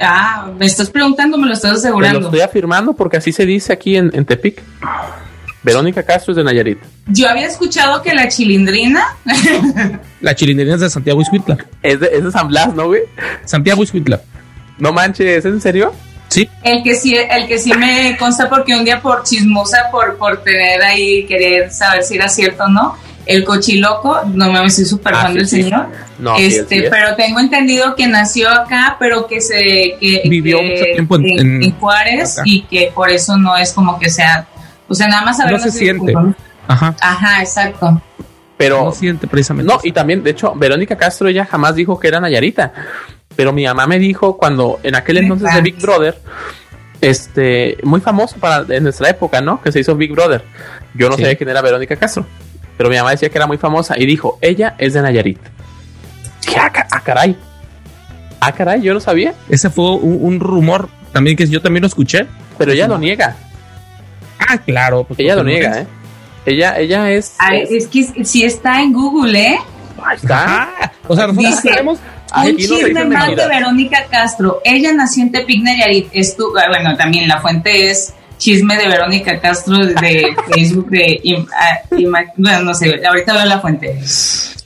Ah, 0.00 0.48
me 0.58 0.64
estás 0.64 0.88
preguntando, 0.88 1.36
me 1.36 1.46
lo 1.46 1.52
estás 1.52 1.70
Te 1.72 1.74
lo 1.74 1.78
asegurando. 1.80 2.20
estoy 2.20 2.40
afirmando 2.40 2.94
porque 2.94 3.18
así 3.18 3.32
se 3.32 3.44
dice 3.44 3.72
aquí 3.72 3.96
en, 3.96 4.10
en 4.14 4.24
Tepic. 4.24 4.62
Verónica 5.62 6.02
Castro 6.04 6.32
es 6.32 6.36
de 6.38 6.44
Nayarit. 6.44 6.78
Yo 7.08 7.28
había 7.28 7.46
escuchado 7.46 8.00
que 8.00 8.14
la 8.14 8.28
chilindrina. 8.28 9.04
La 10.22 10.34
chilindrina 10.34 10.74
es 10.76 10.80
de 10.80 10.88
Santiago 10.90 11.20
Iscuitla. 11.20 11.58
Es 11.82 12.00
de, 12.00 12.06
es 12.12 12.24
de 12.24 12.30
San 12.30 12.48
Blas, 12.48 12.74
¿no, 12.74 12.86
güey? 12.86 13.02
Santiago 13.44 13.82
Iscuitla. 13.82 14.20
No 14.80 14.92
manches, 14.92 15.38
¿es 15.38 15.44
en 15.44 15.60
serio? 15.60 15.92
Sí. 16.28 16.48
El 16.62 16.82
que 16.82 16.94
sí, 16.94 17.14
el 17.16 17.46
que 17.48 17.58
sí 17.58 17.72
me 17.74 18.16
consta 18.18 18.48
porque 18.48 18.74
un 18.74 18.84
día 18.84 19.00
por 19.00 19.22
chismosa, 19.24 19.88
por, 19.90 20.16
por 20.16 20.42
tener 20.42 20.80
ahí, 20.82 21.24
querer 21.26 21.70
saber 21.72 22.02
si 22.04 22.14
era 22.16 22.28
cierto 22.28 22.64
o 22.64 22.68
no, 22.68 22.96
el 23.26 23.44
cochiloco, 23.44 24.22
no 24.32 24.52
me 24.52 24.70
soy 24.70 24.84
súper 24.84 25.14
Ah, 25.14 25.22
fan 25.22 25.32
sí, 25.32 25.38
del 25.38 25.48
sí. 25.48 25.62
señor. 25.64 25.86
No, 26.18 26.36
este, 26.36 26.78
sí 26.78 26.84
es. 26.84 26.90
pero 26.90 27.14
tengo 27.16 27.40
entendido 27.40 27.94
que 27.96 28.06
nació 28.06 28.48
acá, 28.48 28.96
pero 28.98 29.26
que 29.26 29.40
se 29.40 29.96
que, 30.00 30.22
Vivió 30.24 30.58
que- 30.58 30.64
mucho 30.70 30.84
tiempo 30.92 31.16
en- 31.16 31.28
en- 31.38 31.62
en 31.64 31.72
Juárez 31.78 32.38
acá. 32.38 32.42
y 32.46 32.62
que 32.62 32.92
por 32.94 33.10
eso 33.10 33.36
no 33.36 33.56
es 33.56 33.72
como 33.72 33.98
que 33.98 34.08
sea, 34.08 34.46
o 34.88 34.94
sea, 34.94 35.08
nada 35.08 35.22
más 35.24 35.38
haber 35.40 35.54
No 35.54 35.58
se 35.58 35.70
siente. 35.72 36.14
Ajá. 36.68 36.94
Ajá, 37.00 37.40
exacto. 37.42 38.00
Pero 38.56 38.84
no 38.84 38.92
siente 38.92 39.26
precisamente. 39.26 39.66
No, 39.72 39.78
eso. 39.78 39.86
y 39.88 39.92
también, 39.92 40.22
de 40.22 40.30
hecho, 40.30 40.54
Verónica 40.54 40.96
Castro 40.96 41.26
ella 41.28 41.44
jamás 41.44 41.74
dijo 41.74 41.98
que 41.98 42.06
era 42.08 42.20
Nayarita. 42.20 42.72
Pero 43.40 43.54
mi 43.54 43.64
mamá 43.64 43.86
me 43.86 43.98
dijo 43.98 44.36
cuando 44.36 44.78
en 44.82 44.94
aquel 44.96 45.16
entonces 45.16 45.54
de 45.54 45.62
Big 45.62 45.80
Brother, 45.80 46.20
este, 47.00 47.78
muy 47.82 48.02
famoso 48.02 48.36
para 48.38 48.66
en 48.68 48.82
nuestra 48.82 49.08
época, 49.08 49.40
¿no? 49.40 49.62
Que 49.62 49.72
se 49.72 49.80
hizo 49.80 49.96
Big 49.96 50.12
Brother. 50.12 50.44
Yo 50.92 51.08
no 51.08 51.16
Sí. 51.16 51.22
sabía 51.22 51.36
quién 51.38 51.48
era 51.48 51.62
Verónica 51.62 51.96
Castro. 51.96 52.26
Pero 52.76 52.90
mi 52.90 52.96
mamá 52.96 53.12
decía 53.12 53.30
que 53.30 53.38
era 53.38 53.46
muy 53.46 53.56
famosa 53.56 53.98
y 53.98 54.04
dijo, 54.04 54.38
ella 54.42 54.74
es 54.76 54.92
de 54.92 55.00
Nayarit. 55.00 55.38
Dije, 56.44 56.58
ah, 56.60 56.70
ah, 56.90 57.00
caray. 57.00 57.34
Ah, 58.40 58.52
caray, 58.52 58.82
yo 58.82 58.92
no 58.92 59.00
sabía. 59.00 59.32
Ese 59.48 59.70
fue 59.70 59.90
un, 59.96 60.18
un 60.20 60.38
rumor 60.40 60.90
también 61.12 61.34
que 61.34 61.46
yo 61.46 61.62
también 61.62 61.80
lo 61.80 61.86
escuché. 61.88 62.26
Pero 62.58 62.72
ella 62.72 62.88
lo 62.88 62.98
niega. 62.98 63.36
Ah, 64.38 64.58
claro. 64.58 65.04
pues, 65.04 65.18
Ella 65.18 65.36
lo 65.36 65.44
niega, 65.44 65.70
es- 65.70 65.76
¿eh? 65.78 65.86
Ella, 66.44 66.78
ella 66.78 67.10
es. 67.10 67.36
Ay, 67.38 67.62
es- 67.62 67.70
es 67.70 67.86
que 67.86 68.24
si 68.26 68.44
está 68.44 68.82
en 68.82 68.92
Google, 68.92 69.38
¿eh? 69.40 69.58
ahí 70.04 70.16
está. 70.16 70.44
Ajá. 70.62 70.92
O 71.08 71.16
sea, 71.16 71.26
nosotros 71.26 71.56
Dice- 71.56 71.68
sabemos. 71.70 71.98
Un 72.34 72.52
no 72.52 72.58
chisme 72.58 73.04
más 73.06 73.28
de. 73.36 73.46
Verónica 73.48 74.06
Castro. 74.10 74.60
Ella 74.64 74.92
nació 74.92 75.24
en 75.24 75.32
Tepic 75.32 75.62
Nayarit. 75.62 76.08
Estuvo, 76.12 76.56
ah, 76.58 76.64
bueno, 76.68 76.96
también 76.96 77.26
la 77.28 77.40
fuente 77.40 77.90
es 77.90 78.14
chisme 78.38 78.76
de 78.76 78.88
Verónica 78.88 79.38
Castro 79.40 79.76
de 79.76 80.34
Facebook 80.54 80.88
de 80.90 81.20
Im- 81.24 81.46
ah, 81.52 81.80
bueno, 82.36 82.62
no 82.62 82.74
sé, 82.74 83.00
ahorita 83.06 83.32
veo 83.34 83.44
la 83.44 83.60
fuente. 83.60 83.98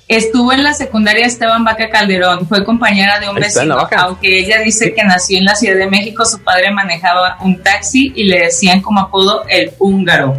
Estuvo 0.06 0.52
en 0.52 0.62
la 0.62 0.74
secundaria 0.74 1.24
Esteban 1.26 1.64
Vaca 1.64 1.88
Calderón, 1.88 2.46
fue 2.46 2.62
compañera 2.62 3.18
de 3.20 3.28
un 3.28 3.36
vecino, 3.36 3.76
aunque 3.96 4.38
ella 4.40 4.60
dice 4.60 4.92
que 4.92 5.02
nació 5.02 5.38
en 5.38 5.46
la 5.46 5.54
Ciudad 5.56 5.76
de 5.78 5.86
México, 5.86 6.26
su 6.26 6.40
padre 6.40 6.70
manejaba 6.70 7.38
un 7.40 7.62
taxi 7.62 8.12
y 8.14 8.24
le 8.24 8.40
decían 8.40 8.82
como 8.82 9.00
apodo 9.00 9.44
el 9.48 9.72
húngaro. 9.78 10.36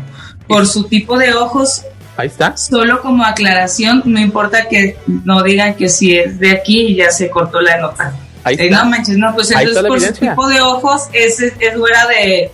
Por 0.48 0.68
su 0.68 0.84
tipo 0.88 1.18
de 1.18 1.34
ojos, 1.34 1.84
Ahí 2.18 2.28
está. 2.28 2.56
Solo 2.56 3.02
como 3.02 3.26
aclaración, 3.26 4.02
no 4.06 4.20
importa 4.20 4.68
que 4.70 4.98
no 5.26 5.44
digan 5.44 5.76
que 5.76 5.90
si 5.90 6.18
es 6.18 6.40
de 6.40 6.52
aquí 6.52 6.88
y 6.88 6.96
ya 6.96 7.10
se 7.12 7.30
cortó 7.30 7.60
la 7.62 7.78
nota. 7.78 8.14
Ahí 8.44 8.56
Eh, 8.60 8.66
está. 8.68 8.84
no 8.84 8.90
manches, 8.90 9.18
no, 9.18 9.34
pues 9.34 9.52
entonces 9.52 9.84
por 9.84 10.00
su 10.00 10.14
tipo 10.14 10.48
de 10.48 10.62
ojos 10.62 11.04
es, 11.14 11.40
es, 11.42 11.54
es 11.60 11.78
güera 11.78 12.06
de, 12.08 12.52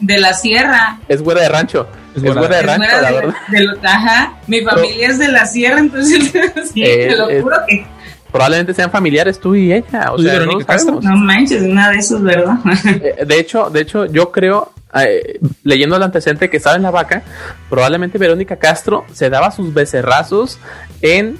de 0.00 0.18
la 0.18 0.32
sierra. 0.34 0.98
Es 1.08 1.20
güera 1.20 1.42
de 1.42 1.48
rancho. 1.48 1.86
Es, 2.14 2.22
güera- 2.22 2.40
güera 2.40 2.56
de 2.56 2.60
Es 2.60 2.66
rancho, 2.66 2.84
güera 2.84 3.00
la 3.02 3.08
de, 3.08 3.14
verdad. 3.26 3.34
de 3.48 3.60
lo- 3.60 3.78
ajá, 3.82 4.34
mi 4.46 4.60
familia 4.62 5.08
es 5.08 5.18
de 5.18 5.28
la 5.28 5.46
sierra, 5.46 5.78
entonces 5.80 6.30
sí, 6.72 6.82
Eh, 6.84 7.08
te 7.08 7.16
lo 7.16 7.42
juro 7.42 7.56
que 7.68 7.86
Probablemente 8.32 8.72
sean 8.72 8.90
familiares 8.90 9.38
tú 9.38 9.54
y 9.54 9.72
ella. 9.72 10.10
O 10.12 10.18
y 10.18 10.24
sea, 10.24 10.40
no 10.40 11.00
no 11.00 11.16
manches, 11.16 11.62
una 11.62 11.90
de 11.90 11.98
esos, 11.98 12.22
¿verdad? 12.22 12.54
Eh, 12.84 13.24
De 13.26 13.38
hecho, 13.38 13.68
de 13.68 13.80
hecho, 13.82 14.06
yo 14.06 14.32
creo, 14.32 14.72
eh, 14.94 15.38
leyendo 15.62 15.96
el 15.96 16.02
antecedente 16.02 16.48
que 16.48 16.56
estaba 16.56 16.76
en 16.76 16.82
la 16.82 16.90
vaca, 16.90 17.22
probablemente 17.68 18.16
Verónica 18.18 18.56
Castro 18.56 19.04
se 19.12 19.28
daba 19.28 19.50
sus 19.50 19.74
becerrazos 19.74 20.58
en 21.02 21.38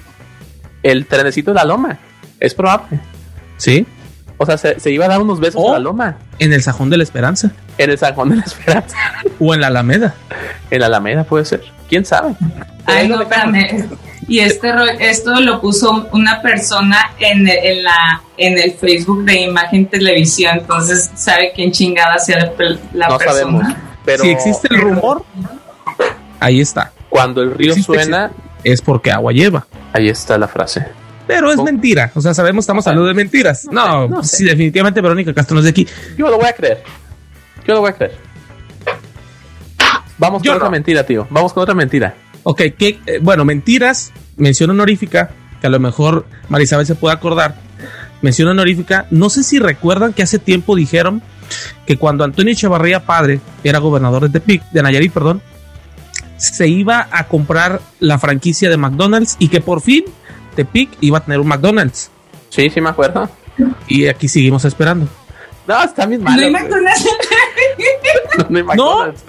el 0.83 1.07
trenecito 1.07 1.52
de 1.52 1.55
la 1.55 1.64
loma. 1.64 1.98
Es 2.38 2.55
probable. 2.55 3.00
Sí. 3.57 3.87
O 4.42 4.46
sea, 4.46 4.59
se, 4.59 4.78
se 4.81 4.90
iba 4.90 5.05
a 5.05 5.09
dar 5.09 5.20
unos 5.20 5.38
besos 5.40 5.61
Oh. 5.64 5.70
a 5.70 5.74
la 5.74 5.78
loma. 5.78 6.16
En 6.38 6.52
el 6.52 6.62
Sajón 6.62 6.90
de 6.90 6.96
la 6.96 7.02
Esperanza. 7.05 7.50
En 7.78 7.90
el 7.90 7.98
San 7.98 8.14
Juan 8.14 8.31
de 8.31 8.37
la 8.37 8.42
Esperanza. 8.42 8.96
O 9.40 9.55
en 9.55 9.61
la 9.61 9.68
Alameda. 9.68 10.14
En 10.70 10.81
la 10.81 10.87
Alameda 10.87 11.24
puede 11.24 11.44
ser. 11.44 11.62
¿Quién 11.88 12.05
sabe? 12.05 12.35
Ay, 12.87 13.09
no, 13.09 13.20
espérame. 13.22 13.88
Y 14.28 14.38
este 14.40 14.72
esto 15.00 15.40
lo 15.40 15.61
puso 15.61 16.09
una 16.12 16.40
persona 16.42 16.96
en, 17.18 17.46
en 17.48 17.83
la 17.83 18.22
en 18.37 18.57
el 18.59 18.72
Facebook 18.72 19.24
de 19.24 19.40
Imagen 19.42 19.87
Televisión, 19.87 20.59
entonces 20.61 21.11
sabe 21.14 21.52
quién 21.55 21.70
chingada 21.72 22.18
sea 22.18 22.38
la, 22.92 23.09
No 23.09 23.18
persona. 23.18 23.33
sabemos. 23.33 23.66
Pero 24.05 24.24
Si 24.24 24.31
existe 24.31 24.68
el 24.74 24.81
rumor, 24.81 25.24
ahí 26.40 26.61
está. 26.61 26.92
cuando 27.09 27.42
el 27.42 27.52
río 27.55 27.72
Existe, 27.72 27.92
suena, 27.94 28.31
Es 28.64 28.81
porque 28.81 29.11
agua 29.11 29.33
lleva. 29.33 29.66
ahí 29.92 30.09
está 30.09 30.38
la 30.38 30.48
frase. 30.48 30.87
Pero 31.26 31.52
es 31.52 31.62
mentira. 31.62 32.11
O 32.14 32.20
sea, 32.20 32.35
sabemos, 32.35 32.64
estamos 32.64 32.87
hablando 32.87 33.06
de 33.06 33.14
mentiras. 33.14 33.68
No, 33.70 34.08
no 34.08 34.22
sé. 34.22 34.38
sí, 34.38 34.44
definitivamente 34.44 35.00
Verónica 35.00 35.32
Castro 35.32 35.54
no 35.54 35.61
es 35.61 35.64
de 35.64 35.70
aquí. 35.70 35.87
Yo 36.16 36.28
lo 36.28 36.37
voy 36.37 36.46
a 36.46 36.52
creer. 36.52 36.82
Yo 37.66 37.74
lo 37.74 37.80
voy 37.80 37.90
a 37.90 37.92
creer. 37.94 38.16
Vamos 40.18 40.42
Yo 40.42 40.52
con 40.52 40.58
otra 40.58 40.70
mentira, 40.70 41.04
tío. 41.04 41.26
Vamos 41.30 41.52
con 41.52 41.62
otra 41.62 41.74
mentira. 41.74 42.14
Ok, 42.44 42.62
que, 42.78 43.00
eh, 43.06 43.18
bueno, 43.20 43.44
mentiras, 43.44 44.12
mención 44.37 44.70
honorífica, 44.70 45.30
que 45.61 45.66
a 45.66 45.70
lo 45.70 45.80
mejor 45.80 46.26
Marisabel 46.48 46.87
se 46.87 46.94
puede 46.94 47.14
acordar. 47.14 47.56
Mención 48.20 48.48
honorífica, 48.48 49.06
no 49.11 49.30
sé 49.30 49.42
si 49.42 49.58
recuerdan 49.58 50.12
que 50.12 50.22
hace 50.22 50.38
tiempo 50.38 50.76
dijeron 50.76 51.22
que 51.87 51.96
cuando 51.96 52.24
Antonio 52.24 52.52
Echevarría 52.52 53.04
padre 53.04 53.40
era 53.64 53.78
gobernador 53.78 54.22
de 54.22 54.40
Tepic, 54.40 54.62
de 54.70 54.82
Nayarit, 54.82 55.12
perdón, 55.12 55.42
se 56.37 56.68
iba 56.68 57.08
a 57.11 57.28
comprar 57.28 57.80
la 58.00 58.18
franquicia 58.18 58.68
de 58.70 58.76
McDonald's 58.76 59.37
y 59.38 59.48
que 59.48 59.61
por 59.61 59.80
fin 59.80 60.04
Tepic 60.54 60.90
iba 61.00 61.18
a 61.18 61.20
tener 61.20 61.40
un 61.40 61.48
McDonald's. 61.48 62.10
Sí, 62.50 62.68
sí 62.70 62.80
me 62.80 62.90
acuerdo. 62.90 63.28
Y 63.88 64.06
aquí 64.06 64.28
seguimos 64.28 64.64
esperando. 64.64 65.06
No, 65.66 65.82
está 65.82 66.06
bien 66.06 66.22
No 66.24 66.30
malo. 66.30 66.42
hay 66.42 66.50
McDonald's. 66.50 67.08
No 68.48 68.56
hay 68.58 68.62
McDonald's. 68.64 69.24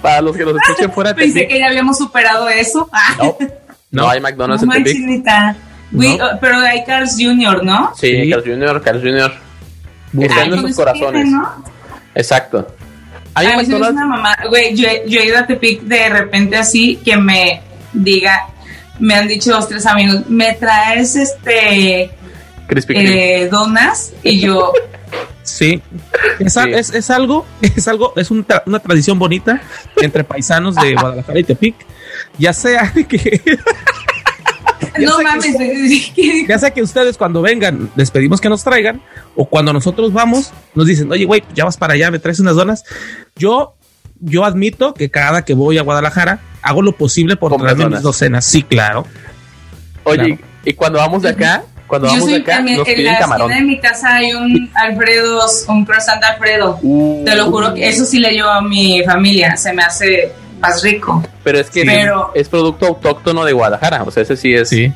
Para 0.00 0.20
los 0.20 0.36
que 0.36 0.44
nos 0.44 0.54
escuchen 0.56 0.92
fuera 0.92 1.10
de 1.10 1.16
Pensé 1.16 1.40
Tepic, 1.40 1.48
que 1.50 1.58
ya 1.58 1.66
habíamos 1.66 1.98
superado 1.98 2.48
eso. 2.48 2.88
Ah, 2.92 3.16
no, 3.18 3.36
no 3.90 4.08
hay 4.08 4.20
McDonald's 4.20 4.64
no 4.64 4.74
en 4.74 4.84
Tepic. 4.84 5.26
No. 5.90 6.14
oh, 6.14 6.30
pero 6.40 6.56
hay 6.58 6.82
Carl's 6.84 7.16
Jr., 7.18 7.62
¿no? 7.62 7.92
Sí, 7.94 8.22
Sí. 8.24 8.30
Carl 8.30 8.42
Jr., 8.44 8.82
Carl 8.82 9.00
Jr. 9.02 9.32
Está 10.18 10.44
en 10.44 10.54
eso 10.54 10.74
corazones. 10.76 11.28
¿no? 11.28 11.64
Exacto. 12.14 12.66
Hay 13.34 13.46
una 13.66 14.06
mamá. 14.06 14.36
Güey, 14.48 14.74
yo, 14.74 14.88
he- 14.88 15.04
yo 15.06 15.20
he 15.20 15.26
ido 15.26 15.38
a 15.38 15.46
Tepic 15.46 15.82
de 15.82 16.08
repente 16.08 16.56
así 16.56 16.96
que 16.96 17.16
me 17.18 17.60
diga, 17.92 18.46
me 19.02 19.14
han 19.14 19.28
dicho 19.28 19.50
dos, 19.52 19.68
tres 19.68 19.84
amigos, 19.86 20.22
me 20.28 20.54
traes 20.54 21.16
este 21.16 22.10
eh, 22.88 23.48
donas 23.50 24.12
y 24.22 24.40
yo, 24.40 24.72
Sí. 25.44 25.82
Es, 26.38 26.52
Sí. 26.54 26.60
es- 26.72 26.94
es 26.94 27.10
algo, 27.10 27.44
es 27.62 27.88
algo, 27.88 28.12
es 28.16 28.30
un 28.30 28.46
tra- 28.46 28.62
una 28.64 28.78
tradición 28.78 29.18
bonita 29.18 29.60
entre 30.00 30.22
paisanos 30.24 30.76
de 30.76 30.94
Guadalajara 30.94 31.38
y 31.40 31.44
Tepic. 31.44 31.74
Ya 32.38 32.52
sea 32.52 32.92
que, 33.08 33.40
Ya 34.98 35.06
no 35.06 35.16
sé 35.16 35.18
que 35.18 35.24
mames, 35.24 36.46
ya 36.48 36.58
sea 36.58 36.70
que 36.70 36.80
ustedes 36.82 37.16
cuando 37.18 37.42
vengan 37.42 37.90
les 37.96 38.10
pedimos 38.10 38.40
que 38.40 38.48
nos 38.48 38.62
traigan, 38.62 39.02
o 39.34 39.44
cuando 39.46 39.72
nosotros 39.72 40.12
vamos, 40.12 40.52
nos 40.74 40.86
dicen, 40.86 41.10
oye, 41.10 41.24
güey, 41.24 41.42
ya 41.54 41.64
vas 41.64 41.76
para 41.76 41.94
allá, 41.94 42.10
me 42.10 42.18
traes 42.20 42.38
unas 42.40 42.54
donas. 42.56 42.84
Yo, 43.36 43.74
yo 44.22 44.44
admito 44.44 44.94
que 44.94 45.10
cada 45.10 45.44
que 45.44 45.52
voy 45.54 45.76
a 45.78 45.82
Guadalajara 45.82 46.38
hago 46.62 46.80
lo 46.80 46.92
posible 46.92 47.36
por 47.36 47.54
traerme 47.56 47.86
mis 47.90 48.02
docenas. 48.02 48.44
Sí, 48.44 48.62
claro. 48.62 49.04
Oye, 50.04 50.36
claro. 50.36 50.38
y 50.64 50.72
cuando 50.74 50.98
vamos 51.00 51.22
de 51.22 51.28
acá, 51.30 51.64
cuando 51.86 52.06
yo 52.08 52.12
vamos 52.14 52.26
de 52.28 52.32
soy 52.34 52.42
acá, 52.42 52.56
también, 52.56 52.78
nos 52.78 52.88
en 52.88 52.94
piden 52.96 53.12
la 53.12 53.18
camarón. 53.18 53.50
esquina 53.50 53.66
de 53.66 53.72
mi 53.76 53.80
casa 53.80 54.14
hay 54.14 54.32
un 54.32 54.70
Alfredo, 54.74 55.40
un 55.68 55.84
croissant 55.84 56.22
Alfredo. 56.24 56.78
Uh, 56.82 57.24
Te 57.24 57.36
lo 57.36 57.46
juro 57.50 57.74
que 57.74 57.88
eso 57.88 58.04
sí 58.04 58.18
le 58.18 58.30
llevo 58.32 58.48
a 58.48 58.62
mi 58.62 59.02
familia, 59.04 59.56
se 59.56 59.72
me 59.72 59.82
hace 59.82 60.32
más 60.60 60.82
rico. 60.82 61.22
Pero 61.44 61.58
es 61.58 61.68
que 61.70 61.82
Sí. 61.82 61.86
Pero- 61.86 62.30
es 62.34 62.48
producto 62.48 62.86
autóctono 62.86 63.44
de 63.44 63.52
Guadalajara. 63.52 64.04
O 64.04 64.10
sea, 64.10 64.22
ese 64.22 64.36
sí 64.36 64.54
es. 64.54 64.68
Sí. 64.68 64.92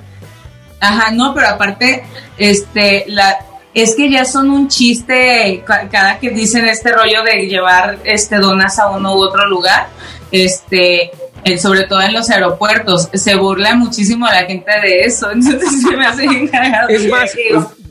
Ajá, 0.80 1.10
no, 1.10 1.34
pero 1.34 1.48
aparte, 1.48 2.04
este, 2.38 3.04
la, 3.08 3.36
es 3.82 3.94
que 3.94 4.10
ya 4.10 4.24
son 4.24 4.50
un 4.50 4.68
chiste 4.68 5.62
ca- 5.66 5.88
cada 5.88 6.18
que 6.18 6.30
dicen 6.30 6.66
este 6.66 6.92
rollo 6.92 7.22
de 7.22 7.46
llevar 7.46 7.98
este 8.04 8.36
donas 8.36 8.78
a 8.78 8.88
uno 8.90 9.14
u 9.14 9.18
otro 9.18 9.46
lugar, 9.48 9.88
este, 10.32 11.10
sobre 11.58 11.84
todo 11.84 12.00
en 12.02 12.12
los 12.14 12.28
aeropuertos, 12.30 13.08
se 13.14 13.34
burla 13.36 13.74
muchísimo 13.76 14.26
la 14.26 14.44
gente 14.46 14.70
de 14.82 15.00
eso, 15.04 15.30
entonces 15.32 15.82
se 15.82 15.96
me 15.96 16.06
hace 16.06 16.26
bien 16.28 16.48
cagado. 16.48 16.88
Es 16.88 17.08
más, 17.08 17.30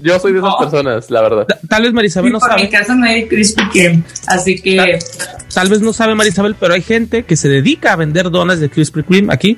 Yo 0.02 0.20
soy 0.20 0.34
de 0.34 0.40
esas 0.40 0.52
No. 0.52 0.58
personas, 0.60 1.10
la 1.10 1.22
verdad. 1.22 1.46
Ta- 1.48 1.60
Tal 1.70 1.84
vez 1.84 1.94
Marisabel 1.94 2.32
no 2.34 2.40
por 2.40 2.54
mi 2.56 2.58
sabe, 2.62 2.70
casa 2.70 2.96
no 2.96 3.06
hay 3.06 3.28
Krispy 3.28 3.68
Kreme, 3.70 4.04
así 4.28 4.60
que 4.62 5.00
tal 5.54 5.70
vez 5.70 5.82
no 5.82 5.94
sabe 5.94 6.16
Marisabel, 6.16 6.56
pero 6.60 6.74
hay 6.74 6.82
gente 6.82 7.24
que 7.24 7.36
se 7.36 7.48
dedica 7.50 7.94
a 7.94 7.96
vender 7.96 8.30
donas 8.30 8.60
de 8.60 8.70
Krispy 8.70 9.04
Kreme 9.04 9.34
aquí. 9.34 9.58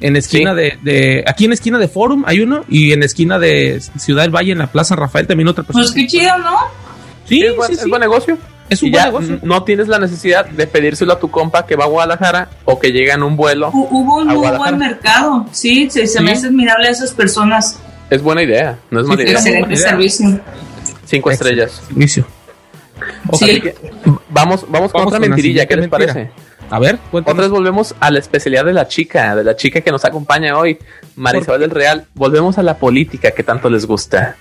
En 0.00 0.14
esquina 0.16 0.50
Sí. 0.54 0.56
de, 0.60 0.78
de, 0.82 1.24
aquí 1.26 1.46
en 1.46 1.52
esquina 1.52 1.78
de 1.78 1.88
Forum 1.88 2.24
hay 2.26 2.40
uno 2.40 2.64
y 2.68 2.92
en 2.92 3.02
esquina 3.02 3.38
de 3.38 3.80
Ciudad 3.98 4.22
del 4.22 4.30
Valle 4.34 4.52
en 4.52 4.58
la 4.58 4.66
Plaza 4.66 4.94
Rafael 4.96 5.26
también 5.26 5.48
otra 5.48 5.64
persona. 5.64 5.84
pues 5.84 5.94
qué 5.94 6.06
chido, 6.06 6.36
¿no? 6.38 6.56
Sí, 7.26 7.40
es, 7.42 7.56
buen, 7.56 7.68
sí, 7.68 7.74
es 7.74 7.80
sí. 7.82 7.88
buen 7.88 8.00
negocio. 8.00 8.36
Es 8.68 8.82
un 8.82 8.88
y 8.88 8.90
buen 8.92 9.02
ya 9.02 9.06
negocio. 9.10 9.38
no 9.42 9.62
tienes 9.62 9.88
la 9.88 9.98
necesidad 9.98 10.44
de 10.46 10.66
pedírselo 10.66 11.12
a 11.12 11.18
tu 11.20 11.30
compa 11.30 11.64
que 11.66 11.76
va 11.76 11.84
a 11.84 11.86
Guadalajara 11.86 12.50
o 12.64 12.78
que 12.78 12.90
llega 12.92 13.14
en 13.14 13.22
un 13.22 13.36
vuelo. 13.36 13.70
Hu- 13.72 13.88
Hubo 13.90 14.16
un 14.18 14.26
muy 14.26 14.50
buen 14.56 14.76
mercado, 14.76 15.46
sí, 15.52 15.88
se, 15.88 16.06
se 16.06 16.20
me 16.20 16.32
hace 16.32 16.48
admirable 16.48 16.88
a 16.88 16.90
esas 16.90 17.12
personas. 17.12 17.78
Es 18.10 18.20
buena 18.22 18.42
idea, 18.42 18.78
no 18.90 19.00
es 19.00 19.06
mala 19.06 19.22
idea. 19.22 19.32
Excelente 19.34 19.74
idea. 19.74 19.88
servicio. 19.88 20.40
Cinco 21.06 21.30
estrellas. 21.30 21.80
Servicio. 21.88 22.26
Sí. 23.34 23.62
Vamos, 24.30 24.64
vamos 24.68 24.92
con 24.92 25.06
otra 25.06 25.18
mentirilla, 25.20 25.66
¿qué 25.66 25.76
les 25.76 25.88
parece? 25.88 26.30
A 26.70 26.78
ver, 26.78 26.98
cuéntanos. 27.10 27.34
Otra 27.34 27.42
vez 27.42 27.50
volvemos 27.50 27.94
a 28.00 28.10
la 28.10 28.18
especialidad 28.18 28.64
de 28.64 28.72
la 28.72 28.88
chica, 28.88 29.36
de 29.36 29.44
la 29.44 29.56
chica 29.56 29.80
que 29.80 29.90
nos 29.90 30.04
acompaña 30.04 30.58
hoy, 30.58 30.78
Marisabel 31.14 31.60
del 31.60 31.70
Real. 31.70 32.06
Volvemos 32.14 32.58
a 32.58 32.62
la 32.62 32.76
política 32.76 33.30
que 33.30 33.42
tanto 33.42 33.70
les 33.70 33.86
gusta. 33.86 34.36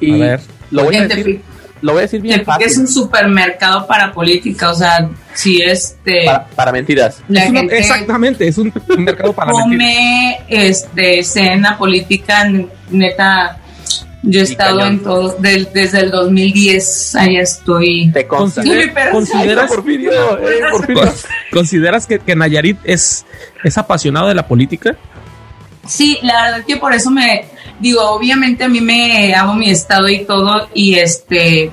Y 0.00 0.22
a 0.22 0.26
ver. 0.26 0.40
Lo 0.70 0.84
voy 0.84 0.96
a 0.96 1.06
decir, 1.06 1.40
lo 1.80 1.92
voy 1.92 2.00
a 2.00 2.02
decir 2.02 2.20
bien 2.20 2.44
fácil. 2.44 2.66
es 2.66 2.78
un 2.78 2.88
supermercado 2.88 3.86
para 3.86 4.12
política, 4.12 4.70
o 4.70 4.74
sea, 4.74 5.08
si 5.34 5.60
este 5.60 6.24
para, 6.56 6.72
mentiras. 6.72 7.22
exactamente, 7.70 8.48
es 8.48 8.58
un 8.58 8.72
mercado 8.98 9.32
para 9.32 9.52
come, 9.52 10.40
este, 10.48 11.22
cena 11.22 11.76
política, 11.76 12.50
neta. 12.90 13.58
Yo 14.26 14.40
he 14.40 14.44
estado 14.44 14.86
en 14.86 15.02
todo, 15.02 15.36
desde 15.38 16.00
el 16.00 16.10
2010, 16.10 17.14
ahí 17.16 17.36
estoy. 17.36 18.10
Te 18.10 18.26
consideras, 18.26 19.70
¿Consideras 21.52 22.06
que, 22.06 22.18
que 22.18 22.34
Nayarit 22.34 22.78
es, 22.84 23.26
es 23.62 23.76
apasionado 23.76 24.28
de 24.28 24.34
la 24.34 24.48
política? 24.48 24.96
Sí, 25.86 26.18
la 26.22 26.44
verdad 26.44 26.64
que 26.66 26.78
por 26.78 26.94
eso 26.94 27.10
me, 27.10 27.44
digo, 27.80 28.00
obviamente 28.10 28.64
a 28.64 28.68
mí 28.68 28.80
me 28.80 29.34
hago 29.34 29.52
mi 29.52 29.70
estado 29.70 30.08
y 30.08 30.24
todo 30.24 30.68
y 30.72 30.94
este 30.94 31.70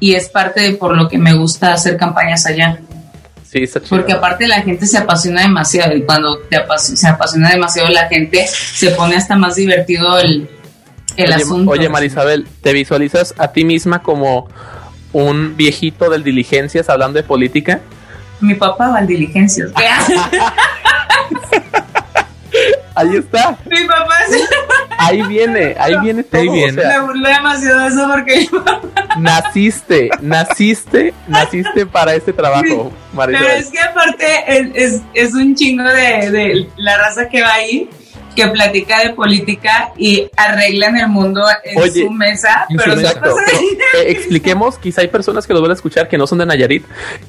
y 0.00 0.14
es 0.14 0.28
parte 0.28 0.60
de 0.62 0.72
por 0.72 0.96
lo 0.96 1.08
que 1.08 1.18
me 1.18 1.34
gusta 1.34 1.72
hacer 1.72 1.96
campañas 1.96 2.44
allá. 2.46 2.80
Sí, 3.48 3.62
está 3.62 3.80
chido. 3.80 3.96
Porque 3.96 4.12
aparte 4.12 4.48
la 4.48 4.62
gente 4.62 4.86
se 4.86 4.98
apasiona 4.98 5.42
demasiado 5.42 5.96
y 5.96 6.02
cuando 6.02 6.38
te 6.40 6.58
se 6.78 7.06
apasiona 7.06 7.50
demasiado 7.50 7.88
la 7.88 8.08
gente 8.08 8.46
se 8.48 8.90
pone 8.90 9.16
hasta 9.16 9.36
más 9.36 9.54
divertido 9.54 10.18
el, 10.18 10.48
el 11.18 11.32
asunto. 11.32 11.70
Oye, 11.70 11.88
Marisabel, 11.88 12.46
¿te 12.62 12.72
visualizas 12.72 13.34
a 13.38 13.48
ti 13.48 13.64
misma 13.64 14.02
como 14.02 14.48
un 15.12 15.56
viejito 15.56 16.10
del 16.10 16.22
diligencias 16.22 16.88
hablando 16.88 17.18
de 17.18 17.24
política? 17.24 17.80
Mi 18.40 18.54
papá 18.54 18.88
va 18.88 18.98
al 18.98 19.06
diligencias. 19.06 19.70
¿Qué 19.76 19.84
Ahí 22.94 23.16
está. 23.16 23.56
Mi 23.70 23.84
papá 23.86 24.14
Ahí 24.98 25.22
viene, 25.22 25.76
ahí 25.78 25.94
viene 26.02 26.24
todo. 26.24 26.40
Ahí 26.40 26.48
viene. 26.48 26.82
Me 26.84 27.00
burlé 27.00 27.28
demasiado 27.28 27.80
de 27.80 27.86
eso 27.86 28.08
porque 28.10 28.48
naciste, 29.18 30.10
naciste, 30.20 31.14
naciste 31.28 31.86
para 31.86 32.14
este 32.14 32.32
trabajo, 32.32 32.92
María. 33.12 33.38
Pero 33.38 33.52
es 33.54 33.70
que 33.70 33.80
aparte 33.80 34.26
es, 34.74 35.00
es, 35.14 35.34
un 35.34 35.54
chingo 35.54 35.84
de, 35.84 36.30
de, 36.30 36.68
la 36.76 36.98
raza 36.98 37.28
que 37.28 37.42
va 37.42 37.54
ahí 37.54 37.88
que 38.38 38.48
platica 38.48 39.00
de 39.00 39.10
política 39.14 39.92
y 39.96 40.30
arreglan 40.36 40.96
el 40.96 41.08
mundo 41.08 41.42
en 41.64 41.92
su 41.92 42.10
mesa. 42.10 42.66
Pero, 42.68 42.92
exacto, 42.92 43.34
eh, 43.96 44.04
expliquemos, 44.06 44.78
quizá 44.78 45.00
hay 45.00 45.08
personas 45.08 45.46
que 45.46 45.52
lo 45.52 45.60
van 45.60 45.72
a 45.72 45.74
escuchar 45.74 46.08
que 46.08 46.16
no 46.16 46.26
son 46.26 46.38
de 46.38 46.46
Nayarit, 46.46 46.84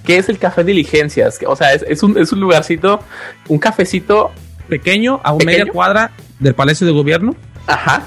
¿qué 0.05 0.17
es 0.17 0.29
el 0.29 0.37
café 0.37 0.63
diligencias? 0.63 1.39
O 1.47 1.55
sea, 1.55 1.73
es, 1.73 1.83
es, 1.87 2.03
un, 2.03 2.15
es 2.17 2.31
un 2.31 2.39
lugarcito, 2.39 2.99
un 3.47 3.57
cafecito 3.57 4.31
pequeño 4.67 5.19
a 5.23 5.33
una 5.33 5.45
media 5.45 5.65
cuadra 5.65 6.11
del 6.37 6.53
Palacio 6.53 6.85
de 6.85 6.93
Gobierno. 6.93 7.35
Ajá. 7.65 8.03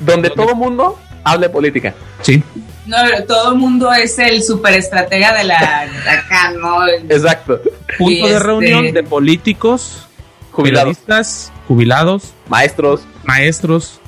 Donde 0.00 0.30
todo 0.30 0.54
mundo 0.54 0.98
habla 1.24 1.48
de 1.48 1.52
política. 1.52 1.94
Sí. 2.22 2.44
No, 2.86 2.96
todo 3.26 3.52
el 3.52 3.58
mundo 3.58 3.92
es 3.92 4.18
el 4.18 4.42
superestratega 4.42 5.34
de 5.34 5.44
la 5.44 5.88
acá, 6.06 6.52
¿no? 6.52 6.86
Exacto. 6.86 7.60
Punto 7.98 8.26
de 8.26 8.34
este 8.34 8.38
reunión 8.38 8.92
de 8.92 9.02
políticos, 9.02 10.06
jubilados, 10.54 11.50
jubilados, 11.66 12.32
maestros, 12.48 13.02
maestros, 13.24 14.00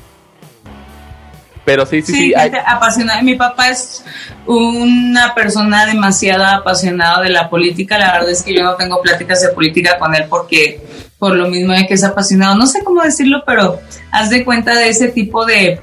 pero 1.65 1.85
sí, 1.85 2.01
sí, 2.01 2.13
sí. 2.15 2.35
apasionada. 2.35 3.21
Mi 3.23 3.35
papá 3.35 3.71
es 3.71 4.05
una 4.47 5.35
persona 5.35 5.85
demasiado 5.85 6.45
apasionada 6.45 7.23
de 7.23 7.31
la 7.31 7.51
política. 7.51 7.99
La 7.99 8.13
verdad 8.13 8.31
es 8.31 8.43
que 8.43 8.55
yo 8.55 8.63
no 8.63 8.77
tengo 8.77 9.03
pláticas 9.03 9.43
de 9.43 9.49
política 9.49 9.99
con 9.99 10.15
él 10.15 10.27
porque 10.31 10.81
por 11.19 11.35
lo 11.35 11.49
mismo 11.49 11.73
de 11.73 11.87
que 11.87 11.95
es 11.95 12.05
apasionado. 12.05 12.55
No 12.55 12.67
sé 12.67 12.85
cómo 12.85 13.03
decirlo, 13.03 13.43
pero 13.45 13.81
haz 14.13 14.31
de 14.31 14.45
cuenta 14.45 14.77
de 14.77 14.89
ese 14.89 15.09
tipo 15.09 15.45
de 15.45 15.81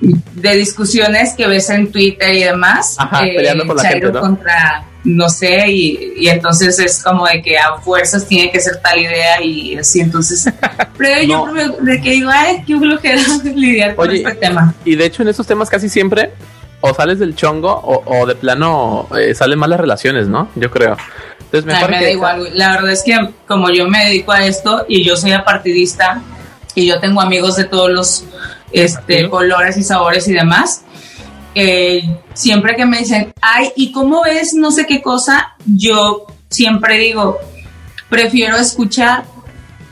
de 0.00 0.56
discusiones 0.56 1.34
que 1.34 1.46
ves 1.46 1.68
en 1.68 1.92
Twitter 1.92 2.34
y 2.34 2.44
demás. 2.44 2.96
Ajá, 2.98 3.26
eh, 3.26 3.34
peleando 3.36 3.66
con 3.66 3.76
la 3.76 3.84
gente, 3.84 4.10
¿no? 4.10 4.20
contra 4.20 4.84
no 5.04 5.28
sé, 5.28 5.64
y, 5.68 6.28
entonces 6.28 6.78
es 6.78 7.02
como 7.02 7.26
de 7.26 7.42
que 7.42 7.58
a 7.58 7.76
fuerzas 7.78 8.26
tiene 8.26 8.50
que 8.50 8.60
ser 8.60 8.76
tal 8.82 8.98
idea 8.98 9.42
y 9.42 9.76
así, 9.76 10.00
entonces, 10.00 10.52
pero 10.98 11.22
yo 11.22 11.46
de 11.80 12.00
que 12.00 12.10
digo, 12.10 12.30
ay, 12.32 12.62
qué 12.66 12.78
flojera 12.78 13.22
lidiar 13.54 13.94
con 13.94 14.10
este 14.10 14.34
tema. 14.34 14.74
Y 14.84 14.96
de 14.96 15.06
hecho 15.06 15.22
en 15.22 15.28
esos 15.28 15.46
temas 15.46 15.70
casi 15.70 15.88
siempre 15.88 16.32
o 16.82 16.94
sales 16.94 17.18
del 17.18 17.34
chongo 17.34 17.80
o, 17.82 18.26
de 18.26 18.34
plano 18.34 19.08
eh, 19.18 19.34
salen 19.34 19.58
malas 19.58 19.80
relaciones, 19.80 20.28
¿no? 20.28 20.48
Yo 20.54 20.70
creo. 20.70 20.96
Entonces 21.40 21.64
me, 21.66 21.88
me 21.88 22.02
da 22.02 22.10
igual, 22.10 22.48
la 22.54 22.70
verdad 22.72 22.90
es 22.90 23.02
que 23.02 23.16
como 23.46 23.70
yo 23.70 23.88
me 23.88 24.04
dedico 24.06 24.32
a 24.32 24.46
esto 24.46 24.84
y 24.88 25.04
yo 25.04 25.16
soy 25.16 25.32
apartidista 25.32 26.22
y 26.74 26.86
yo 26.86 27.00
tengo 27.00 27.20
amigos 27.20 27.56
de 27.56 27.64
todos 27.64 27.90
los 27.90 28.24
este, 28.72 29.28
colores 29.28 29.76
y 29.76 29.82
sabores 29.82 30.28
y 30.28 30.32
demás, 30.32 30.84
eh, 31.54 32.02
siempre 32.34 32.76
que 32.76 32.86
me 32.86 32.98
dicen, 32.98 33.32
ay, 33.40 33.72
¿y 33.76 33.92
cómo 33.92 34.22
ves 34.22 34.54
no 34.54 34.70
sé 34.70 34.86
qué 34.86 35.02
cosa? 35.02 35.54
Yo 35.66 36.26
siempre 36.48 36.98
digo, 36.98 37.38
prefiero 38.08 38.56
escuchar 38.56 39.24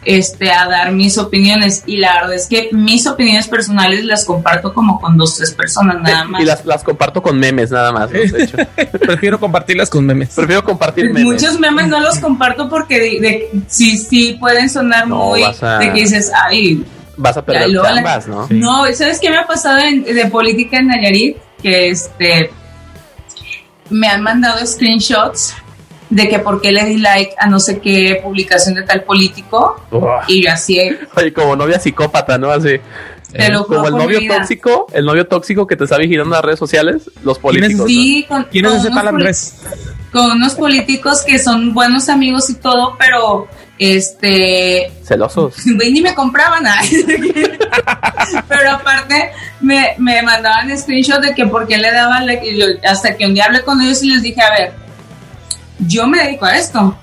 este, 0.05 0.51
a 0.51 0.67
dar 0.67 0.93
mis 0.93 1.19
opiniones 1.19 1.83
y 1.87 1.97
la 1.97 2.15
verdad 2.15 2.35
es 2.35 2.47
que 2.47 2.71
mis 2.73 3.07
opiniones 3.07 3.49
personales 3.49 4.05
las 4.05 4.25
comparto 4.25 4.73
como 4.73 5.01
con 5.01 5.17
dos, 5.17 5.37
tres 5.37 5.53
personas 5.53 5.97
nada 6.03 6.25
más. 6.25 6.41
Y 6.41 6.45
las, 6.45 6.65
las 6.65 6.85
comparto 6.85 7.23
con 7.23 7.39
memes 7.39 7.71
nada 7.71 7.93
más. 7.93 8.11
Prefiero 9.01 9.41
compartirlas 9.41 9.91
con 9.91 10.07
memes. 10.07 10.35
Prefiero 10.35 10.65
compartir 10.65 11.07
memes. 11.07 11.25
Muchos 11.25 11.59
memes 11.59 11.89
no 11.89 12.01
los 12.01 12.19
comparto 12.19 12.69
porque 12.69 12.99
de, 13.21 13.51
sí, 13.67 13.99
sí 13.99 14.37
pueden 14.39 14.71
sonar 14.71 15.07
muy 15.07 15.43
de 15.43 15.93
que 15.93 16.01
dices, 16.01 16.31
ay, 16.35 16.85
vas 17.17 17.37
a 17.37 17.45
perder 17.45 17.77
ambas, 17.85 18.29
¿no? 18.29 18.47
No, 18.51 18.87
¿sabes 18.95 19.19
qué 19.21 19.29
me 19.29 19.39
ha 19.39 19.47
pasado 19.47 19.79
de 19.79 20.27
política 20.27 20.79
en 20.79 20.87
Nayarit? 20.87 21.37
Que 21.63 21.91
este 21.91 22.51
me 23.91 24.09
han 24.09 24.23
mandado 24.23 24.65
screenshots 24.67 25.55
de 26.11 26.29
que 26.29 26.39
por 26.39 26.61
qué 26.61 26.73
le 26.73 26.85
di 26.85 26.99
like 26.99 27.35
a 27.39 27.47
no 27.49 27.61
sé 27.61 27.81
qué 27.81 28.21
publicación 28.23 28.75
de 28.75 28.83
tal 28.83 29.03
político 29.05 29.81
y 30.27 30.45
yo 30.45 30.53
así 30.53 30.79
oye 31.17 31.33
como 31.33 31.57
novia 31.57 31.79
psicópata 31.79 32.39
no 32.39 32.51
así. 32.51 32.81
Como 33.67 33.87
el 33.87 33.95
novio 33.95 34.21
tóxico 34.27 34.87
el 34.91 35.05
novio 35.05 35.27
tóxico 35.27 35.67
que 35.67 35.77
te 35.77 35.85
está 35.85 35.99
vigilando 35.99 36.35
en 36.35 36.37
las 36.39 36.45
redes 36.45 36.59
sociales 36.59 37.11
los 37.23 37.39
políticos 37.39 37.87
sí, 37.87 38.25
con, 38.27 38.45
¿Quién 38.45 38.65
es 38.67 38.75
ese 38.75 38.89
tal 38.89 39.09
Andrés? 39.09 39.61
con 40.11 40.31
unos 40.31 40.55
políticos 40.55 41.23
que 41.27 41.39
son 41.39 41.75
buenos 41.75 42.09
amigos 42.09 42.49
y 42.49 42.55
todo 42.55 42.97
pero 42.99 43.47
este 43.79 44.91
celosos 45.05 45.55
ni 45.67 46.01
me 46.01 46.15
compraban 46.15 46.65
nada 46.65 46.81
pero 48.49 48.73
aparte 48.73 49.31
me, 49.61 49.95
me 49.99 50.21
mandaban 50.23 50.77
screenshot 50.77 51.21
de 51.21 51.35
que 51.35 51.47
por 51.47 51.67
qué 51.67 51.79
le 51.79 51.93
daban 51.93 52.27
hasta 52.85 53.17
que 53.17 53.27
un 53.27 53.35
día 53.35 53.45
hablé 53.45 53.63
con 53.63 53.81
ellos 53.81 54.03
y 54.03 54.11
les 54.11 54.23
dije 54.23 54.43
a 54.43 54.51
ver 54.51 54.89
yo 55.79 56.07
me 56.07 56.23
dedico 56.23 56.45
a 56.45 56.57
esto. 56.57 56.97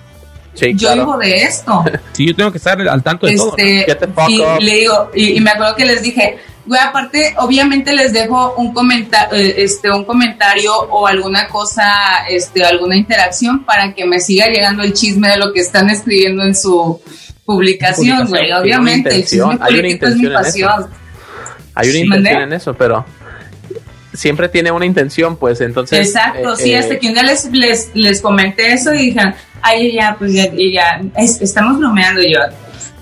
Yo 0.76 0.94
vivo 0.94 1.18
de 1.18 1.44
esto. 1.44 1.84
Sí 2.14 2.28
yo 2.28 2.36
tengo 2.36 2.52
que 2.52 2.58
estar 2.58 2.80
al 2.80 3.04
tanto 3.04 3.28
de 3.28 3.36
todo 3.36 3.56
este, 3.58 3.86
y 4.30 4.64
le 4.64 4.76
digo 4.76 5.12
y 5.14 5.40
me 5.42 5.52
acuerdo 5.52 5.76
que 5.76 5.86
les 5.86 6.02
dije 6.02 6.38
Güey, 6.66 6.82
aparte, 6.82 7.36
obviamente 7.38 7.94
les 7.94 8.12
dejo 8.12 8.56
un 8.56 8.74
comentario, 8.74 9.38
eh, 9.38 9.56
este, 9.58 9.92
un 9.92 10.04
comentario 10.04 10.74
o 10.74 11.06
alguna 11.06 11.48
cosa, 11.48 11.84
este, 12.28 12.64
alguna 12.64 12.96
interacción 12.96 13.64
para 13.64 13.94
que 13.94 14.06
me 14.06 14.20
siga 14.20 14.48
llegando 14.48 14.82
el 14.82 14.94
chisme 14.94 15.30
de 15.30 15.38
lo 15.38 15.54
que 15.54 15.60
están 15.60 15.90
escribiendo 15.90 16.44
en 16.44 16.56
su 16.56 17.00
publicación, 17.46 18.28
güey. 18.28 18.52
Obviamente, 18.52 19.16
el 19.16 19.26
chisme 19.26 19.58
político 19.58 20.08
es 20.08 20.16
mi 20.16 20.30
pasión. 20.30 20.88
Hay 21.76 21.90
una 21.90 22.00
intención 22.00 22.42
en 22.42 22.54
eso, 22.54 22.74
pero 22.74 23.06
siempre 24.14 24.50
tiene 24.50 24.72
una 24.72 24.86
intención, 24.86 25.38
pues 25.38 25.62
entonces. 25.62 26.08
Exacto, 26.08 26.54
eh, 26.54 26.58
sí, 26.58 26.74
hasta 26.74 26.96
eh, 26.96 27.00
que 27.00 27.08
un 27.08 27.14
día 27.14 27.24
les, 27.24 27.46
les, 27.52 27.92
les 27.94 28.22
comenté 28.22 28.74
eso 28.74 28.94
y 28.94 29.08
dijeron, 29.08 29.36
ay, 29.62 29.94
ya, 29.94 30.16
pues 30.18 30.34
ya, 30.34 30.50
ya, 30.52 31.02
estamos 31.18 31.78
bromeando 31.78 32.22
yo 32.22 32.40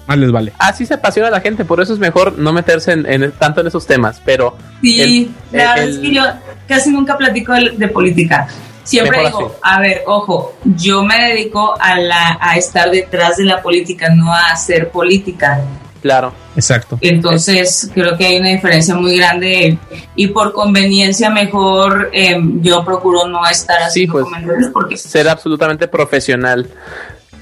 más 0.07 0.17
les 0.17 0.31
vale. 0.31 0.53
Así 0.59 0.85
se 0.85 0.95
apasiona 0.95 1.29
la 1.29 1.41
gente, 1.41 1.65
por 1.65 1.81
eso 1.81 1.93
es 1.93 1.99
mejor 1.99 2.37
no 2.37 2.53
meterse 2.53 2.91
en, 2.91 3.31
tanto 3.33 3.61
en 3.61 3.67
esos 3.67 3.85
temas, 3.85 4.21
pero... 4.23 4.57
Sí, 4.81 5.31
la 5.51 5.75
verdad 5.75 5.89
es 5.89 5.97
que 5.99 6.13
yo 6.13 6.23
casi 6.67 6.91
nunca 6.91 7.17
platico 7.17 7.53
de, 7.53 7.87
política. 7.87 8.47
Siempre 8.83 9.25
digo, 9.25 9.55
a 9.61 9.79
ver, 9.79 10.01
ojo, 10.05 10.55
yo 10.63 11.03
me 11.03 11.29
dedico 11.29 11.73
a, 11.79 11.97
la, 11.99 12.37
a 12.41 12.57
estar 12.57 12.91
detrás 12.91 13.37
de 13.37 13.45
la 13.45 13.61
política, 13.61 14.09
no 14.13 14.33
a 14.33 14.51
hacer 14.51 14.89
política. 14.89 15.61
Claro. 16.01 16.33
Exacto. 16.55 16.97
Entonces, 17.01 17.89
creo 17.93 18.17
que 18.17 18.25
hay 18.25 18.37
una 18.37 18.49
diferencia 18.49 18.93
muy 18.93 19.17
grande 19.17 19.77
y 20.15 20.27
por 20.27 20.53
conveniencia 20.53 21.29
mejor 21.29 22.09
em, 22.11 22.61
yo 22.61 22.83
procuro 22.83 23.27
no 23.27 23.45
estar 23.49 23.81
así 23.81 24.05
pues, 24.05 24.25
porque 24.71 24.97
ser 24.97 25.29
absolutamente 25.29 25.87
profesional. 25.87 26.69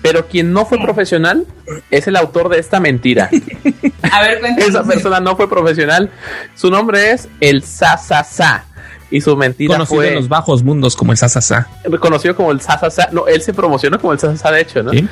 Pero 0.02 0.28
quien 0.28 0.52
no 0.52 0.66
fue 0.66 0.80
profesional 0.80 1.46
es 1.92 2.08
el 2.08 2.16
autor 2.16 2.50
de 2.50 2.60
esta 2.60 2.80
mentira. 2.80 3.30
A 4.12 4.22
ver, 4.22 4.40
cuéntame. 4.40 4.68
Esa 4.68 4.84
persona 4.84 5.20
no 5.20 5.36
fue 5.36 5.48
profesional. 5.50 6.10
Su 6.56 6.72
nombre 6.72 7.12
es 7.12 7.30
el 7.40 7.62
Sa 7.64 7.98
Sa 7.98 8.24
Sa. 8.24 8.66
Y 9.12 9.20
su 9.22 9.36
mentira 9.36 9.74
Conocido 9.76 9.96
fue 9.98 10.08
en 10.10 10.16
los 10.16 10.30
bajos 10.30 10.64
mundos 10.64 10.96
como 10.96 11.12
el 11.12 11.18
Sasasa. 11.18 11.68
reconocido 11.84 12.34
como 12.36 12.52
el 12.52 12.62
Sasasa. 12.62 13.10
No, 13.12 13.28
él 13.28 13.42
se 13.42 13.54
promocionó 13.54 14.00
como 14.00 14.14
el 14.14 14.20
Sasasa, 14.20 14.52
de 14.52 14.62
hecho, 14.62 14.82
¿no? 14.84 14.92
¿Sí? 14.92 15.06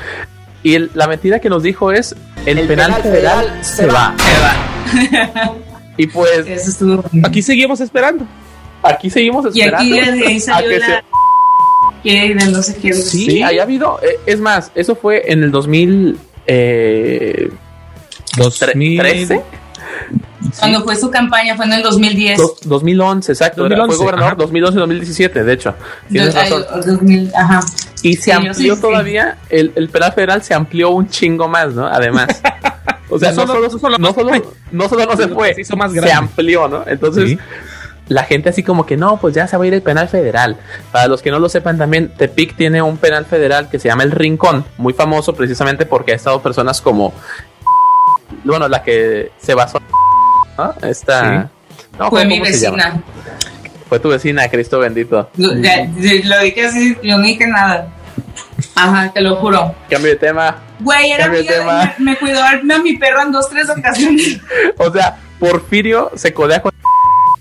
Y 0.64 0.76
el- 0.76 0.90
la 0.94 1.06
mentira 1.08 1.40
que 1.40 1.50
nos 1.50 1.64
dijo 1.64 1.92
es: 1.92 2.16
el, 2.46 2.66
penal, 2.66 2.94
federal, 3.04 3.60
se 3.62 3.86
va. 3.88 4.16
y 5.98 6.08
pues 6.08 6.48
Eso 6.48 6.70
estuvo. 6.70 7.04
Aquí 7.24 7.42
seguimos 7.42 7.82
esperando. 7.82 8.26
aquí 8.84 9.10
seguimos 9.10 9.54
Y 9.56 9.62
esperando. 9.62 9.96
aquí 9.96 10.00
desde 10.12 10.28
ahí 10.28 10.38
a 10.38 10.40
salió 10.40 10.70
que 10.70 10.80
la. 10.80 10.86
se- 10.86 11.04
que 12.04 12.34
de 12.36 12.52
no 12.52 12.62
sé 12.62 12.76
qué. 12.76 12.94
Sí, 12.94 13.42
haya 13.44 13.64
habido. 13.64 14.00
eh, 14.02 14.20
Es 14.26 14.40
más, 14.40 14.72
eso 14.76 14.96
fue 14.96 15.32
en 15.32 15.44
el 15.44 15.52
2000. 15.52 16.18
Eh, 16.48 17.50
2013. 18.38 19.42
Cuando 20.60 20.84
fue 20.84 20.96
su 20.96 21.10
campaña 21.12 21.56
fue 21.56 21.66
en 21.66 21.74
el 21.74 21.84
2010. 21.84 22.38
dos- 22.38 22.58
2011, 22.64 23.32
exacto. 23.32 23.66
era- 23.66 23.76
2011, 23.78 23.98
fue 23.98 24.06
gobernador 24.06 24.34
ajá. 24.34 24.38
2011-2017, 24.38 25.44
de 25.44 25.54
hecho. 25.54 25.76
Tienes 26.10 26.34
razón. 26.34 26.66
2000, 26.86 27.32
ajá. 27.36 27.60
Y 28.02 28.16
se 28.16 28.22
Sí, 28.24 28.32
amplió 28.32 28.54
sí, 28.54 28.70
sí. 28.76 28.82
todavía, 28.82 29.38
el, 29.50 29.72
el 29.76 29.90
penal 29.90 30.14
federal 30.14 30.42
se 30.44 30.54
amplió 30.54 30.90
un 30.92 31.10
chingo 31.10 31.48
más, 31.48 31.74
¿no? 31.74 31.86
Además. 31.88 32.28
O 33.12 33.18
sea, 33.18 33.32
No 33.32 33.38
no, 33.44 33.48
solo- 33.48 33.70
solo, 33.72 33.72
no 33.72 33.80
solo- 33.80 33.98
no, 33.98 34.14
solo, 34.14 34.54
no 34.72 34.88
solo 34.88 35.06
no 35.08 35.18
se 35.18 35.28
fue, 35.30 35.56
Se 35.56 35.62
hizo 35.62 35.76
más 35.76 35.92
se 35.92 35.96
grande. 35.98 36.14
amplió, 36.14 36.68
¿no? 36.68 36.84
Entonces, 36.86 37.30
Sí. 37.32 37.40
La 38.10 38.24
gente 38.24 38.50
así 38.50 38.62
como 38.64 38.86
que 38.86 38.98
no, 38.98 39.18
pues 39.18 39.34
ya 39.36 39.48
se 39.48 39.56
va 39.56 39.64
a 39.64 39.68
ir 39.68 39.74
el 39.74 39.82
penal 39.82 40.10
federal. 40.10 40.58
Para 40.92 41.08
los 41.08 41.22
que 41.22 41.32
no 41.32 41.40
lo 41.40 41.48
sepan 41.48 41.78
también, 41.78 42.10
Tepic 42.10 42.56
tiene 42.56 42.82
un 42.82 42.98
penal 42.98 43.26
federal 43.26 43.70
que 43.70 43.80
se 43.80 43.88
llama 43.88 44.04
El 44.04 44.12
Rincón, 44.12 44.66
muy 44.78 44.94
famoso 44.94 45.34
precisamente 45.34 45.86
porque 45.86 46.12
ha 46.12 46.16
estado 46.16 46.42
personas 46.42 46.82
como, 46.82 47.14
bueno, 48.44 48.68
la 48.68 48.84
que 48.84 49.32
se 49.38 49.54
basó, 49.54 49.80
¿no? 50.58 50.74
Esta... 50.82 51.50
No, 51.98 52.10
Fue 52.10 52.24
¿cómo 52.24 52.36
mi 52.36 52.46
se 52.54 52.60
llama? 52.62 52.78
vecina. 52.78 53.04
Fue 53.90 54.00
tu 54.00 54.10
vecina, 54.10 54.48
Cristo 54.50 54.80
bendito. 54.80 55.30
Lo, 55.38 55.54
ya- 55.56 55.86
lo 55.86 56.40
dije 56.40 56.66
así, 56.66 56.98
yo 57.04 57.18
no 57.18 57.24
dije 57.24 57.48
nada. 57.48 57.90
Ajá, 58.76 59.12
te 59.12 59.22
lo 59.22 59.36
juro. 59.38 59.74
Cambio 59.90 60.12
de 60.12 60.16
tema. 60.18 60.58
Güey, 60.80 61.12
era 61.12 61.26
Cambio 61.26 61.44
de 61.44 61.50
amiga, 61.50 61.60
tema. 61.64 61.96
me, 61.98 62.06
me 62.12 62.18
cuidó 62.18 62.42
a 62.44 62.80
mi 62.82 62.98
perro 62.98 63.24
en 63.24 63.32
dos, 63.32 63.50
tres 63.50 63.70
ocasiones. 63.70 64.40
O 64.78 64.92
sea, 64.92 65.18
Porfirio 65.40 66.12
se 66.16 66.34
codea 66.34 66.62
con... 66.62 66.72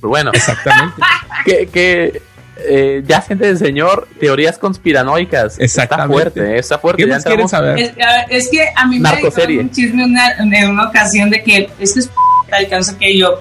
Bueno, 0.00 0.30
Exactamente. 0.32 1.00
que, 1.44 1.66
que 1.68 2.22
eh, 2.60 3.02
ya 3.06 3.20
siente 3.22 3.48
el 3.48 3.58
señor 3.58 4.08
teorías 4.18 4.58
conspiranoicas. 4.58 5.52
Está 5.52 5.64
Exactamente. 5.64 6.12
fuerte, 6.12 6.40
eh, 6.54 6.58
está 6.58 6.78
fuerte. 6.78 7.02
¿Qué 7.02 7.08
ya 7.08 7.14
más 7.14 7.24
quieren 7.24 7.46
entramos- 7.46 7.50
saber? 7.50 7.94
Es, 8.30 8.48
que 8.48 8.64
a 8.74 8.86
mí 8.86 8.98
me 8.98 9.10
dijeron 9.16 9.58
un 9.58 9.70
chisme 9.70 10.04
una- 10.04 10.32
en 10.32 10.70
una 10.70 10.88
ocasión 10.88 11.30
de 11.30 11.42
que 11.42 11.70
es 11.78 11.94
que 11.94 12.00
es 12.00 12.10
alcanzo 12.50 12.98
que 12.98 13.16
yo 13.16 13.40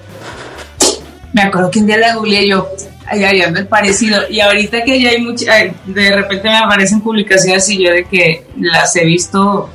me 1.32 1.42
acuerdo 1.42 1.70
que 1.70 1.78
un 1.80 1.86
día 1.86 1.96
la 1.98 2.14
googleé 2.14 2.48
yo 2.48 2.68
ay, 3.06 3.24
ay, 3.24 3.42
ando 3.42 3.58
el 3.60 3.66
parecido 3.66 4.28
y 4.28 4.40
ahorita 4.40 4.82
que 4.84 5.00
ya 5.00 5.10
hay 5.10 5.20
mucha 5.22 5.52
ay, 5.52 5.72
de 5.86 6.14
repente 6.14 6.48
me 6.48 6.56
aparecen 6.56 7.00
publicaciones 7.00 7.68
y 7.70 7.82
yo 7.84 7.90
de 7.90 8.04
que 8.04 8.46
las 8.60 8.94
he 8.96 9.04
visto 9.04 9.70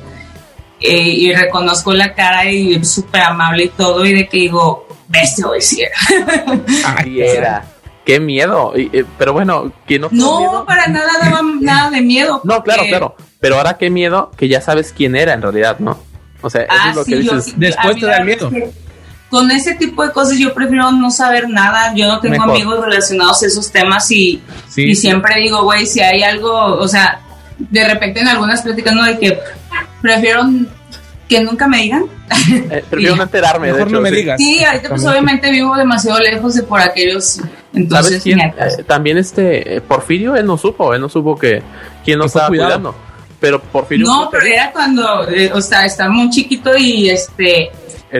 eh, 0.80 0.92
y 1.08 1.32
reconozco 1.34 1.92
la 1.94 2.12
cara 2.14 2.48
y 2.50 2.74
es 2.74 2.90
súper 2.90 3.22
amable 3.22 3.64
y 3.64 3.68
todo 3.68 4.04
y 4.04 4.12
de 4.14 4.28
que 4.28 4.36
digo 4.38 4.83
bestia 5.08 5.46
hoy 5.46 5.60
sí 5.60 5.82
era". 5.82 6.96
Así 6.96 7.20
era. 7.20 7.64
Qué 8.04 8.20
miedo. 8.20 8.72
Y, 8.76 8.90
eh, 8.96 9.04
pero 9.16 9.32
bueno, 9.32 9.72
¿quién 9.86 10.02
no 10.02 10.08
no 10.12 10.38
miedo? 10.40 10.64
para 10.66 10.86
nada 10.88 11.10
daba 11.22 11.40
nada 11.60 11.90
de 11.90 12.02
miedo 12.02 12.40
No, 12.44 12.62
claro, 12.62 12.82
claro. 12.88 13.16
Pero 13.40 13.56
ahora 13.56 13.76
qué 13.78 13.88
miedo 13.90 14.30
que 14.36 14.48
ya 14.48 14.60
sabes 14.60 14.92
quién 14.96 15.16
era 15.16 15.32
en 15.32 15.42
realidad, 15.42 15.78
¿no? 15.78 15.98
O 16.42 16.50
sea, 16.50 16.62
eso 16.62 16.72
Ah, 16.78 16.90
es 16.90 16.96
lo 16.96 17.04
sí, 17.04 17.10
que 17.12 17.16
dices. 17.20 17.54
Después 17.56 17.96
te 17.98 18.06
da 18.06 18.18
el 18.18 18.24
miedo. 18.26 18.48
es 18.48 18.52
que 18.54 18.70
Con 19.30 19.50
ese 19.50 19.74
tipo 19.74 20.04
de 20.06 20.12
cosas 20.12 20.36
yo 20.38 20.52
prefiero 20.52 20.92
no 20.92 21.10
saber 21.10 21.48
nada. 21.48 21.94
Yo 21.94 22.06
no 22.06 22.20
tengo 22.20 22.34
Mejor. 22.36 22.50
amigos 22.50 22.84
relacionados 22.84 23.42
a 23.42 23.46
esos 23.46 23.70
temas 23.72 24.10
y, 24.10 24.42
Sí, 24.68 24.82
y 24.82 24.94
sí. 24.94 25.00
siempre 25.02 25.40
digo, 25.40 25.62
güey, 25.64 25.86
si 25.86 26.00
hay 26.00 26.22
algo, 26.22 26.52
o 26.52 26.86
sea, 26.88 27.20
de 27.58 27.88
repente 27.88 28.20
en 28.20 28.28
algunas 28.28 28.60
pláticas, 28.62 28.94
¿no? 28.94 29.02
De 29.04 29.18
que 29.18 29.38
prefiero 30.02 30.42
que 31.28 31.42
nunca 31.42 31.66
me 31.68 31.78
digan. 31.82 32.04
Eh, 32.70 32.84
prefiero 32.88 33.16
no 33.16 33.22
enterarme. 33.22 33.68
de 33.68 33.72
Mejor 33.72 33.88
hecho, 33.88 33.96
no 33.96 34.02
me 34.02 34.10
sí. 34.10 34.16
digas. 34.16 34.40
Sí, 34.40 34.64
ahorita 34.64 34.88
pues 34.90 35.04
obviamente 35.06 35.50
vivo 35.50 35.76
demasiado 35.76 36.18
lejos 36.20 36.54
de 36.54 36.62
por 36.62 36.80
aquellos. 36.80 37.24
¿Sabes 37.24 37.50
Entonces, 37.74 38.22
quién? 38.22 38.40
Eh, 38.40 38.52
también 38.86 39.18
este 39.18 39.76
eh, 39.76 39.80
Porfirio, 39.80 40.36
él 40.36 40.46
no 40.46 40.56
supo, 40.56 40.94
él 40.94 41.00
no 41.00 41.08
supo 41.08 41.36
que 41.36 41.62
quién 42.04 42.18
fue 42.18 42.26
estaba 42.26 42.48
cuidado. 42.48 42.68
cuidando. 42.70 42.94
Pero 43.40 43.60
Porfirio 43.60 44.06
No, 44.06 44.28
pero 44.30 44.44
era 44.46 44.70
cuando, 44.72 45.28
eh, 45.28 45.50
o 45.52 45.60
sea, 45.60 45.84
estaba 45.84 46.10
muy 46.10 46.30
chiquito 46.30 46.76
y 46.76 47.10
este 47.10 47.70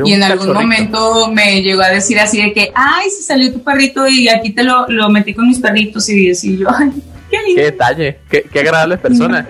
y 0.05 0.13
en 0.13 0.23
algún 0.25 0.49
cachorrito. 0.49 0.61
momento 0.61 1.31
me 1.31 1.63
llegó 1.63 1.83
a 1.83 1.89
decir 1.89 2.19
así 2.19 2.43
de 2.43 2.53
que, 2.53 2.73
ay, 2.75 3.09
se 3.11 3.23
salió 3.23 3.53
tu 3.53 3.63
perrito 3.63 4.07
y 4.09 4.29
aquí 4.29 4.51
te 4.51 4.65
lo, 4.65 4.87
lo 4.89 5.09
metí 5.09 5.33
con 5.33 5.47
mis 5.47 5.61
perritos 5.61 6.09
y 6.09 6.31
así 6.33 6.59
yo, 6.59 6.67
ay, 6.77 6.91
qué 7.55 7.63
detalle, 7.63 8.19
qué, 8.31 8.43
qué 8.43 8.61
agradable 8.61 8.99
persona. 8.99 9.47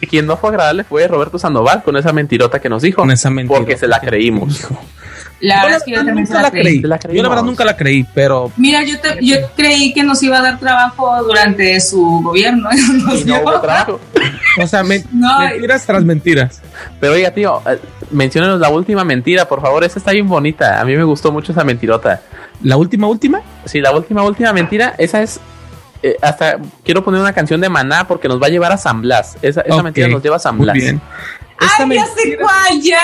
Y 0.00 0.06
quien 0.08 0.26
no 0.26 0.36
fue 0.36 0.50
agradable 0.50 0.84
fue 0.84 1.06
Roberto 1.08 1.38
Sandoval 1.38 1.82
con 1.82 1.96
esa 1.96 2.12
mentirota 2.12 2.60
que 2.60 2.68
nos 2.68 2.82
dijo. 2.82 3.02
Con 3.02 3.10
esa 3.10 3.30
mentira. 3.30 3.58
Porque 3.58 3.76
se 3.76 3.86
la 3.86 4.00
creímos. 4.00 4.66
La 5.40 5.62
verdad 5.64 5.78
es 5.78 5.84
que 5.84 5.90
yo 5.90 6.04
también 6.04 6.26
se 6.26 6.32
la 6.32 6.42
la 6.42 6.50
creí. 6.50 6.62
creí. 6.62 6.80
Se 6.80 6.86
la 6.88 6.98
Yo 6.98 7.22
la 7.22 7.28
verdad 7.28 7.44
nunca 7.44 7.64
la 7.64 7.76
creí, 7.76 8.06
pero 8.14 8.50
Mira, 8.56 8.82
yo, 8.84 8.98
te- 9.00 9.18
yo 9.22 9.36
creí 9.54 9.92
que 9.92 10.02
nos 10.02 10.22
iba 10.22 10.38
a 10.38 10.42
dar 10.42 10.58
trabajo 10.58 11.22
durante 11.24 11.78
su 11.80 12.22
gobierno. 12.22 12.70
y 13.14 13.24
no 13.24 13.40
hubo 13.42 13.60
trabajo. 13.60 14.00
o 14.58 14.66
sea, 14.66 14.82
No, 15.12 15.38
mentiras 15.40 15.84
tras 15.84 16.04
mentiras. 16.04 16.62
Pero 17.00 17.12
oiga, 17.12 17.30
tío, 17.32 17.60
eh, 17.68 17.78
menciónenos 18.10 18.60
la 18.60 18.70
última 18.70 19.04
mentira, 19.04 19.46
por 19.46 19.60
favor. 19.60 19.84
Esa 19.84 19.98
está 19.98 20.12
bien 20.12 20.26
bonita. 20.26 20.80
A 20.80 20.84
mí 20.86 20.96
me 20.96 21.04
gustó 21.04 21.30
mucho 21.30 21.52
esa 21.52 21.64
mentirota. 21.64 22.22
La 22.62 22.78
última 22.78 23.06
última 23.06 23.42
Sí, 23.66 23.80
la 23.82 23.92
última, 23.92 24.22
última 24.22 24.52
mentira, 24.54 24.94
esa 24.96 25.22
es. 25.22 25.38
Eh, 26.10 26.16
hasta 26.22 26.56
quiero 26.84 27.02
poner 27.04 27.20
una 27.20 27.32
canción 27.32 27.60
de 27.60 27.68
Maná 27.68 28.06
porque 28.06 28.28
nos 28.28 28.40
va 28.42 28.46
a 28.46 28.50
llevar 28.50 28.72
a 28.72 28.76
San 28.78 29.02
Blas. 29.02 29.36
Esa, 29.42 29.62
mentira 29.82 30.08
nos 30.08 30.22
lleva 30.22 30.36
a 30.36 30.40
San 30.40 30.56
Muy 30.56 30.64
Blas. 30.64 30.74
bien. 30.74 31.00
Esta 31.60 31.66
Ay, 31.66 31.78
ya 31.78 31.86
mentira- 31.86 32.06
sé 32.16 32.38
cuál, 32.38 32.82
ya. 32.82 32.98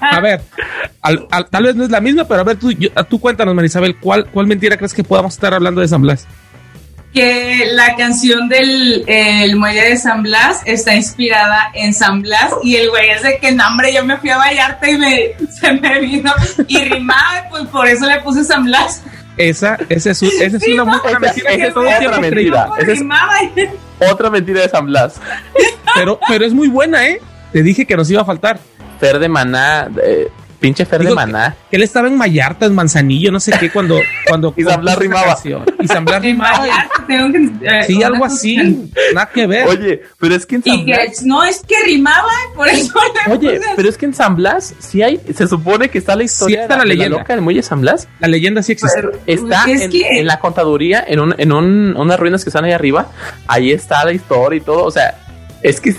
A 0.00 0.20
ver, 0.20 0.40
al- 1.00 1.26
al- 1.30 1.48
tal 1.48 1.64
vez 1.64 1.74
no 1.74 1.84
es 1.84 1.90
la 1.90 2.00
misma, 2.00 2.24
pero 2.24 2.40
a 2.40 2.44
ver, 2.44 2.56
tú, 2.58 2.70
yo- 2.72 2.90
tú 3.08 3.20
cuéntanos, 3.20 3.54
Marisabel, 3.54 3.96
¿cuál, 3.96 4.26
¿cuál 4.26 4.46
mentira 4.46 4.76
crees 4.76 4.94
que 4.94 5.02
podamos 5.04 5.34
estar 5.34 5.52
hablando 5.54 5.80
de 5.80 5.88
San 5.88 6.02
Blas? 6.02 6.26
Que 7.12 7.66
la 7.72 7.94
canción 7.96 8.48
del 8.48 9.04
el 9.06 9.56
muelle 9.56 9.82
de 9.82 9.96
San 9.98 10.22
Blas 10.22 10.62
está 10.64 10.94
inspirada 10.94 11.70
en 11.74 11.92
San 11.92 12.22
Blas 12.22 12.52
y 12.62 12.76
el 12.76 12.88
güey 12.88 13.10
es 13.10 13.22
de 13.22 13.38
que, 13.38 13.52
no, 13.52 13.66
hombre, 13.66 13.92
yo 13.92 14.02
me 14.04 14.16
fui 14.16 14.30
a 14.30 14.38
Vallarta 14.38 14.88
y 14.88 14.96
me, 14.96 15.32
se 15.60 15.72
me 15.74 16.00
vino 16.00 16.32
y 16.68 16.78
rimaba, 16.84 17.44
pues 17.50 17.64
por 17.66 17.86
eso 17.86 18.06
le 18.06 18.20
puse 18.20 18.44
San 18.44 18.64
Blas. 18.64 19.02
Esa, 19.36 19.78
esa 19.88 20.10
es, 20.10 20.22
un- 20.22 20.28
esa 20.40 20.56
es 20.56 20.62
Sí, 20.62 20.72
una 20.72 20.84
muy 20.84 20.98
buena 21.00 21.18
mentira 21.18 21.50
esa 21.50 21.58
que 21.58 21.66
es 21.68 21.74
todo 21.74 21.84
otra 21.84 21.98
tiempo 21.98 22.20
mentira. 22.20 22.68
Otra 24.10 24.30
mentira 24.30 24.60
de 24.62 24.68
San 24.68 24.86
Blas. 24.86 25.20
Pero, 25.94 26.18
pero 26.28 26.44
es 26.44 26.52
muy 26.52 26.68
buena, 26.68 27.06
¿eh? 27.06 27.20
Te 27.52 27.62
dije 27.62 27.86
que 27.86 27.96
nos 27.96 28.10
iba 28.10 28.22
a 28.22 28.24
faltar. 28.24 28.58
Fer 29.00 29.18
de 29.18 29.28
Maná, 29.28 29.88
eh, 30.02 30.28
pinche 30.62 30.86
Fer 30.86 31.02
de 31.04 31.14
Maná. 31.14 31.54
Que 31.70 31.76
él 31.76 31.82
estaba 31.82 32.08
en 32.08 32.18
Vallarta, 32.18 32.64
en 32.64 32.74
Manzanillo, 32.74 33.30
no 33.30 33.40
sé 33.40 33.52
qué, 33.60 33.68
cuando. 33.70 33.98
cuando 34.28 34.54
Y 34.56 34.62
esa 34.62 34.76
rimaba. 34.96 35.36
Y 35.44 35.48
En 35.92 36.22
rimaba. 36.22 36.58
Vallarta 36.60 37.04
tengo 37.06 37.32
que... 37.32 37.66
eh, 37.68 37.82
Sí, 37.86 38.02
algo 38.02 38.24
así. 38.24 38.56
Nada 39.14 39.28
que 39.34 39.46
ver. 39.46 39.66
Oye, 39.68 40.02
pero 40.18 40.34
es 40.34 40.46
que 40.46 40.54
en 40.56 40.62
San 40.64 40.74
Y 40.74 40.86
que 40.86 40.96
no 41.24 41.44
es 41.44 41.60
que 41.66 41.74
rimaba, 41.84 42.28
por 42.54 42.68
eso 42.68 42.94
Oye, 43.30 43.60
pero 43.76 43.88
es 43.88 43.98
que 43.98 44.06
en 44.06 44.14
San 44.14 44.36
Blas 44.36 44.74
sí 44.78 45.02
hay, 45.02 45.20
se 45.34 45.46
supone 45.46 45.88
que 45.90 45.98
está 45.98 46.16
la 46.16 46.22
historia 46.24 46.62
está 46.62 46.74
de 46.74 46.78
la 46.78 46.84
de 46.84 46.88
leyenda. 46.88 47.18
loca 47.18 47.32
del 47.34 47.42
muelle 47.42 47.62
San 47.62 47.80
Blas. 47.82 48.08
La 48.20 48.28
leyenda 48.28 48.62
sí 48.62 48.72
existe. 48.72 49.00
Pero- 49.00 49.12
Está 49.26 49.64
Es 49.68 49.82
en, 49.82 49.90
que- 49.90 50.20
en 50.20 50.26
la 50.26 50.38
contaduría, 50.38 51.04
en, 51.06 51.20
un, 51.20 51.34
en 51.36 51.52
un- 51.52 51.96
unas 51.96 52.18
ruinas 52.18 52.44
que 52.44 52.50
están 52.50 52.64
ahí 52.64 52.72
arriba. 52.72 53.08
Ahí 53.46 53.72
está 53.72 54.04
la 54.04 54.12
historia 54.12 54.58
y 54.58 54.60
todo. 54.60 54.84
O 54.84 54.90
sea, 54.90 55.18
es 55.62 55.80
que. 55.80 55.94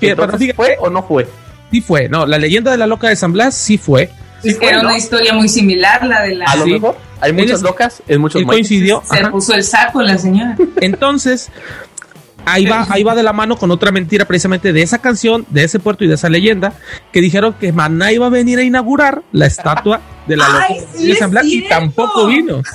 Entonces, 0.00 0.52
¿Fue 0.56 0.76
o 0.80 0.88
no 0.90 1.02
fue? 1.02 1.26
Sí 1.70 1.80
fue, 1.80 2.08
no, 2.08 2.26
la 2.26 2.38
leyenda 2.38 2.70
de 2.70 2.76
la 2.76 2.86
loca 2.86 3.08
de 3.08 3.16
San 3.16 3.32
Blas 3.32 3.54
sí 3.54 3.78
fue. 3.78 4.10
Es 4.42 4.54
que 4.54 4.60
fue, 4.60 4.68
era 4.68 4.82
¿no? 4.82 4.88
una 4.88 4.96
historia 4.98 5.32
muy 5.34 5.48
similar, 5.48 6.04
la 6.06 6.22
de 6.22 6.34
la... 6.34 6.46
A 6.46 6.56
lo 6.56 6.64
Sí. 6.64 6.72
mejor. 6.72 6.96
Hay 7.20 7.32
muchas 7.34 7.60
locas 7.62 8.02
en 8.08 8.20
muchos 8.20 8.40
Él 8.40 8.46
coincidió. 8.46 9.02
Se 9.08 9.18
ajá. 9.18 9.30
puso 9.30 9.52
el 9.54 9.62
saco 9.62 10.00
la 10.02 10.16
señora. 10.16 10.56
Entonces, 10.80 11.50
ahí 12.46 12.64
va, 12.64 12.86
ahí 12.88 13.02
va 13.02 13.14
de 13.14 13.22
la 13.22 13.34
mano 13.34 13.56
con 13.56 13.70
otra 13.70 13.90
mentira 13.92 14.24
precisamente 14.24 14.72
de 14.72 14.80
esa 14.82 14.98
canción, 14.98 15.44
de 15.50 15.64
ese 15.64 15.78
puerto 15.78 16.02
y 16.04 16.08
de 16.08 16.14
esa 16.14 16.30
leyenda, 16.30 16.72
que 17.12 17.20
dijeron 17.20 17.54
que 17.60 17.72
Maná 17.72 18.10
iba 18.12 18.26
a 18.26 18.30
venir 18.30 18.58
a 18.58 18.62
inaugurar 18.62 19.22
la 19.32 19.46
estatua 19.46 20.00
de 20.26 20.36
la 20.38 20.48
loca 20.48 20.66
Ay, 20.70 20.80
sí 20.94 21.06
de 21.08 21.14
San 21.16 21.30
Blas 21.30 21.44
y 21.46 21.68
tampoco 21.68 22.26
vino. 22.26 22.62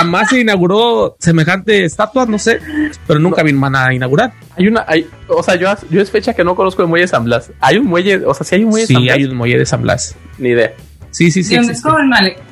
Jamás 0.00 0.28
se 0.30 0.40
inauguró 0.40 1.16
semejante 1.18 1.84
estatua, 1.84 2.24
no 2.26 2.38
sé, 2.38 2.58
pero 3.06 3.20
nunca 3.20 3.42
vino 3.42 3.58
Maná 3.58 3.86
a 3.88 3.94
inaugurar. 3.94 4.32
Hay 4.56 4.66
una. 4.68 4.84
Hay, 4.88 5.06
o 5.28 5.42
sea, 5.42 5.56
yo, 5.56 5.68
yo 5.90 6.00
es 6.00 6.10
fecha 6.10 6.32
que 6.34 6.42
no 6.44 6.54
conozco 6.56 6.82
el 6.82 6.88
muelle 6.88 7.04
de 7.04 7.08
San 7.08 7.24
Blas. 7.24 7.50
Hay 7.60 7.76
un 7.78 7.86
muelle. 7.86 8.24
O 8.24 8.32
sea, 8.34 8.46
si 8.46 8.54
hay 8.54 8.64
un 8.64 8.70
muelle 8.70 8.86
de 8.86 8.92
San 8.94 8.96
Sí, 9.00 9.04
Blas. 9.04 9.16
hay 9.16 9.24
un 9.24 9.36
muelle 9.36 9.58
de 9.58 9.66
San 9.66 9.82
Blas. 9.82 10.16
Ni 10.38 10.48
idea. 10.50 10.72
Sí, 11.10 11.30
sí, 11.30 11.42
sí. 11.42 11.50
¿De 11.50 11.56
dónde 11.58 11.72
es 11.74 11.84
el 11.84 12.06
malecón? 12.08 12.42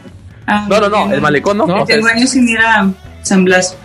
Ah, 0.47 0.67
No, 0.69 0.81
no, 0.81 0.89
no. 0.89 1.13
El 1.13 1.21
malecón 1.21 1.57
no. 1.59 1.67
No, 1.67 1.83
O 1.83 1.87
sea, 1.87 1.97
Tengo 1.97 2.09
años 2.09 2.31
sin 2.31 2.49
ir 2.49 2.59
a 2.59 2.91
San 3.23 3.45
Blas. 3.45 3.77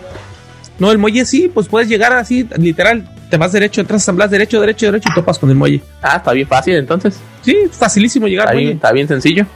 No, 0.78 0.90
el 0.90 0.98
muelle 0.98 1.24
sí, 1.24 1.50
pues 1.52 1.68
puedes 1.68 1.88
llegar 1.88 2.12
así, 2.12 2.48
literal, 2.58 3.08
te 3.30 3.36
vas 3.36 3.52
derecho, 3.52 3.80
entras 3.80 4.02
a 4.02 4.06
San 4.06 4.16
Blas, 4.16 4.30
derecho, 4.30 4.60
derecho, 4.60 4.86
derecho 4.86 5.08
y 5.10 5.14
topas 5.14 5.38
con 5.38 5.48
el 5.50 5.54
muelle. 5.56 5.80
ah, 6.02 6.16
está 6.16 6.32
bien 6.32 6.48
fácil 6.48 6.74
entonces. 6.74 7.18
Sí, 7.42 7.56
facilísimo 7.70 8.26
llegar 8.26 8.46
Está 8.46 8.50
al 8.52 8.56
bien, 8.58 8.66
muelle. 8.68 8.76
está 8.76 8.92
bien 8.92 9.06
sencillo. 9.08 9.46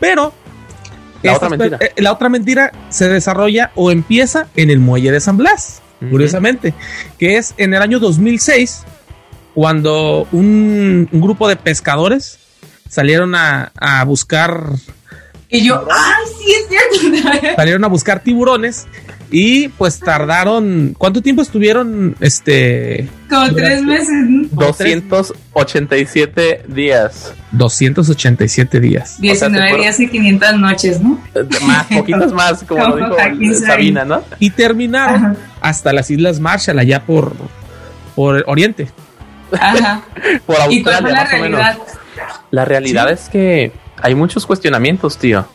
Pero 0.00 0.32
La 1.24 1.32
Esta 1.32 1.46
otra 1.46 1.56
es- 1.56 1.58
mentira. 1.70 1.78
eh, 1.96 2.02
la 2.02 2.12
otra 2.12 2.28
mentira 2.28 2.72
se 2.90 3.08
desarrolla 3.08 3.72
o 3.74 3.90
empieza 3.90 4.46
en 4.56 4.70
el 4.70 4.78
muelle 4.78 5.10
de 5.10 5.20
San 5.20 5.36
Blas, 5.36 5.80
curiosamente, 6.10 6.74
que 7.18 7.36
es 7.38 7.54
en 7.56 7.72
el 7.74 7.80
año 7.82 7.98
2006, 7.98 8.82
cuando 9.54 10.26
un, 10.32 11.08
un 11.10 11.20
grupo 11.20 11.48
de 11.48 11.56
pescadores 11.56 12.38
salieron 12.88 13.34
a, 13.34 13.72
a 13.80 14.04
buscar 14.04 14.64
Y 15.48 15.64
yo, 15.64 15.86
ay, 15.90 16.24
sí, 16.38 16.52
es 16.52 16.68
cierto. 16.68 17.28
salieron 17.56 17.84
a 17.84 17.88
buscar 17.88 18.20
tiburones 18.22 18.86
y 19.36 19.66
pues 19.68 19.98
tardaron 19.98 20.94
¿cuánto 20.96 21.20
tiempo 21.20 21.42
estuvieron 21.42 22.14
este 22.20 23.08
Como 23.28 23.52
tres 23.52 23.82
meses. 23.82 24.08
¿no? 24.28 24.46
287 24.52 26.62
días. 26.68 27.32
287 27.52 28.80
días 28.80 29.20
19 29.20 29.58
fueron- 29.68 29.80
días 29.80 30.00
y 30.00 30.08
500 30.08 30.58
noches, 30.58 31.00
¿no? 31.00 31.18
Eh, 31.34 31.44
Más, 31.66 31.86
poquitos 31.86 32.32
más, 32.32 32.62
como 32.64 32.84
lo 32.96 33.16
Como 33.16 33.36
dijo 33.38 33.52
eh, 33.52 33.56
se 33.58 33.66
Sabina, 33.66 34.04
¿no? 34.04 34.22
y 34.38 34.50
terminaron 34.50 35.24
Ajá. 35.24 35.36
hasta 35.60 35.92
las 35.92 36.10
Islas 36.10 36.40
Marshall 36.40 36.78
allá 36.78 37.04
por 37.04 37.32
por 38.14 38.44
Oriente 38.46 38.88
Ajá. 39.52 40.02
Por 40.46 40.56
¿Y 40.70 40.82
cuál 40.82 41.02
fue 41.02 41.10
Australia, 41.10 41.12
la 41.12 41.24
más 41.24 41.32
o 41.32 41.36
menos. 41.38 41.60
realidad? 41.60 41.78
La 42.50 42.64
realidad 42.64 43.10
es 43.10 43.28
que 43.28 43.72
hay 44.00 44.14
muchos 44.14 44.46
cuestionamientos, 44.46 45.18
tío. 45.18 45.46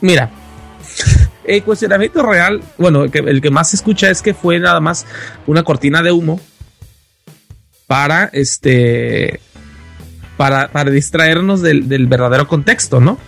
Mira, 0.00 0.30
el 1.48 1.62
cuestionamiento 1.64 2.22
real, 2.22 2.62
bueno, 2.76 3.04
el 3.04 3.10
que, 3.10 3.18
el 3.18 3.40
que 3.40 3.50
más 3.50 3.70
se 3.70 3.76
escucha 3.76 4.10
es 4.10 4.22
que 4.22 4.34
fue 4.34 4.58
nada 4.60 4.80
más 4.80 5.06
una 5.46 5.62
cortina 5.62 6.02
de 6.02 6.12
humo 6.12 6.40
para 7.86 8.28
este 8.32 9.40
para, 10.36 10.68
para 10.68 10.90
distraernos 10.90 11.62
del, 11.62 11.88
del 11.88 12.06
verdadero 12.06 12.46
contexto, 12.46 13.00
¿no? 13.00 13.18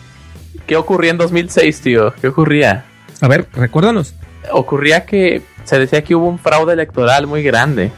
¿Qué 0.67 0.77
ocurría 0.77 1.11
en 1.11 1.19
2006, 1.19 1.81
tío? 1.81 2.15
¿Qué 2.21 2.29
ocurría? 2.29 2.85
A 3.21 3.27
ver, 3.29 3.49
recuérdanos. 3.53 4.15
Ocurría 4.53 5.05
que 5.07 5.43
se 5.65 5.79
decía 5.79 6.05
que 6.05 6.15
hubo 6.15 6.29
un 6.29 6.39
fraude 6.39 6.75
electoral 6.75 7.27
muy 7.27 7.43
grande. 7.43 7.91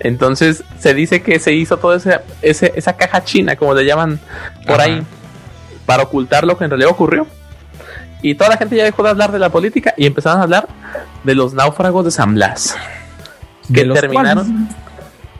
Entonces 0.00 0.62
se 0.78 0.94
dice 0.94 1.22
que 1.22 1.38
se 1.38 1.52
hizo 1.52 1.76
toda 1.78 1.96
ese- 2.42 2.72
esa 2.74 2.96
caja 2.96 3.24
china, 3.24 3.56
como 3.56 3.72
le 3.74 3.84
llaman 3.86 4.20
por 4.66 4.80
Ajá. 4.80 4.84
ahí, 4.84 5.02
para 5.86 6.02
ocultar 6.02 6.44
lo 6.44 6.58
que 6.58 6.64
en 6.64 6.70
realidad 6.70 6.90
ocurrió. 6.90 7.26
Y 8.22 8.34
toda 8.36 8.50
la 8.50 8.56
gente 8.56 8.76
ya 8.76 8.84
dejó 8.84 9.02
de 9.02 9.10
hablar 9.10 9.32
de 9.32 9.38
la 9.38 9.50
política 9.50 9.94
y 9.96 10.06
empezaron 10.06 10.40
a 10.40 10.44
hablar 10.44 10.68
de 11.24 11.34
los 11.34 11.52
náufragos 11.54 12.04
de 12.04 12.10
San 12.12 12.34
Blas. 12.34 12.76
Que 13.72 13.84
los 13.84 13.98
terminaron 13.98 14.46
cuales, 14.46 14.76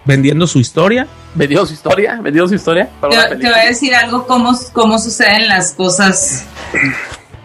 vendiendo 0.04 0.46
su 0.46 0.58
historia. 0.58 1.06
vendió 1.34 1.64
su 1.64 1.72
historia, 1.74 2.18
vendió 2.20 2.46
su 2.48 2.54
historia. 2.54 2.88
Te, 3.00 3.06
voy 3.06 3.46
a 3.46 3.66
decir 3.66 3.94
algo, 3.94 4.26
cómo, 4.26 4.58
cómo 4.72 4.98
suceden 4.98 5.48
las 5.48 5.72
cosas 5.72 6.44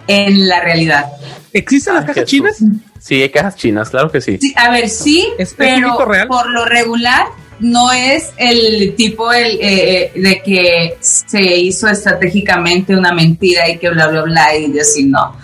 en 0.08 0.48
la 0.48 0.60
realidad. 0.62 1.06
¿Existen 1.54 1.94
las 1.96 2.02
Ay, 2.04 2.08
cajas 2.08 2.24
Jesús. 2.30 2.30
chinas? 2.58 2.64
Sí, 3.00 3.22
hay 3.22 3.30
cajas 3.30 3.56
chinas, 3.56 3.90
claro 3.90 4.12
que 4.12 4.22
sí. 4.22 4.38
Sí, 4.42 4.54
a 4.58 4.70
ver, 4.70 4.90
sí, 4.90 5.28
¿Es- 5.38 5.50
es 5.50 5.52
un 5.54 5.58
pero 5.58 6.06
real? 6.06 6.28
por 6.28 6.50
lo 6.50 6.66
regular 6.66 7.26
no 7.60 7.92
es 7.92 8.32
el 8.38 8.96
tipo 8.96 9.32
el, 9.32 9.60
eh, 9.60 9.60
eh, 9.62 10.12
de 10.16 10.42
que 10.44 10.98
se 11.00 11.42
hizo 11.42 11.88
estratégicamente 11.88 12.96
una 12.96 13.12
mentira 13.14 13.70
y 13.70 13.78
que 13.78 13.90
bla, 13.90 14.08
bla, 14.08 14.24
bla 14.24 14.56
y 14.56 14.72
de 14.72 14.82
así, 14.82 15.06
no. 15.06 15.36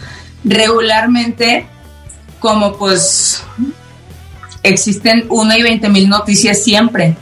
Regularmente, 0.43 1.65
como 2.39 2.77
pues 2.77 3.43
existen 4.61 5.25
una 5.29 5.57
y 5.57 5.63
veinte 5.63 5.89
mil 5.89 6.07
noticias 6.07 6.63
siempre 6.63 7.15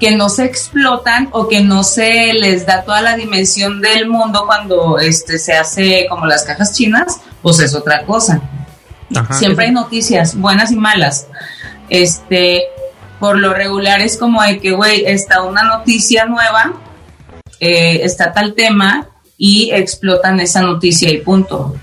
que 0.00 0.16
no 0.16 0.28
se 0.28 0.44
explotan 0.44 1.28
o 1.32 1.48
que 1.48 1.60
no 1.60 1.82
se 1.82 2.32
les 2.32 2.64
da 2.66 2.84
toda 2.84 3.02
la 3.02 3.16
dimensión 3.16 3.80
del 3.80 4.08
mundo 4.08 4.44
cuando 4.46 4.98
este 4.98 5.38
se 5.38 5.54
hace 5.54 6.06
como 6.08 6.26
las 6.26 6.44
cajas 6.44 6.72
chinas, 6.74 7.20
pues 7.42 7.58
es 7.58 7.74
otra 7.74 8.04
cosa. 8.04 8.40
Ajá. 9.14 9.34
Siempre 9.34 9.66
hay 9.66 9.72
noticias, 9.72 10.36
buenas 10.36 10.70
y 10.70 10.76
malas. 10.76 11.26
Este, 11.88 12.62
por 13.20 13.38
lo 13.38 13.52
regular 13.54 14.00
es 14.00 14.16
como 14.16 14.42
de 14.42 14.58
que, 14.60 14.72
güey, 14.72 15.04
está 15.06 15.42
una 15.42 15.62
noticia 15.62 16.24
nueva, 16.26 16.72
eh, 17.60 18.00
está 18.04 18.32
tal 18.32 18.54
tema 18.54 19.08
y 19.36 19.70
explotan 19.72 20.40
esa 20.40 20.62
noticia 20.62 21.10
y 21.10 21.18
punto. 21.18 21.74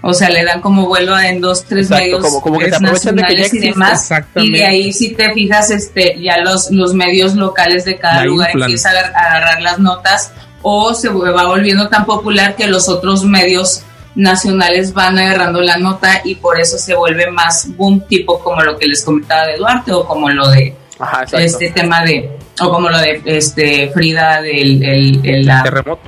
O 0.00 0.14
sea, 0.14 0.28
le 0.30 0.44
dan 0.44 0.60
como 0.60 0.86
vuelo 0.86 1.18
en 1.18 1.40
dos, 1.40 1.64
tres 1.64 1.86
Exacto, 1.86 2.04
medios 2.04 2.22
como- 2.22 2.40
como 2.40 2.58
que 2.60 2.70
se 2.70 2.76
aprovechan 2.76 3.16
de 3.16 3.22
que 3.22 3.34
ya 3.36 3.42
nacionales 3.42 3.54
y 3.54 3.58
demás. 3.58 4.10
Y 4.36 4.52
de 4.52 4.64
ahí, 4.64 4.92
si 4.92 5.14
te 5.14 5.32
fijas, 5.34 5.70
este, 5.70 6.16
ya 6.22 6.38
los, 6.38 6.70
los 6.70 6.94
medios 6.94 7.34
locales 7.34 7.84
de 7.84 7.98
cada 7.98 8.18
La 8.20 8.24
lugar 8.26 8.50
empiezan 8.54 8.94
a 8.96 9.00
agarrar 9.08 9.60
las 9.60 9.80
notas 9.80 10.30
o 10.62 10.94
se 10.94 11.08
va 11.08 11.46
volviendo 11.46 11.88
tan 11.88 12.04
popular 12.06 12.54
que 12.54 12.68
los 12.68 12.88
otros 12.88 13.24
medios 13.24 13.82
nacionales 14.18 14.92
van 14.92 15.16
agarrando 15.18 15.60
la 15.62 15.78
nota 15.78 16.20
y 16.24 16.34
por 16.34 16.58
eso 16.60 16.76
se 16.76 16.94
vuelve 16.94 17.30
más 17.30 17.68
boom 17.76 18.00
tipo 18.08 18.40
como 18.40 18.60
lo 18.62 18.76
que 18.76 18.86
les 18.86 19.04
comentaba 19.04 19.46
de 19.46 19.56
Duarte 19.56 19.92
o 19.92 20.04
como 20.06 20.28
lo 20.28 20.48
de 20.50 20.74
Ajá, 20.98 21.22
este 21.38 21.70
tema 21.70 22.02
de 22.02 22.28
o 22.60 22.68
como 22.70 22.88
lo 22.90 22.98
de 22.98 23.22
este 23.24 23.88
Frida 23.90 24.42
del 24.42 24.82
el, 24.82 25.20
el- 25.24 25.46
la- 25.46 25.62
Terremoto. 25.62 26.00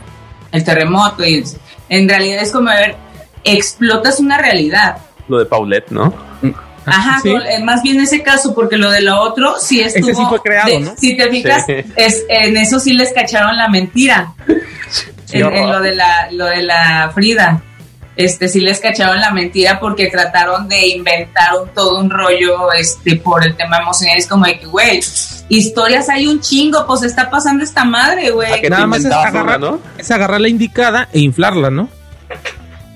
el 0.51 0.65
terremoto 0.65 1.25
y 1.25 1.45
en 1.89 2.09
realidad 2.09 2.43
es 2.43 2.51
como 2.51 2.71
a 2.71 2.75
ver 2.75 2.97
explotas 3.45 4.19
una 4.19 4.39
realidad 4.39 4.99
Lo 5.29 5.39
de 5.39 5.47
Paulette, 5.47 5.91
¿no? 5.91 6.13
Ajá, 6.87 7.21
Sí. 7.23 7.31
con- 7.31 7.43
eh, 7.43 7.63
más 7.63 7.83
bien 7.85 8.01
ese 8.01 8.23
caso, 8.23 8.53
porque 8.55 8.77
lo 8.77 8.91
de 8.91 9.03
lo 9.03 9.21
otro 9.21 9.55
sí 9.61 9.81
estuvo. 9.81 10.09
Ese 10.11 10.15
sí 10.19 10.27
fue 10.29 10.41
creado, 10.41 10.71
de- 10.71 10.81
¿no? 10.81 10.95
Si 10.97 11.17
te 11.17 11.29
fijas, 11.31 11.65
Sí. 11.67 11.75
es, 11.95 12.25
en 12.29 12.57
eso 12.57 12.81
sí 12.81 12.95
les 12.95 13.13
cacharon 13.13 13.57
la 13.57 13.69
mentira. 13.69 14.33
en, 15.33 15.47
en 15.55 15.71
lo 15.71 15.81
de 15.81 15.95
la, 15.95 16.29
lo 16.33 16.47
de 16.47 16.63
la 16.63 17.13
Frida. 17.15 17.63
Este 18.21 18.49
sí 18.49 18.61
les 18.61 18.81
cacharon 18.81 19.21
la 19.21 19.31
mentira 19.31 19.81
porque 19.81 20.09
trataron 20.09 20.69
de 20.69 20.89
inventar 20.89 21.51
un, 21.61 21.69
todo 21.71 21.99
un 21.99 22.11
rollo 22.11 22.73
este 22.73 23.17
por 23.17 23.45
el 23.45 23.57
tema 23.57 23.79
emocional. 23.79 24.19
Es 24.19 24.27
como 24.27 24.45
de 24.47 24.59
que, 24.59 24.67
güey, 24.67 25.01
historias 25.49 26.09
hay 26.09 26.27
un 26.27 26.41
chingo, 26.41 26.87
pues 26.87 27.03
está 27.03 27.31
pasando 27.31 27.65
esta 27.65 27.85
madre, 27.85 28.29
¿A 28.29 28.33
güey. 28.33 28.63
Nada 28.69 28.87
más 28.87 29.05
es 29.05 29.13
agarrar, 29.13 29.61
no? 29.61 29.81
es 29.97 30.11
agarrar 30.11 30.41
la 30.41 30.49
indicada 30.49 31.09
e 31.13 31.21
inflarla, 31.21 31.71
¿no? 31.71 31.89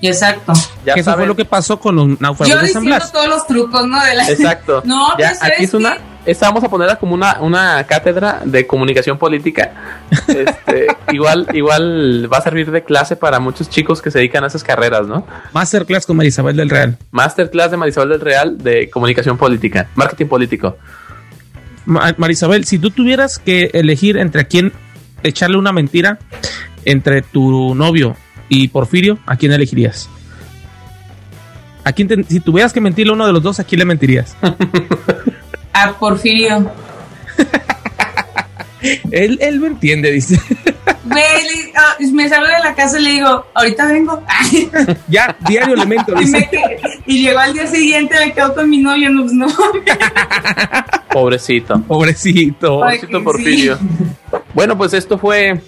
Exacto. 0.01 0.53
Ya 0.85 0.93
que 0.93 0.99
eso 0.99 1.13
fue 1.13 1.25
lo 1.25 1.35
que 1.35 1.45
pasó 1.45 1.79
con 1.79 1.95
los 1.95 2.07
Yo 2.07 2.17
náufragos 2.19 2.61
de 2.61 2.67
San 2.69 2.83
diciendo 2.83 3.05
todos 3.11 3.27
los 3.27 3.47
trucos, 3.47 3.87
¿no? 3.87 4.03
De 4.03 4.15
la... 4.15 4.29
Exacto. 4.29 4.81
No, 4.85 5.17
ya, 5.17 5.33
¿sabes 5.33 5.53
aquí 5.53 5.63
es 5.65 5.73
una. 5.73 5.97
Esta 6.25 6.47
vamos 6.47 6.63
a 6.63 6.69
ponerla 6.69 6.95
como 6.95 7.13
una, 7.13 7.39
una 7.41 7.83
cátedra 7.83 8.41
de 8.43 8.65
comunicación 8.65 9.17
política. 9.19 9.73
Este, 10.27 10.87
igual, 11.13 11.47
igual 11.53 12.27
va 12.33 12.37
a 12.39 12.41
servir 12.41 12.71
de 12.71 12.83
clase 12.83 13.15
para 13.15 13.39
muchos 13.39 13.69
chicos 13.69 14.01
que 14.01 14.09
se 14.09 14.17
dedican 14.17 14.43
a 14.43 14.47
esas 14.47 14.63
carreras, 14.63 15.05
¿no? 15.07 15.25
Masterclass 15.53 16.05
con 16.07 16.17
Marisabel 16.17 16.55
del 16.55 16.69
Real. 16.71 16.97
Masterclass 17.11 17.69
de 17.71 17.77
Marisabel 17.77 18.09
del 18.09 18.21
Real 18.21 18.57
de 18.57 18.89
comunicación 18.89 19.37
política, 19.37 19.87
marketing 19.95 20.25
político. 20.25 20.77
Ma- 21.85 22.15
Marisabel, 22.17 22.65
si 22.65 22.79
tú 22.79 22.89
tuvieras 22.89 23.37
que 23.37 23.69
elegir 23.73 24.17
entre 24.17 24.41
a 24.41 24.43
quién 24.45 24.73
echarle 25.21 25.57
una 25.57 25.71
mentira, 25.71 26.17
entre 26.85 27.21
tu 27.21 27.75
novio 27.75 28.15
y 28.49 28.67
Porfirio, 28.69 29.19
¿a 29.27 29.35
quién 29.35 29.51
elegirías? 29.51 30.09
¿A 31.83 31.91
quién 31.93 32.07
te- 32.07 32.23
si 32.23 32.39
tuvieras 32.39 32.73
que 32.73 32.81
mentirle 32.81 33.11
a 33.11 33.13
uno 33.13 33.27
de 33.27 33.33
los 33.33 33.43
dos, 33.43 33.59
¿a 33.59 33.63
quién 33.63 33.77
le 33.79 33.85
mentirías? 33.85 34.35
A 35.75 35.93
Porfirio. 35.93 36.71
él, 39.11 39.37
él 39.41 39.55
lo 39.57 39.67
entiende, 39.67 40.11
dice. 40.11 40.39
Güey, 41.05 41.71
ah, 41.75 41.95
me 42.13 42.27
salgo 42.27 42.47
de 42.47 42.59
la 42.63 42.73
casa 42.73 42.99
y 42.99 43.03
le 43.03 43.09
digo, 43.11 43.45
ahorita 43.53 43.85
vengo. 43.85 44.23
ya, 45.07 45.37
diario 45.47 45.75
elemento, 45.75 46.13
y, 46.15 46.25
dice. 46.25 46.49
me 46.51 46.79
y 47.05 47.21
llegó 47.21 47.39
al 47.39 47.53
día 47.53 47.67
siguiente, 47.67 48.15
me 48.19 48.33
quedo 48.33 48.55
con 48.55 48.67
mi 48.67 48.79
novio. 48.79 49.11
No, 49.11 49.21
pues 49.21 49.33
no. 49.33 49.47
Pobrecito. 51.11 51.79
Pobrecito. 51.83 52.79
Pobrecito 52.79 53.19
sí. 53.19 53.23
Porfirio. 53.23 53.79
Bueno, 54.55 54.75
pues 54.77 54.93
esto 54.93 55.19
fue 55.19 55.61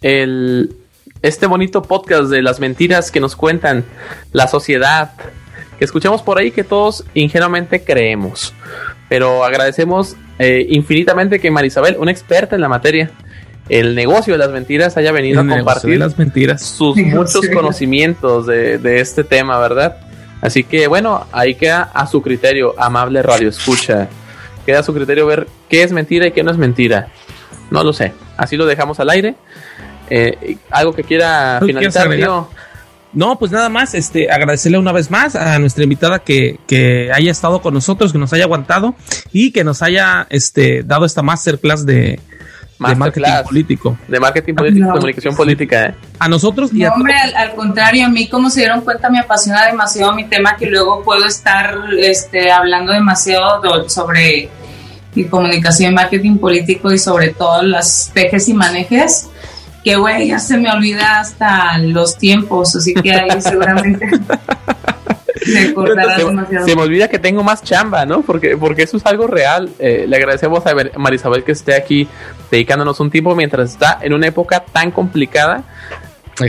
el 0.00 0.74
este 1.20 1.46
bonito 1.46 1.82
podcast 1.82 2.24
de 2.30 2.42
las 2.42 2.58
mentiras 2.58 3.10
que 3.10 3.20
nos 3.20 3.36
cuentan 3.36 3.84
la 4.32 4.46
sociedad, 4.46 5.12
que 5.78 5.84
escuchamos 5.84 6.22
por 6.22 6.38
ahí 6.38 6.50
que 6.50 6.64
todos 6.64 7.04
ingenuamente 7.14 7.82
creemos. 7.84 8.54
Pero 9.14 9.44
agradecemos 9.44 10.16
eh, 10.40 10.66
infinitamente 10.70 11.38
que 11.38 11.48
Marisabel, 11.48 11.98
una 12.00 12.10
experta 12.10 12.56
en 12.56 12.60
la 12.60 12.68
materia, 12.68 13.12
el 13.68 13.94
negocio 13.94 14.34
de 14.34 14.38
las 14.38 14.50
mentiras, 14.50 14.96
haya 14.96 15.12
venido 15.12 15.40
El 15.40 15.52
a 15.52 15.54
compartir 15.54 16.00
las 16.00 16.18
mentiras. 16.18 16.60
sus 16.60 16.96
Negocio 16.96 17.16
muchos 17.16 17.42
de 17.42 17.52
conocimientos 17.52 18.44
de, 18.44 18.78
de 18.78 18.98
este 18.98 19.22
tema, 19.22 19.56
¿verdad? 19.60 19.98
Así 20.40 20.64
que 20.64 20.88
bueno, 20.88 21.28
ahí 21.30 21.54
queda 21.54 21.92
a 21.94 22.08
su 22.08 22.22
criterio, 22.22 22.74
amable 22.76 23.22
radio 23.22 23.50
escucha. 23.50 24.08
Queda 24.66 24.80
a 24.80 24.82
su 24.82 24.92
criterio 24.92 25.26
ver 25.28 25.46
qué 25.68 25.84
es 25.84 25.92
mentira 25.92 26.26
y 26.26 26.32
qué 26.32 26.42
no 26.42 26.50
es 26.50 26.58
mentira. 26.58 27.06
No 27.70 27.84
lo 27.84 27.92
sé. 27.92 28.14
Así 28.36 28.56
lo 28.56 28.66
dejamos 28.66 28.98
al 28.98 29.10
aire. 29.10 29.36
Eh, 30.10 30.56
algo 30.70 30.92
que 30.92 31.04
quiera 31.04 31.58
¿Tú 31.60 31.66
quieres 31.66 31.94
finalizar, 31.94 32.16
tío? 32.16 32.48
No, 33.14 33.38
pues 33.38 33.52
nada 33.52 33.68
más, 33.68 33.94
este, 33.94 34.30
agradecerle 34.30 34.76
una 34.76 34.92
vez 34.92 35.10
más 35.10 35.36
a 35.36 35.58
nuestra 35.58 35.84
invitada 35.84 36.18
que, 36.18 36.58
que 36.66 37.10
haya 37.14 37.30
estado 37.30 37.62
con 37.62 37.72
nosotros, 37.72 38.12
que 38.12 38.18
nos 38.18 38.32
haya 38.32 38.44
aguantado 38.44 38.94
y 39.32 39.52
que 39.52 39.62
nos 39.62 39.82
haya 39.82 40.26
este, 40.30 40.82
dado 40.82 41.04
esta 41.06 41.22
masterclass 41.22 41.86
de, 41.86 42.18
de 42.78 42.94
marketing 42.96 43.30
político. 43.44 43.98
De 44.08 44.18
marketing 44.18 44.54
político, 44.54 44.90
comunicación 44.90 45.36
política, 45.36 45.86
¿eh? 45.86 45.94
A 46.18 46.28
nosotros 46.28 46.72
y 46.72 46.84
hombre, 46.84 47.14
al, 47.36 47.54
contrario, 47.54 48.06
a 48.06 48.08
mí 48.08 48.28
como 48.28 48.50
se 48.50 48.60
dieron 48.60 48.80
cuenta 48.80 49.08
me 49.10 49.20
apasiona 49.20 49.64
demasiado 49.66 50.12
mi 50.14 50.24
tema 50.24 50.56
que 50.56 50.66
luego 50.66 51.02
puedo 51.04 51.24
estar 51.24 51.76
este, 51.98 52.50
hablando 52.50 52.92
demasiado 52.92 53.88
sobre 53.88 54.48
mi 55.14 55.24
comunicación, 55.26 55.94
marketing 55.94 56.38
político 56.38 56.92
y 56.92 56.98
sobre 56.98 57.28
todo 57.28 57.62
las 57.62 58.10
pejes 58.12 58.48
y 58.48 58.54
manejes 58.54 59.28
que 59.84 59.96
güey, 59.96 60.28
ya 60.28 60.38
se 60.38 60.56
me 60.56 60.70
olvida 60.70 61.20
hasta 61.20 61.78
los 61.78 62.16
tiempos, 62.16 62.74
así 62.74 62.94
que 62.94 63.12
ahí 63.12 63.28
seguramente 63.40 64.08
se, 65.44 66.76
me 66.76 66.82
olvida 66.82 67.08
que 67.08 67.18
tengo 67.18 67.42
más 67.42 67.62
chamba, 67.62 68.06
¿no? 68.06 68.22
Porque, 68.22 68.56
porque 68.56 68.82
eso 68.82 68.96
es 68.96 69.06
algo 69.06 69.26
real. 69.26 69.70
Eh, 69.78 70.06
le 70.08 70.16
agradecemos 70.16 70.64
a 70.66 70.74
Marisabel 70.98 71.44
que 71.44 71.52
esté 71.52 71.74
aquí 71.74 72.08
dedicándonos 72.50 72.98
un 73.00 73.10
tiempo 73.10 73.34
mientras 73.34 73.72
está 73.72 73.98
en 74.00 74.12
una 74.12 74.26
época 74.26 74.64
tan 74.64 74.90
complicada 74.90 75.64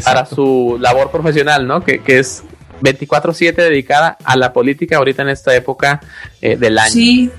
para 0.03 0.25
su 0.25 0.77
labor 0.79 1.11
profesional, 1.11 1.67
¿no? 1.67 1.83
Que, 1.83 2.01
que 2.01 2.19
es 2.19 2.43
24/7 2.81 3.55
dedicada 3.55 4.17
a 4.23 4.37
la 4.37 4.53
política 4.53 4.97
ahorita 4.97 5.23
en 5.23 5.29
esta 5.29 5.53
época 5.55 5.99
eh, 6.41 6.55
del 6.55 6.77
año. 6.77 6.91
Sí, 6.91 7.29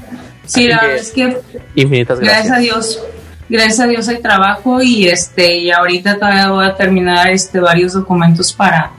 sí, 0.45 0.69
la 0.69 0.81
verdad 0.81 0.97
es 0.97 1.11
que 1.13 1.39
infinitas 1.75 2.21
gracias. 2.21 2.47
Gracias 2.47 2.57
a 2.57 2.61
Dios. 2.61 3.03
Gracias 3.49 3.81
a 3.81 3.87
Dios 3.87 4.09
hay 4.09 4.21
trabajo 4.21 4.83
y 4.83 5.07
este 5.07 5.57
y 5.57 5.71
ahorita 5.71 6.17
todavía 6.17 6.51
voy 6.51 6.67
a 6.67 6.75
terminar 6.75 7.29
este 7.29 7.61
varios 7.61 7.93
documentos 7.93 8.53
para 8.53 8.91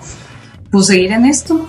pues 0.71 0.87
seguir 0.87 1.11
en 1.11 1.25
esto 1.25 1.67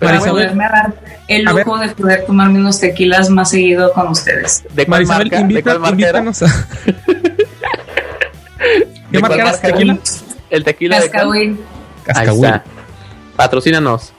para 0.00 0.18
poderme 0.18 0.64
dar 0.64 0.94
el 1.28 1.44
lujo 1.44 1.78
de 1.78 1.88
poder 1.90 2.26
tomarme 2.26 2.58
unos 2.58 2.80
tequilas 2.80 3.30
más 3.30 3.50
seguido 3.50 3.92
con 3.92 4.08
ustedes. 4.08 4.64
¿De 4.74 4.86
cuál 4.86 5.06
marca? 5.06 5.40
Invita, 5.40 5.72
¿De 5.72 5.78
cuál 5.78 5.92
invítanos 5.92 6.42
a... 6.42 6.46
¿Qué 9.10 9.18
marca 9.20 9.50
es 9.50 9.60
tequila? 9.60 9.98
El 10.50 10.64
tequila 10.64 11.00
Cascahuil. 11.00 11.60
Cascahuil. 12.04 12.60
Patrocínanos. 13.36 14.12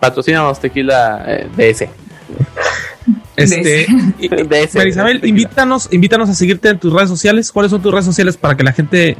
Patrocínanos 0.00 0.60
tequila 0.60 1.24
eh, 1.26 1.48
DS. 1.56 1.88
Este, 3.42 3.86
Marisabel, 4.74 5.24
invítanos, 5.24 5.88
invítanos 5.90 6.28
a 6.28 6.34
seguirte 6.34 6.68
en 6.68 6.78
tus 6.78 6.92
redes 6.92 7.08
sociales. 7.08 7.52
¿Cuáles 7.52 7.70
son 7.70 7.82
tus 7.82 7.92
redes 7.92 8.06
sociales 8.06 8.36
para 8.36 8.56
que 8.56 8.64
la 8.64 8.72
gente 8.72 9.16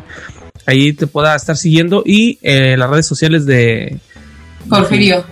ahí 0.67 0.93
te 0.93 1.07
pueda 1.07 1.35
estar 1.35 1.57
siguiendo? 1.57 2.03
Y 2.05 2.39
eh, 2.43 2.77
las 2.77 2.91
redes 2.91 3.07
sociales 3.07 3.47
de 3.47 3.99
Porfirio. 4.69 5.25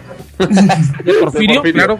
Porfirio, 1.21 1.63
claro. 1.63 1.99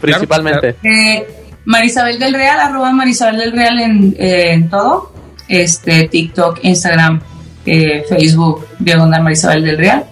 Principalmente. 0.00 0.76
Eh, 0.82 1.26
Marisabel 1.64 2.18
del 2.18 2.34
Real, 2.34 2.60
arroba 2.60 2.92
Marisabel 2.92 3.38
del 3.38 3.52
Real 3.52 3.80
en, 3.80 4.16
eh, 4.18 4.52
en 4.52 4.68
todo. 4.68 5.12
Este, 5.48 6.08
TikTok, 6.08 6.60
Instagram, 6.62 7.20
eh, 7.64 8.04
Facebook, 8.08 8.66
diagonal 8.78 9.22
Marisabel 9.22 9.64
del 9.64 9.78
Real. 9.78 10.04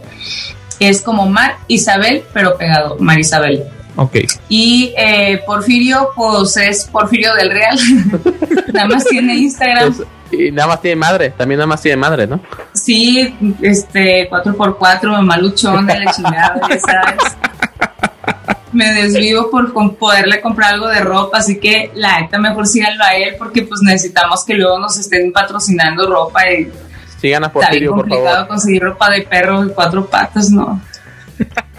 Es 0.81 1.01
como 1.01 1.27
Mar 1.27 1.57
Isabel, 1.68 2.22
pero 2.33 2.57
pegado, 2.57 2.97
Marisabel. 2.99 3.64
Ok. 3.97 4.16
Y 4.49 4.92
eh, 4.97 5.42
Porfirio, 5.47 6.11
pues 6.14 6.57
es 6.57 6.84
Porfirio 6.84 7.34
del 7.34 7.51
Real. 7.51 7.78
nada 8.72 8.88
más 8.88 9.05
tiene 9.05 9.34
Instagram. 9.34 9.95
Pues, 9.95 10.09
y 10.32 10.51
nada 10.51 10.68
más 10.68 10.80
tiene 10.80 10.97
madre, 10.97 11.30
también 11.30 11.59
nada 11.59 11.66
más 11.66 11.80
tiene 11.80 11.97
madre, 11.97 12.26
¿no? 12.26 12.40
Sí, 12.72 13.36
este, 13.62 14.28
4x4, 14.28 15.22
maluchón 15.22 15.86
de 15.86 16.01
la 16.01 16.12
chingada, 16.12 16.61
¿sabes? 16.80 17.36
me 18.74 18.92
desvivo 18.92 19.51
por 19.51 19.72
poderle 19.97 20.40
comprar 20.40 20.74
algo 20.74 20.88
de 20.88 21.01
ropa, 21.01 21.38
así 21.38 21.59
que 21.59 21.92
la 21.95 22.20
neta 22.20 22.38
mejor 22.38 22.66
síganlo 22.66 23.05
a 23.05 23.14
él 23.14 23.36
porque 23.38 23.62
pues 23.62 23.80
necesitamos 23.82 24.45
que 24.45 24.55
luego 24.55 24.78
nos 24.78 24.99
estén 24.99 25.32
patrocinando 25.32 26.07
ropa 26.09 26.51
y 26.51 26.70
sigan 27.20 27.45
a 27.45 27.53
Porfirio, 27.53 27.90
por 27.90 28.09
favor. 28.09 28.16
complicado 28.16 28.49
conseguir 28.49 28.82
ropa 28.82 29.11
de 29.11 29.22
perro 29.22 29.64
de 29.64 29.72
cuatro 29.72 30.07
patas, 30.07 30.51
¿no? 30.51 30.80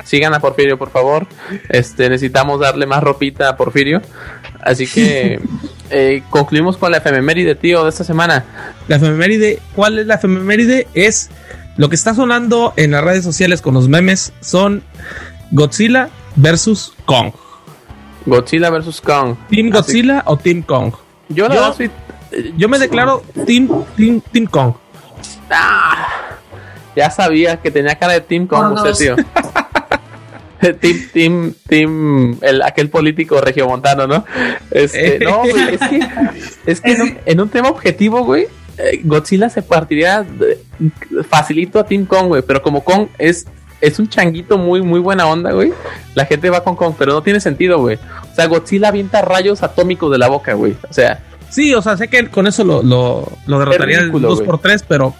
Sigan 0.04 0.34
a 0.34 0.40
Porfirio, 0.40 0.78
por 0.78 0.92
favor. 0.92 1.28
Este, 1.70 2.10
necesitamos 2.10 2.60
darle 2.60 2.86
más 2.86 3.04
ropita 3.04 3.50
a 3.50 3.58
Porfirio. 3.58 4.02
Así 4.62 4.88
que 4.88 5.40
eh, 5.90 6.24
concluimos 6.30 6.78
con 6.78 6.92
la 6.92 6.98
efeméride, 6.98 7.56
tío, 7.56 7.84
de 7.84 7.90
esta 7.90 8.04
semana. 8.04 8.46
La 8.88 8.98
efeméride, 8.98 9.60
¿cuál 9.76 10.00
es 10.00 10.08
la 10.08 10.16
efeméride? 10.16 10.88
Es 10.94 11.30
lo 11.78 11.90
que 11.90 11.96
está 11.96 12.14
sonando 12.14 12.74
en 12.78 12.92
las 12.92 13.04
redes 13.04 13.24
sociales 13.24 13.62
con 13.62 13.74
los 13.74 13.90
memes 13.90 14.32
son 14.42 14.84
Godzilla 15.52 16.10
versus 16.36 16.94
Kong. 17.06 17.32
Godzilla 18.26 18.70
versus 18.70 19.02
Kong. 19.02 19.36
¿Team 19.50 19.70
Godzilla 19.70 20.24
o 20.26 20.38
Team 20.38 20.62
Kong? 20.62 20.94
Yo, 21.30 21.48
yo, 22.58 22.70
me 22.70 22.80
declaro 22.80 23.24
Team, 23.46 23.70
team, 23.96 24.22
team 24.32 24.46
Kong. 24.46 24.74
Ah, 25.50 26.08
ya 26.96 27.10
sabía 27.10 27.58
que 27.58 27.72
tenía 27.72 27.96
cara 27.96 28.14
de 28.14 28.22
Team 28.22 28.48
Kong 28.48 28.74
usted, 28.74 28.94
tío. 28.94 29.16
team, 30.80 30.98
team, 31.14 31.54
team, 31.68 32.38
el, 32.42 32.62
aquel 32.62 32.90
político 32.90 33.40
regiomontano, 33.42 34.08
¿no? 34.08 34.26
Este, 34.72 35.20
no, 35.20 35.44
es 35.46 35.80
que, 35.80 36.00
es 36.66 36.82
que 36.82 37.18
en, 37.26 37.40
un, 37.40 37.50
tema 37.50 37.70
objetivo, 37.70 38.24
güey, 38.24 38.48
eh, 38.78 39.02
Godzilla 39.04 39.50
se 39.50 39.62
partiría 39.62 40.26
facilito 41.30 41.80
a 41.80 41.86
Team 41.86 42.06
Kong, 42.06 42.28
güey, 42.28 42.42
pero 42.42 42.62
como 42.62 42.84
Kong 42.84 43.08
es 43.18 43.46
es 43.82 44.00
un 44.00 44.08
changuito 44.08 44.58
muy, 44.58 44.82
muy 44.82 45.00
buena 45.00 45.28
onda, 45.28 45.52
güey. 45.52 45.72
La 46.16 46.26
gente 46.26 46.50
va 46.50 46.64
con 46.64 46.76
Kong, 46.76 46.96
pero 46.98 47.14
no 47.14 47.22
tiene 47.22 47.40
sentido, 47.40 47.80
güey. 47.80 47.98
O 48.32 48.36
sea, 48.36 48.48
Godzilla 48.48 48.88
avienta 48.88 49.22
rayos 49.22 49.64
atómicos 49.64 50.12
de 50.12 50.18
la 50.18 50.28
boca, 50.28 50.54
güey. 50.54 50.76
O 50.90 50.94
sea. 50.94 51.24
Sí, 51.50 51.74
o 51.74 51.82
sea, 51.82 51.96
sé 51.96 52.08
que 52.08 52.28
con 52.30 52.48
eso 52.48 52.64
lo, 52.64 52.82
lo, 52.82 53.32
lo 53.46 53.60
derrotaría 53.60 54.06
dos 54.08 54.42
por 54.42 54.60
tres, 54.60 54.84
pero 54.88 55.14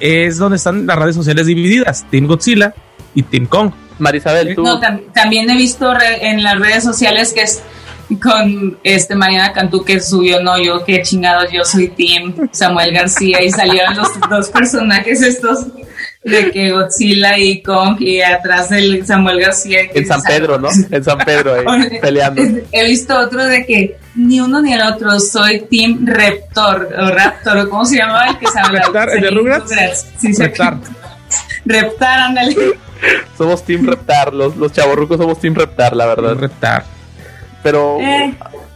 es 0.00 0.38
donde 0.38 0.56
están 0.56 0.86
las 0.86 0.98
redes 0.98 1.14
sociales 1.14 1.46
divididas: 1.46 2.04
Team 2.10 2.26
Godzilla 2.26 2.74
y 3.14 3.22
Team 3.22 3.46
Kong. 3.46 3.72
Marisabel, 4.00 4.54
tú. 4.54 4.62
No, 4.62 4.80
también 5.12 5.48
he 5.50 5.56
visto 5.56 5.92
en 6.20 6.42
las 6.42 6.58
redes 6.58 6.84
sociales 6.84 7.32
que 7.32 7.42
es 7.42 7.62
con 8.18 8.78
este 8.82 9.14
Mariana 9.14 9.52
Cantú 9.52 9.84
que 9.84 10.00
subió, 10.00 10.42
no, 10.42 10.60
yo 10.60 10.84
qué 10.84 11.02
chingados, 11.02 11.50
yo 11.52 11.64
soy 11.64 11.88
Team 11.88 12.48
Samuel 12.50 12.92
García 12.92 13.42
y 13.42 13.50
salieron 13.50 13.96
los 13.96 14.08
dos 14.30 14.48
personajes 14.48 15.22
estos 15.22 15.66
de 16.22 16.50
que 16.50 16.70
Godzilla 16.70 17.38
y 17.38 17.62
Kong 17.62 17.96
y 18.00 18.20
atrás 18.20 18.68
del 18.68 19.06
Samuel 19.06 19.40
García. 19.40 19.80
En 19.94 20.06
San 20.06 20.22
Pedro, 20.22 20.58
¿no? 20.58 20.68
En 20.90 21.02
San 21.02 21.18
Pedro, 21.18 21.54
ahí, 21.54 21.98
peleando. 22.00 22.42
He 22.72 22.84
visto 22.86 23.18
otro 23.18 23.44
de 23.44 23.64
que 23.64 23.96
ni 24.16 24.40
uno 24.40 24.60
ni 24.60 24.74
el 24.74 24.82
otro, 24.82 25.18
soy 25.18 25.66
Team 25.70 26.04
Reptor, 26.04 26.90
o 26.98 27.10
Raptor, 27.10 27.68
¿cómo 27.68 27.84
se 27.84 27.96
llamaba 27.96 28.26
el 28.28 28.38
que 28.38 28.46
se 28.48 28.58
habla? 28.58 28.82
¿Reptar? 28.82 29.10
¿El 29.10 29.20
de 29.22 29.30
Rugrats? 29.30 30.06
Sí, 30.18 30.32
Reptar. 30.36 30.78
Reptar, 31.64 32.18
ándale. 32.20 32.56
Somos 33.38 33.64
Team 33.64 33.86
Reptar, 33.86 34.32
los, 34.34 34.56
los 34.56 34.72
chavorrucos 34.72 35.18
somos 35.18 35.38
Team 35.40 35.54
Reptar, 35.54 35.96
la 35.96 36.06
verdad. 36.06 36.36
Reptar. 36.36 36.84
Pero 37.62 37.98
eh. 38.00 38.34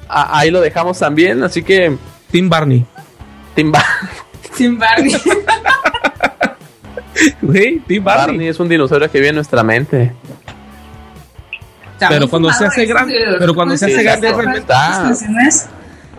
ahí 0.08 0.50
lo 0.50 0.60
dejamos 0.60 0.98
también, 0.98 1.42
así 1.42 1.62
que... 1.62 1.96
Team 2.30 2.48
Barney. 2.48 2.84
Team 3.54 3.72
Barney. 3.72 4.04
Team 4.56 4.78
Barney. 4.78 5.14
Barney. 8.00 8.48
es 8.48 8.60
un 8.60 8.68
dinosaurio 8.68 9.10
que 9.10 9.18
vive 9.18 9.28
en 9.30 9.36
nuestra 9.36 9.62
mente. 9.62 10.12
Pero 12.08 12.28
cuando 12.28 12.52
se 12.52 12.66
hace 12.66 12.86
grande, 12.86 13.14
pero 13.38 13.54
cuando 13.54 13.76
se 13.76 13.86
hace 13.86 14.02
grande 14.02 14.32
realmente 14.32 14.60
está. 14.60 15.12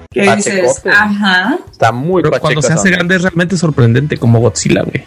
¿Qué 0.10 0.36
dices? 0.36 0.82
Ajá. 0.86 1.58
Está 1.70 1.92
muy 1.92 2.24
Pero 2.24 2.40
cuando 2.40 2.62
se 2.62 2.72
hace 2.72 2.90
grande 2.90 3.18
es 3.18 3.22
realmente 3.22 3.58
sorprendente 3.58 4.18
como 4.18 4.40
Godzilla, 4.40 4.84
güey. 4.84 5.04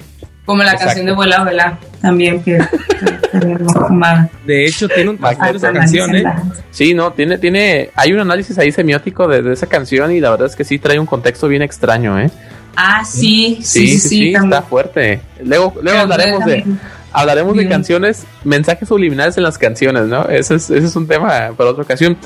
Como 0.49 0.63
la 0.63 0.77
canción 0.77 1.05
de 1.05 1.13
Vuela 1.13 1.45
Vuela 1.45 1.79
también 2.01 2.43
que, 2.43 2.59
De 4.47 4.65
hecho 4.65 4.89
tiene 4.89 5.11
un 5.11 5.19
de 5.19 5.57
esa 5.57 5.73
canción, 5.73 6.17
¿eh? 6.17 6.25
Sí, 6.71 6.95
no, 6.95 7.13
tiene 7.13 7.37
tiene 7.37 7.91
hay 7.95 8.15
un 8.15 8.21
análisis 8.21 8.59
ahí 8.59 8.73
semiótico 8.73 9.29
de, 9.29 9.43
de 9.43 9.53
esa 9.53 9.67
canción 9.67 10.11
y 10.11 10.21
la 10.21 10.31
verdad 10.31 10.47
es 10.47 10.57
que 10.57 10.65
sí 10.65 10.79
trae 10.79 10.99
un 10.99 11.05
contexto 11.05 11.49
bien 11.49 11.61
extraño, 11.61 12.19
¿eh? 12.19 12.31
Ah, 12.77 13.05
sí, 13.05 13.59
sí, 13.61 13.89
sí, 13.89 14.09
sí, 14.09 14.35
está 14.35 14.63
fuerte. 14.63 15.21
Luego, 15.45 15.75
luego 15.83 15.99
hablaremos 15.99 16.43
de 16.47 16.65
hablaremos 17.13 17.55
de 17.55 17.69
canciones, 17.69 18.25
mensajes 18.43 18.89
subliminales 18.89 19.37
en 19.37 19.43
las 19.43 19.59
canciones, 19.59 20.05
¿no? 20.05 20.31
Ese 20.31 20.55
es, 20.55 20.71
ese 20.71 20.87
es 20.87 20.97
un 20.97 21.07
tema 21.07 21.51
para 21.59 21.69
otra 21.69 21.83
ocasión. 21.83 22.17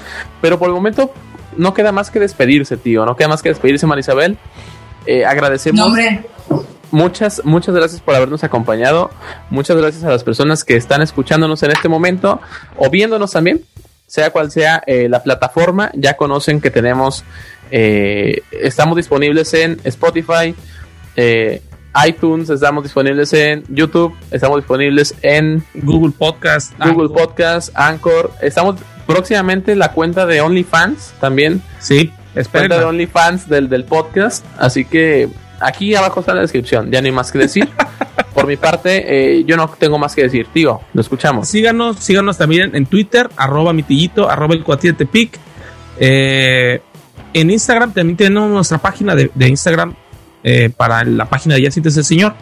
Pero 0.40 0.60
por 0.60 0.68
el 0.68 0.74
momento 0.74 1.12
no 1.56 1.74
queda 1.74 1.90
más 1.90 2.08
que 2.12 2.20
despedirse, 2.20 2.76
tío. 2.76 3.04
No 3.04 3.16
queda 3.16 3.26
más 3.26 3.42
que 3.42 3.48
despedirse, 3.48 3.84
Marisabel. 3.84 4.38
Eh, 5.06 5.24
agradecemos. 5.24 5.92
Muchas, 6.92 7.42
muchas 7.44 7.74
gracias 7.74 8.00
por 8.00 8.14
habernos 8.14 8.44
acompañado. 8.44 9.10
Muchas 9.50 9.76
gracias 9.76 10.04
a 10.04 10.10
las 10.10 10.22
personas 10.22 10.62
que 10.62 10.76
están 10.76 11.02
escuchándonos 11.02 11.62
en 11.62 11.70
este 11.72 11.88
momento 11.88 12.40
o 12.76 12.90
viéndonos 12.90 13.32
también, 13.32 13.64
sea 14.06 14.30
cual 14.30 14.50
sea 14.50 14.82
eh, 14.86 15.08
la 15.08 15.22
plataforma. 15.22 15.90
Ya 15.94 16.18
conocen 16.18 16.60
que 16.60 16.70
tenemos 16.70 17.24
eh, 17.70 18.42
estamos 18.50 18.96
disponibles 18.96 19.54
en 19.54 19.80
Spotify, 19.84 20.54
eh, 21.16 21.62
iTunes, 22.06 22.50
estamos 22.50 22.84
disponibles 22.84 23.32
en 23.32 23.64
YouTube, 23.68 24.14
estamos 24.30 24.58
disponibles 24.58 25.14
en 25.22 25.64
Google 25.72 26.12
Podcast, 26.16 26.74
Google 26.78 27.08
Podcast, 27.08 27.70
Anchor. 27.74 28.30
Estamos 28.42 28.76
próximamente 29.06 29.74
la 29.74 29.92
cuenta 29.92 30.26
de 30.26 30.42
OnlyFans 30.42 31.14
también. 31.18 31.62
Sí, 31.80 32.12
cuenta 32.50 32.78
de 32.78 32.84
OnlyFans 32.84 33.48
del, 33.48 33.70
del 33.70 33.84
podcast. 33.84 34.44
Así 34.58 34.84
que 34.84 35.30
aquí 35.62 35.94
abajo 35.94 36.20
está 36.20 36.34
la 36.34 36.42
descripción, 36.42 36.90
ya 36.90 37.00
no 37.00 37.06
hay 37.06 37.12
más 37.12 37.32
que 37.32 37.38
decir. 37.38 37.68
Por 38.34 38.46
mi 38.46 38.56
parte, 38.56 39.04
eh, 39.38 39.44
yo 39.44 39.56
no 39.56 39.68
tengo 39.78 39.98
más 39.98 40.14
que 40.14 40.22
decir. 40.22 40.46
Tío, 40.52 40.80
lo 40.94 41.00
escuchamos. 41.00 41.48
Síganos, 41.48 41.98
síganos 41.98 42.38
también 42.38 42.74
en 42.74 42.86
Twitter, 42.86 43.28
arroba 43.36 43.72
mitillito, 43.72 44.28
arroba 44.28 44.54
el 44.54 44.64
cuatillete 44.64 45.04
tepic. 45.04 45.38
Eh, 45.98 46.80
en 47.34 47.50
Instagram 47.50 47.92
también 47.92 48.16
tenemos 48.16 48.50
nuestra 48.50 48.78
página 48.78 49.14
de, 49.14 49.30
de 49.34 49.48
Instagram 49.48 49.94
eh, 50.44 50.70
para 50.76 51.04
la 51.04 51.26
página 51.26 51.54
de 51.54 51.62
Ya 51.62 51.70
Siéntese 51.70 52.00
el 52.00 52.04
Señor, 52.04 52.34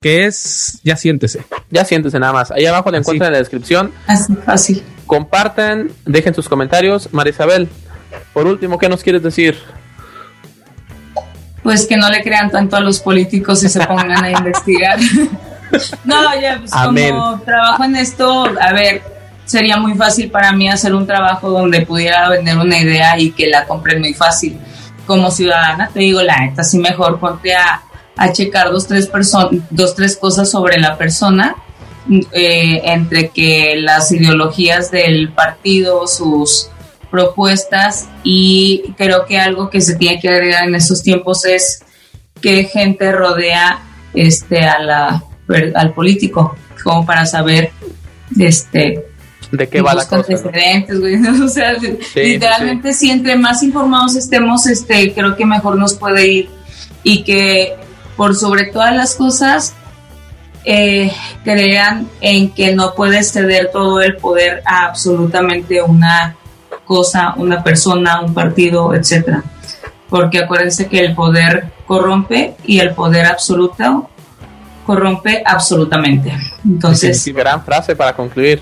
que 0.00 0.24
es 0.26 0.80
Ya 0.82 0.96
Siéntese. 0.96 1.44
Ya 1.70 1.84
siéntese 1.84 2.18
nada 2.18 2.32
más. 2.32 2.50
Ahí 2.50 2.66
abajo 2.66 2.90
la 2.90 2.98
Así. 2.98 3.02
encuentran 3.02 3.28
en 3.28 3.32
la 3.32 3.38
descripción. 3.38 3.92
Así 4.06 4.34
fácil. 4.36 4.82
Compartan, 5.06 5.90
dejen 6.06 6.34
sus 6.34 6.48
comentarios. 6.48 7.12
María 7.12 7.32
Isabel, 7.32 7.68
por 8.32 8.46
último, 8.46 8.78
¿qué 8.78 8.88
nos 8.88 9.02
quieres 9.02 9.22
decir? 9.22 9.56
Pues 11.64 11.86
que 11.86 11.96
no 11.96 12.08
le 12.08 12.22
crean 12.22 12.50
tanto 12.50 12.76
a 12.76 12.80
los 12.80 13.00
políticos 13.00 13.64
y 13.64 13.68
se 13.68 13.84
pongan 13.84 14.24
a 14.24 14.30
investigar. 14.38 14.98
no, 16.04 16.40
ya, 16.40 16.58
pues 16.60 16.72
Amén. 16.72 17.16
como 17.16 17.40
trabajo 17.40 17.82
en 17.82 17.96
esto, 17.96 18.44
a 18.60 18.72
ver, 18.72 19.02
sería 19.44 19.76
muy 19.76 19.94
fácil 19.94 20.30
para 20.30 20.52
mí 20.52 20.68
hacer 20.68 20.94
un 20.94 21.06
trabajo 21.06 21.50
donde 21.50 21.84
pudiera 21.84 22.28
vender 22.28 22.56
una 22.56 22.78
idea 22.78 23.18
y 23.18 23.32
que 23.32 23.48
la 23.48 23.64
compren 23.64 24.00
muy 24.00 24.14
fácil. 24.14 24.58
Como 25.06 25.30
ciudadana, 25.30 25.90
te 25.92 26.00
digo, 26.00 26.22
la 26.22 26.38
neta, 26.38 26.62
sí 26.62 26.78
mejor 26.78 27.18
ponte 27.18 27.54
a, 27.54 27.82
a 28.16 28.32
checar 28.32 28.70
dos, 28.70 28.86
tres 28.86 29.10
dos, 29.70 29.94
tres 29.94 30.16
cosas 30.16 30.50
sobre 30.50 30.78
la 30.78 30.96
persona, 30.96 31.56
eh, 32.32 32.82
entre 32.84 33.30
que 33.30 33.76
las 33.76 34.12
ideologías 34.12 34.90
del 34.90 35.32
partido, 35.32 36.06
sus 36.06 36.70
propuestas 37.14 38.08
y 38.24 38.92
creo 38.96 39.24
que 39.24 39.38
algo 39.38 39.70
que 39.70 39.80
se 39.80 39.94
tiene 39.94 40.18
que 40.20 40.28
agregar 40.28 40.66
en 40.66 40.74
estos 40.74 41.00
tiempos 41.00 41.44
es 41.44 41.84
qué 42.42 42.64
gente 42.64 43.12
rodea 43.12 43.78
este 44.14 44.66
a 44.66 44.80
la 44.80 45.24
al 45.76 45.94
político 45.94 46.56
como 46.82 47.06
para 47.06 47.24
saber 47.24 47.70
este 48.36 49.06
¿De 49.52 49.68
qué 49.68 49.80
va 49.80 49.94
la 49.94 50.08
cosa? 50.08 50.16
antecedentes, 50.16 50.98
güey, 50.98 51.16
¿no? 51.20 51.44
o 51.44 51.48
sea, 51.48 51.74
literalmente 52.16 52.92
si 52.92 53.10
entre 53.10 53.36
más 53.36 53.62
informados 53.62 54.16
estemos 54.16 54.66
este 54.66 55.14
creo 55.14 55.36
que 55.36 55.46
mejor 55.46 55.78
nos 55.78 55.94
puede 55.94 56.26
ir 56.26 56.48
y 57.04 57.22
que 57.22 57.76
por 58.16 58.34
sobre 58.34 58.72
todas 58.72 58.92
las 58.92 59.14
cosas 59.14 59.72
eh, 60.64 61.12
crean 61.44 62.08
en 62.20 62.50
que 62.50 62.74
no 62.74 62.92
puedes 62.96 63.30
ceder 63.30 63.70
todo 63.72 64.00
el 64.00 64.16
poder 64.16 64.64
a 64.66 64.86
absolutamente 64.86 65.80
una 65.80 66.36
cosa, 66.84 67.34
una 67.36 67.62
persona, 67.62 68.20
un 68.20 68.34
partido, 68.34 68.94
etcétera. 68.94 69.42
Porque 70.08 70.40
acuérdense 70.40 70.86
que 70.88 71.00
el 71.00 71.14
poder 71.14 71.66
corrompe 71.86 72.54
y 72.64 72.80
el 72.80 72.94
poder 72.94 73.26
absoluto 73.26 74.08
corrompe 74.86 75.42
absolutamente. 75.44 76.32
Entonces, 76.64 77.20
Sí, 77.20 77.32
gran 77.32 77.64
frase 77.64 77.96
para 77.96 78.14
concluir. 78.14 78.60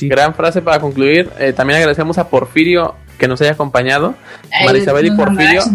Gran 0.00 0.34
frase 0.34 0.62
para 0.62 0.80
concluir. 0.80 1.30
Eh, 1.38 1.52
también 1.52 1.78
agradecemos 1.78 2.18
a 2.18 2.28
Porfirio 2.28 2.94
que 3.18 3.28
nos 3.28 3.40
haya 3.40 3.52
acompañado. 3.52 4.14
María 4.64 4.82
Isabel 4.82 5.06
y 5.06 5.10
Porfirio. 5.12 5.62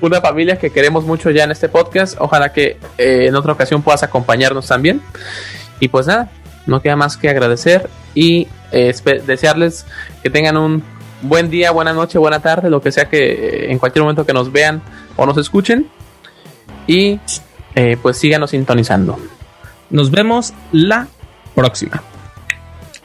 Una 0.00 0.20
familia 0.20 0.58
que 0.58 0.70
queremos 0.70 1.04
mucho 1.04 1.30
ya 1.30 1.44
en 1.44 1.52
este 1.52 1.68
podcast. 1.68 2.16
Ojalá 2.18 2.52
que 2.52 2.78
eh, 2.98 3.26
en 3.28 3.34
otra 3.34 3.52
ocasión 3.52 3.82
puedas 3.82 4.02
acompañarnos 4.02 4.66
también. 4.66 5.00
Y 5.80 5.88
pues 5.88 6.06
nada, 6.06 6.28
no 6.66 6.82
queda 6.82 6.96
más 6.96 7.16
que 7.16 7.28
agradecer 7.30 7.88
y 8.14 8.48
eh, 8.74 9.22
desearles 9.26 9.86
que 10.22 10.30
tengan 10.30 10.56
un 10.56 10.82
buen 11.22 11.50
día, 11.50 11.70
buena 11.70 11.92
noche, 11.92 12.18
buena 12.18 12.40
tarde, 12.40 12.70
lo 12.70 12.80
que 12.80 12.92
sea 12.92 13.08
que 13.08 13.18
eh, 13.18 13.72
en 13.72 13.78
cualquier 13.78 14.02
momento 14.02 14.26
que 14.26 14.32
nos 14.32 14.52
vean 14.52 14.82
o 15.16 15.26
nos 15.26 15.36
escuchen. 15.38 15.88
Y 16.86 17.18
eh, 17.74 17.96
pues 18.00 18.18
síganos 18.18 18.50
sintonizando. 18.50 19.18
Nos 19.90 20.10
vemos 20.10 20.52
la 20.72 21.08
próxima. 21.54 22.02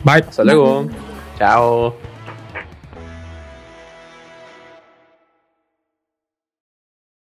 Bye. 0.03 0.25
Hasta 0.27 0.43
luego. 0.43 0.87
Chao. 1.37 2.08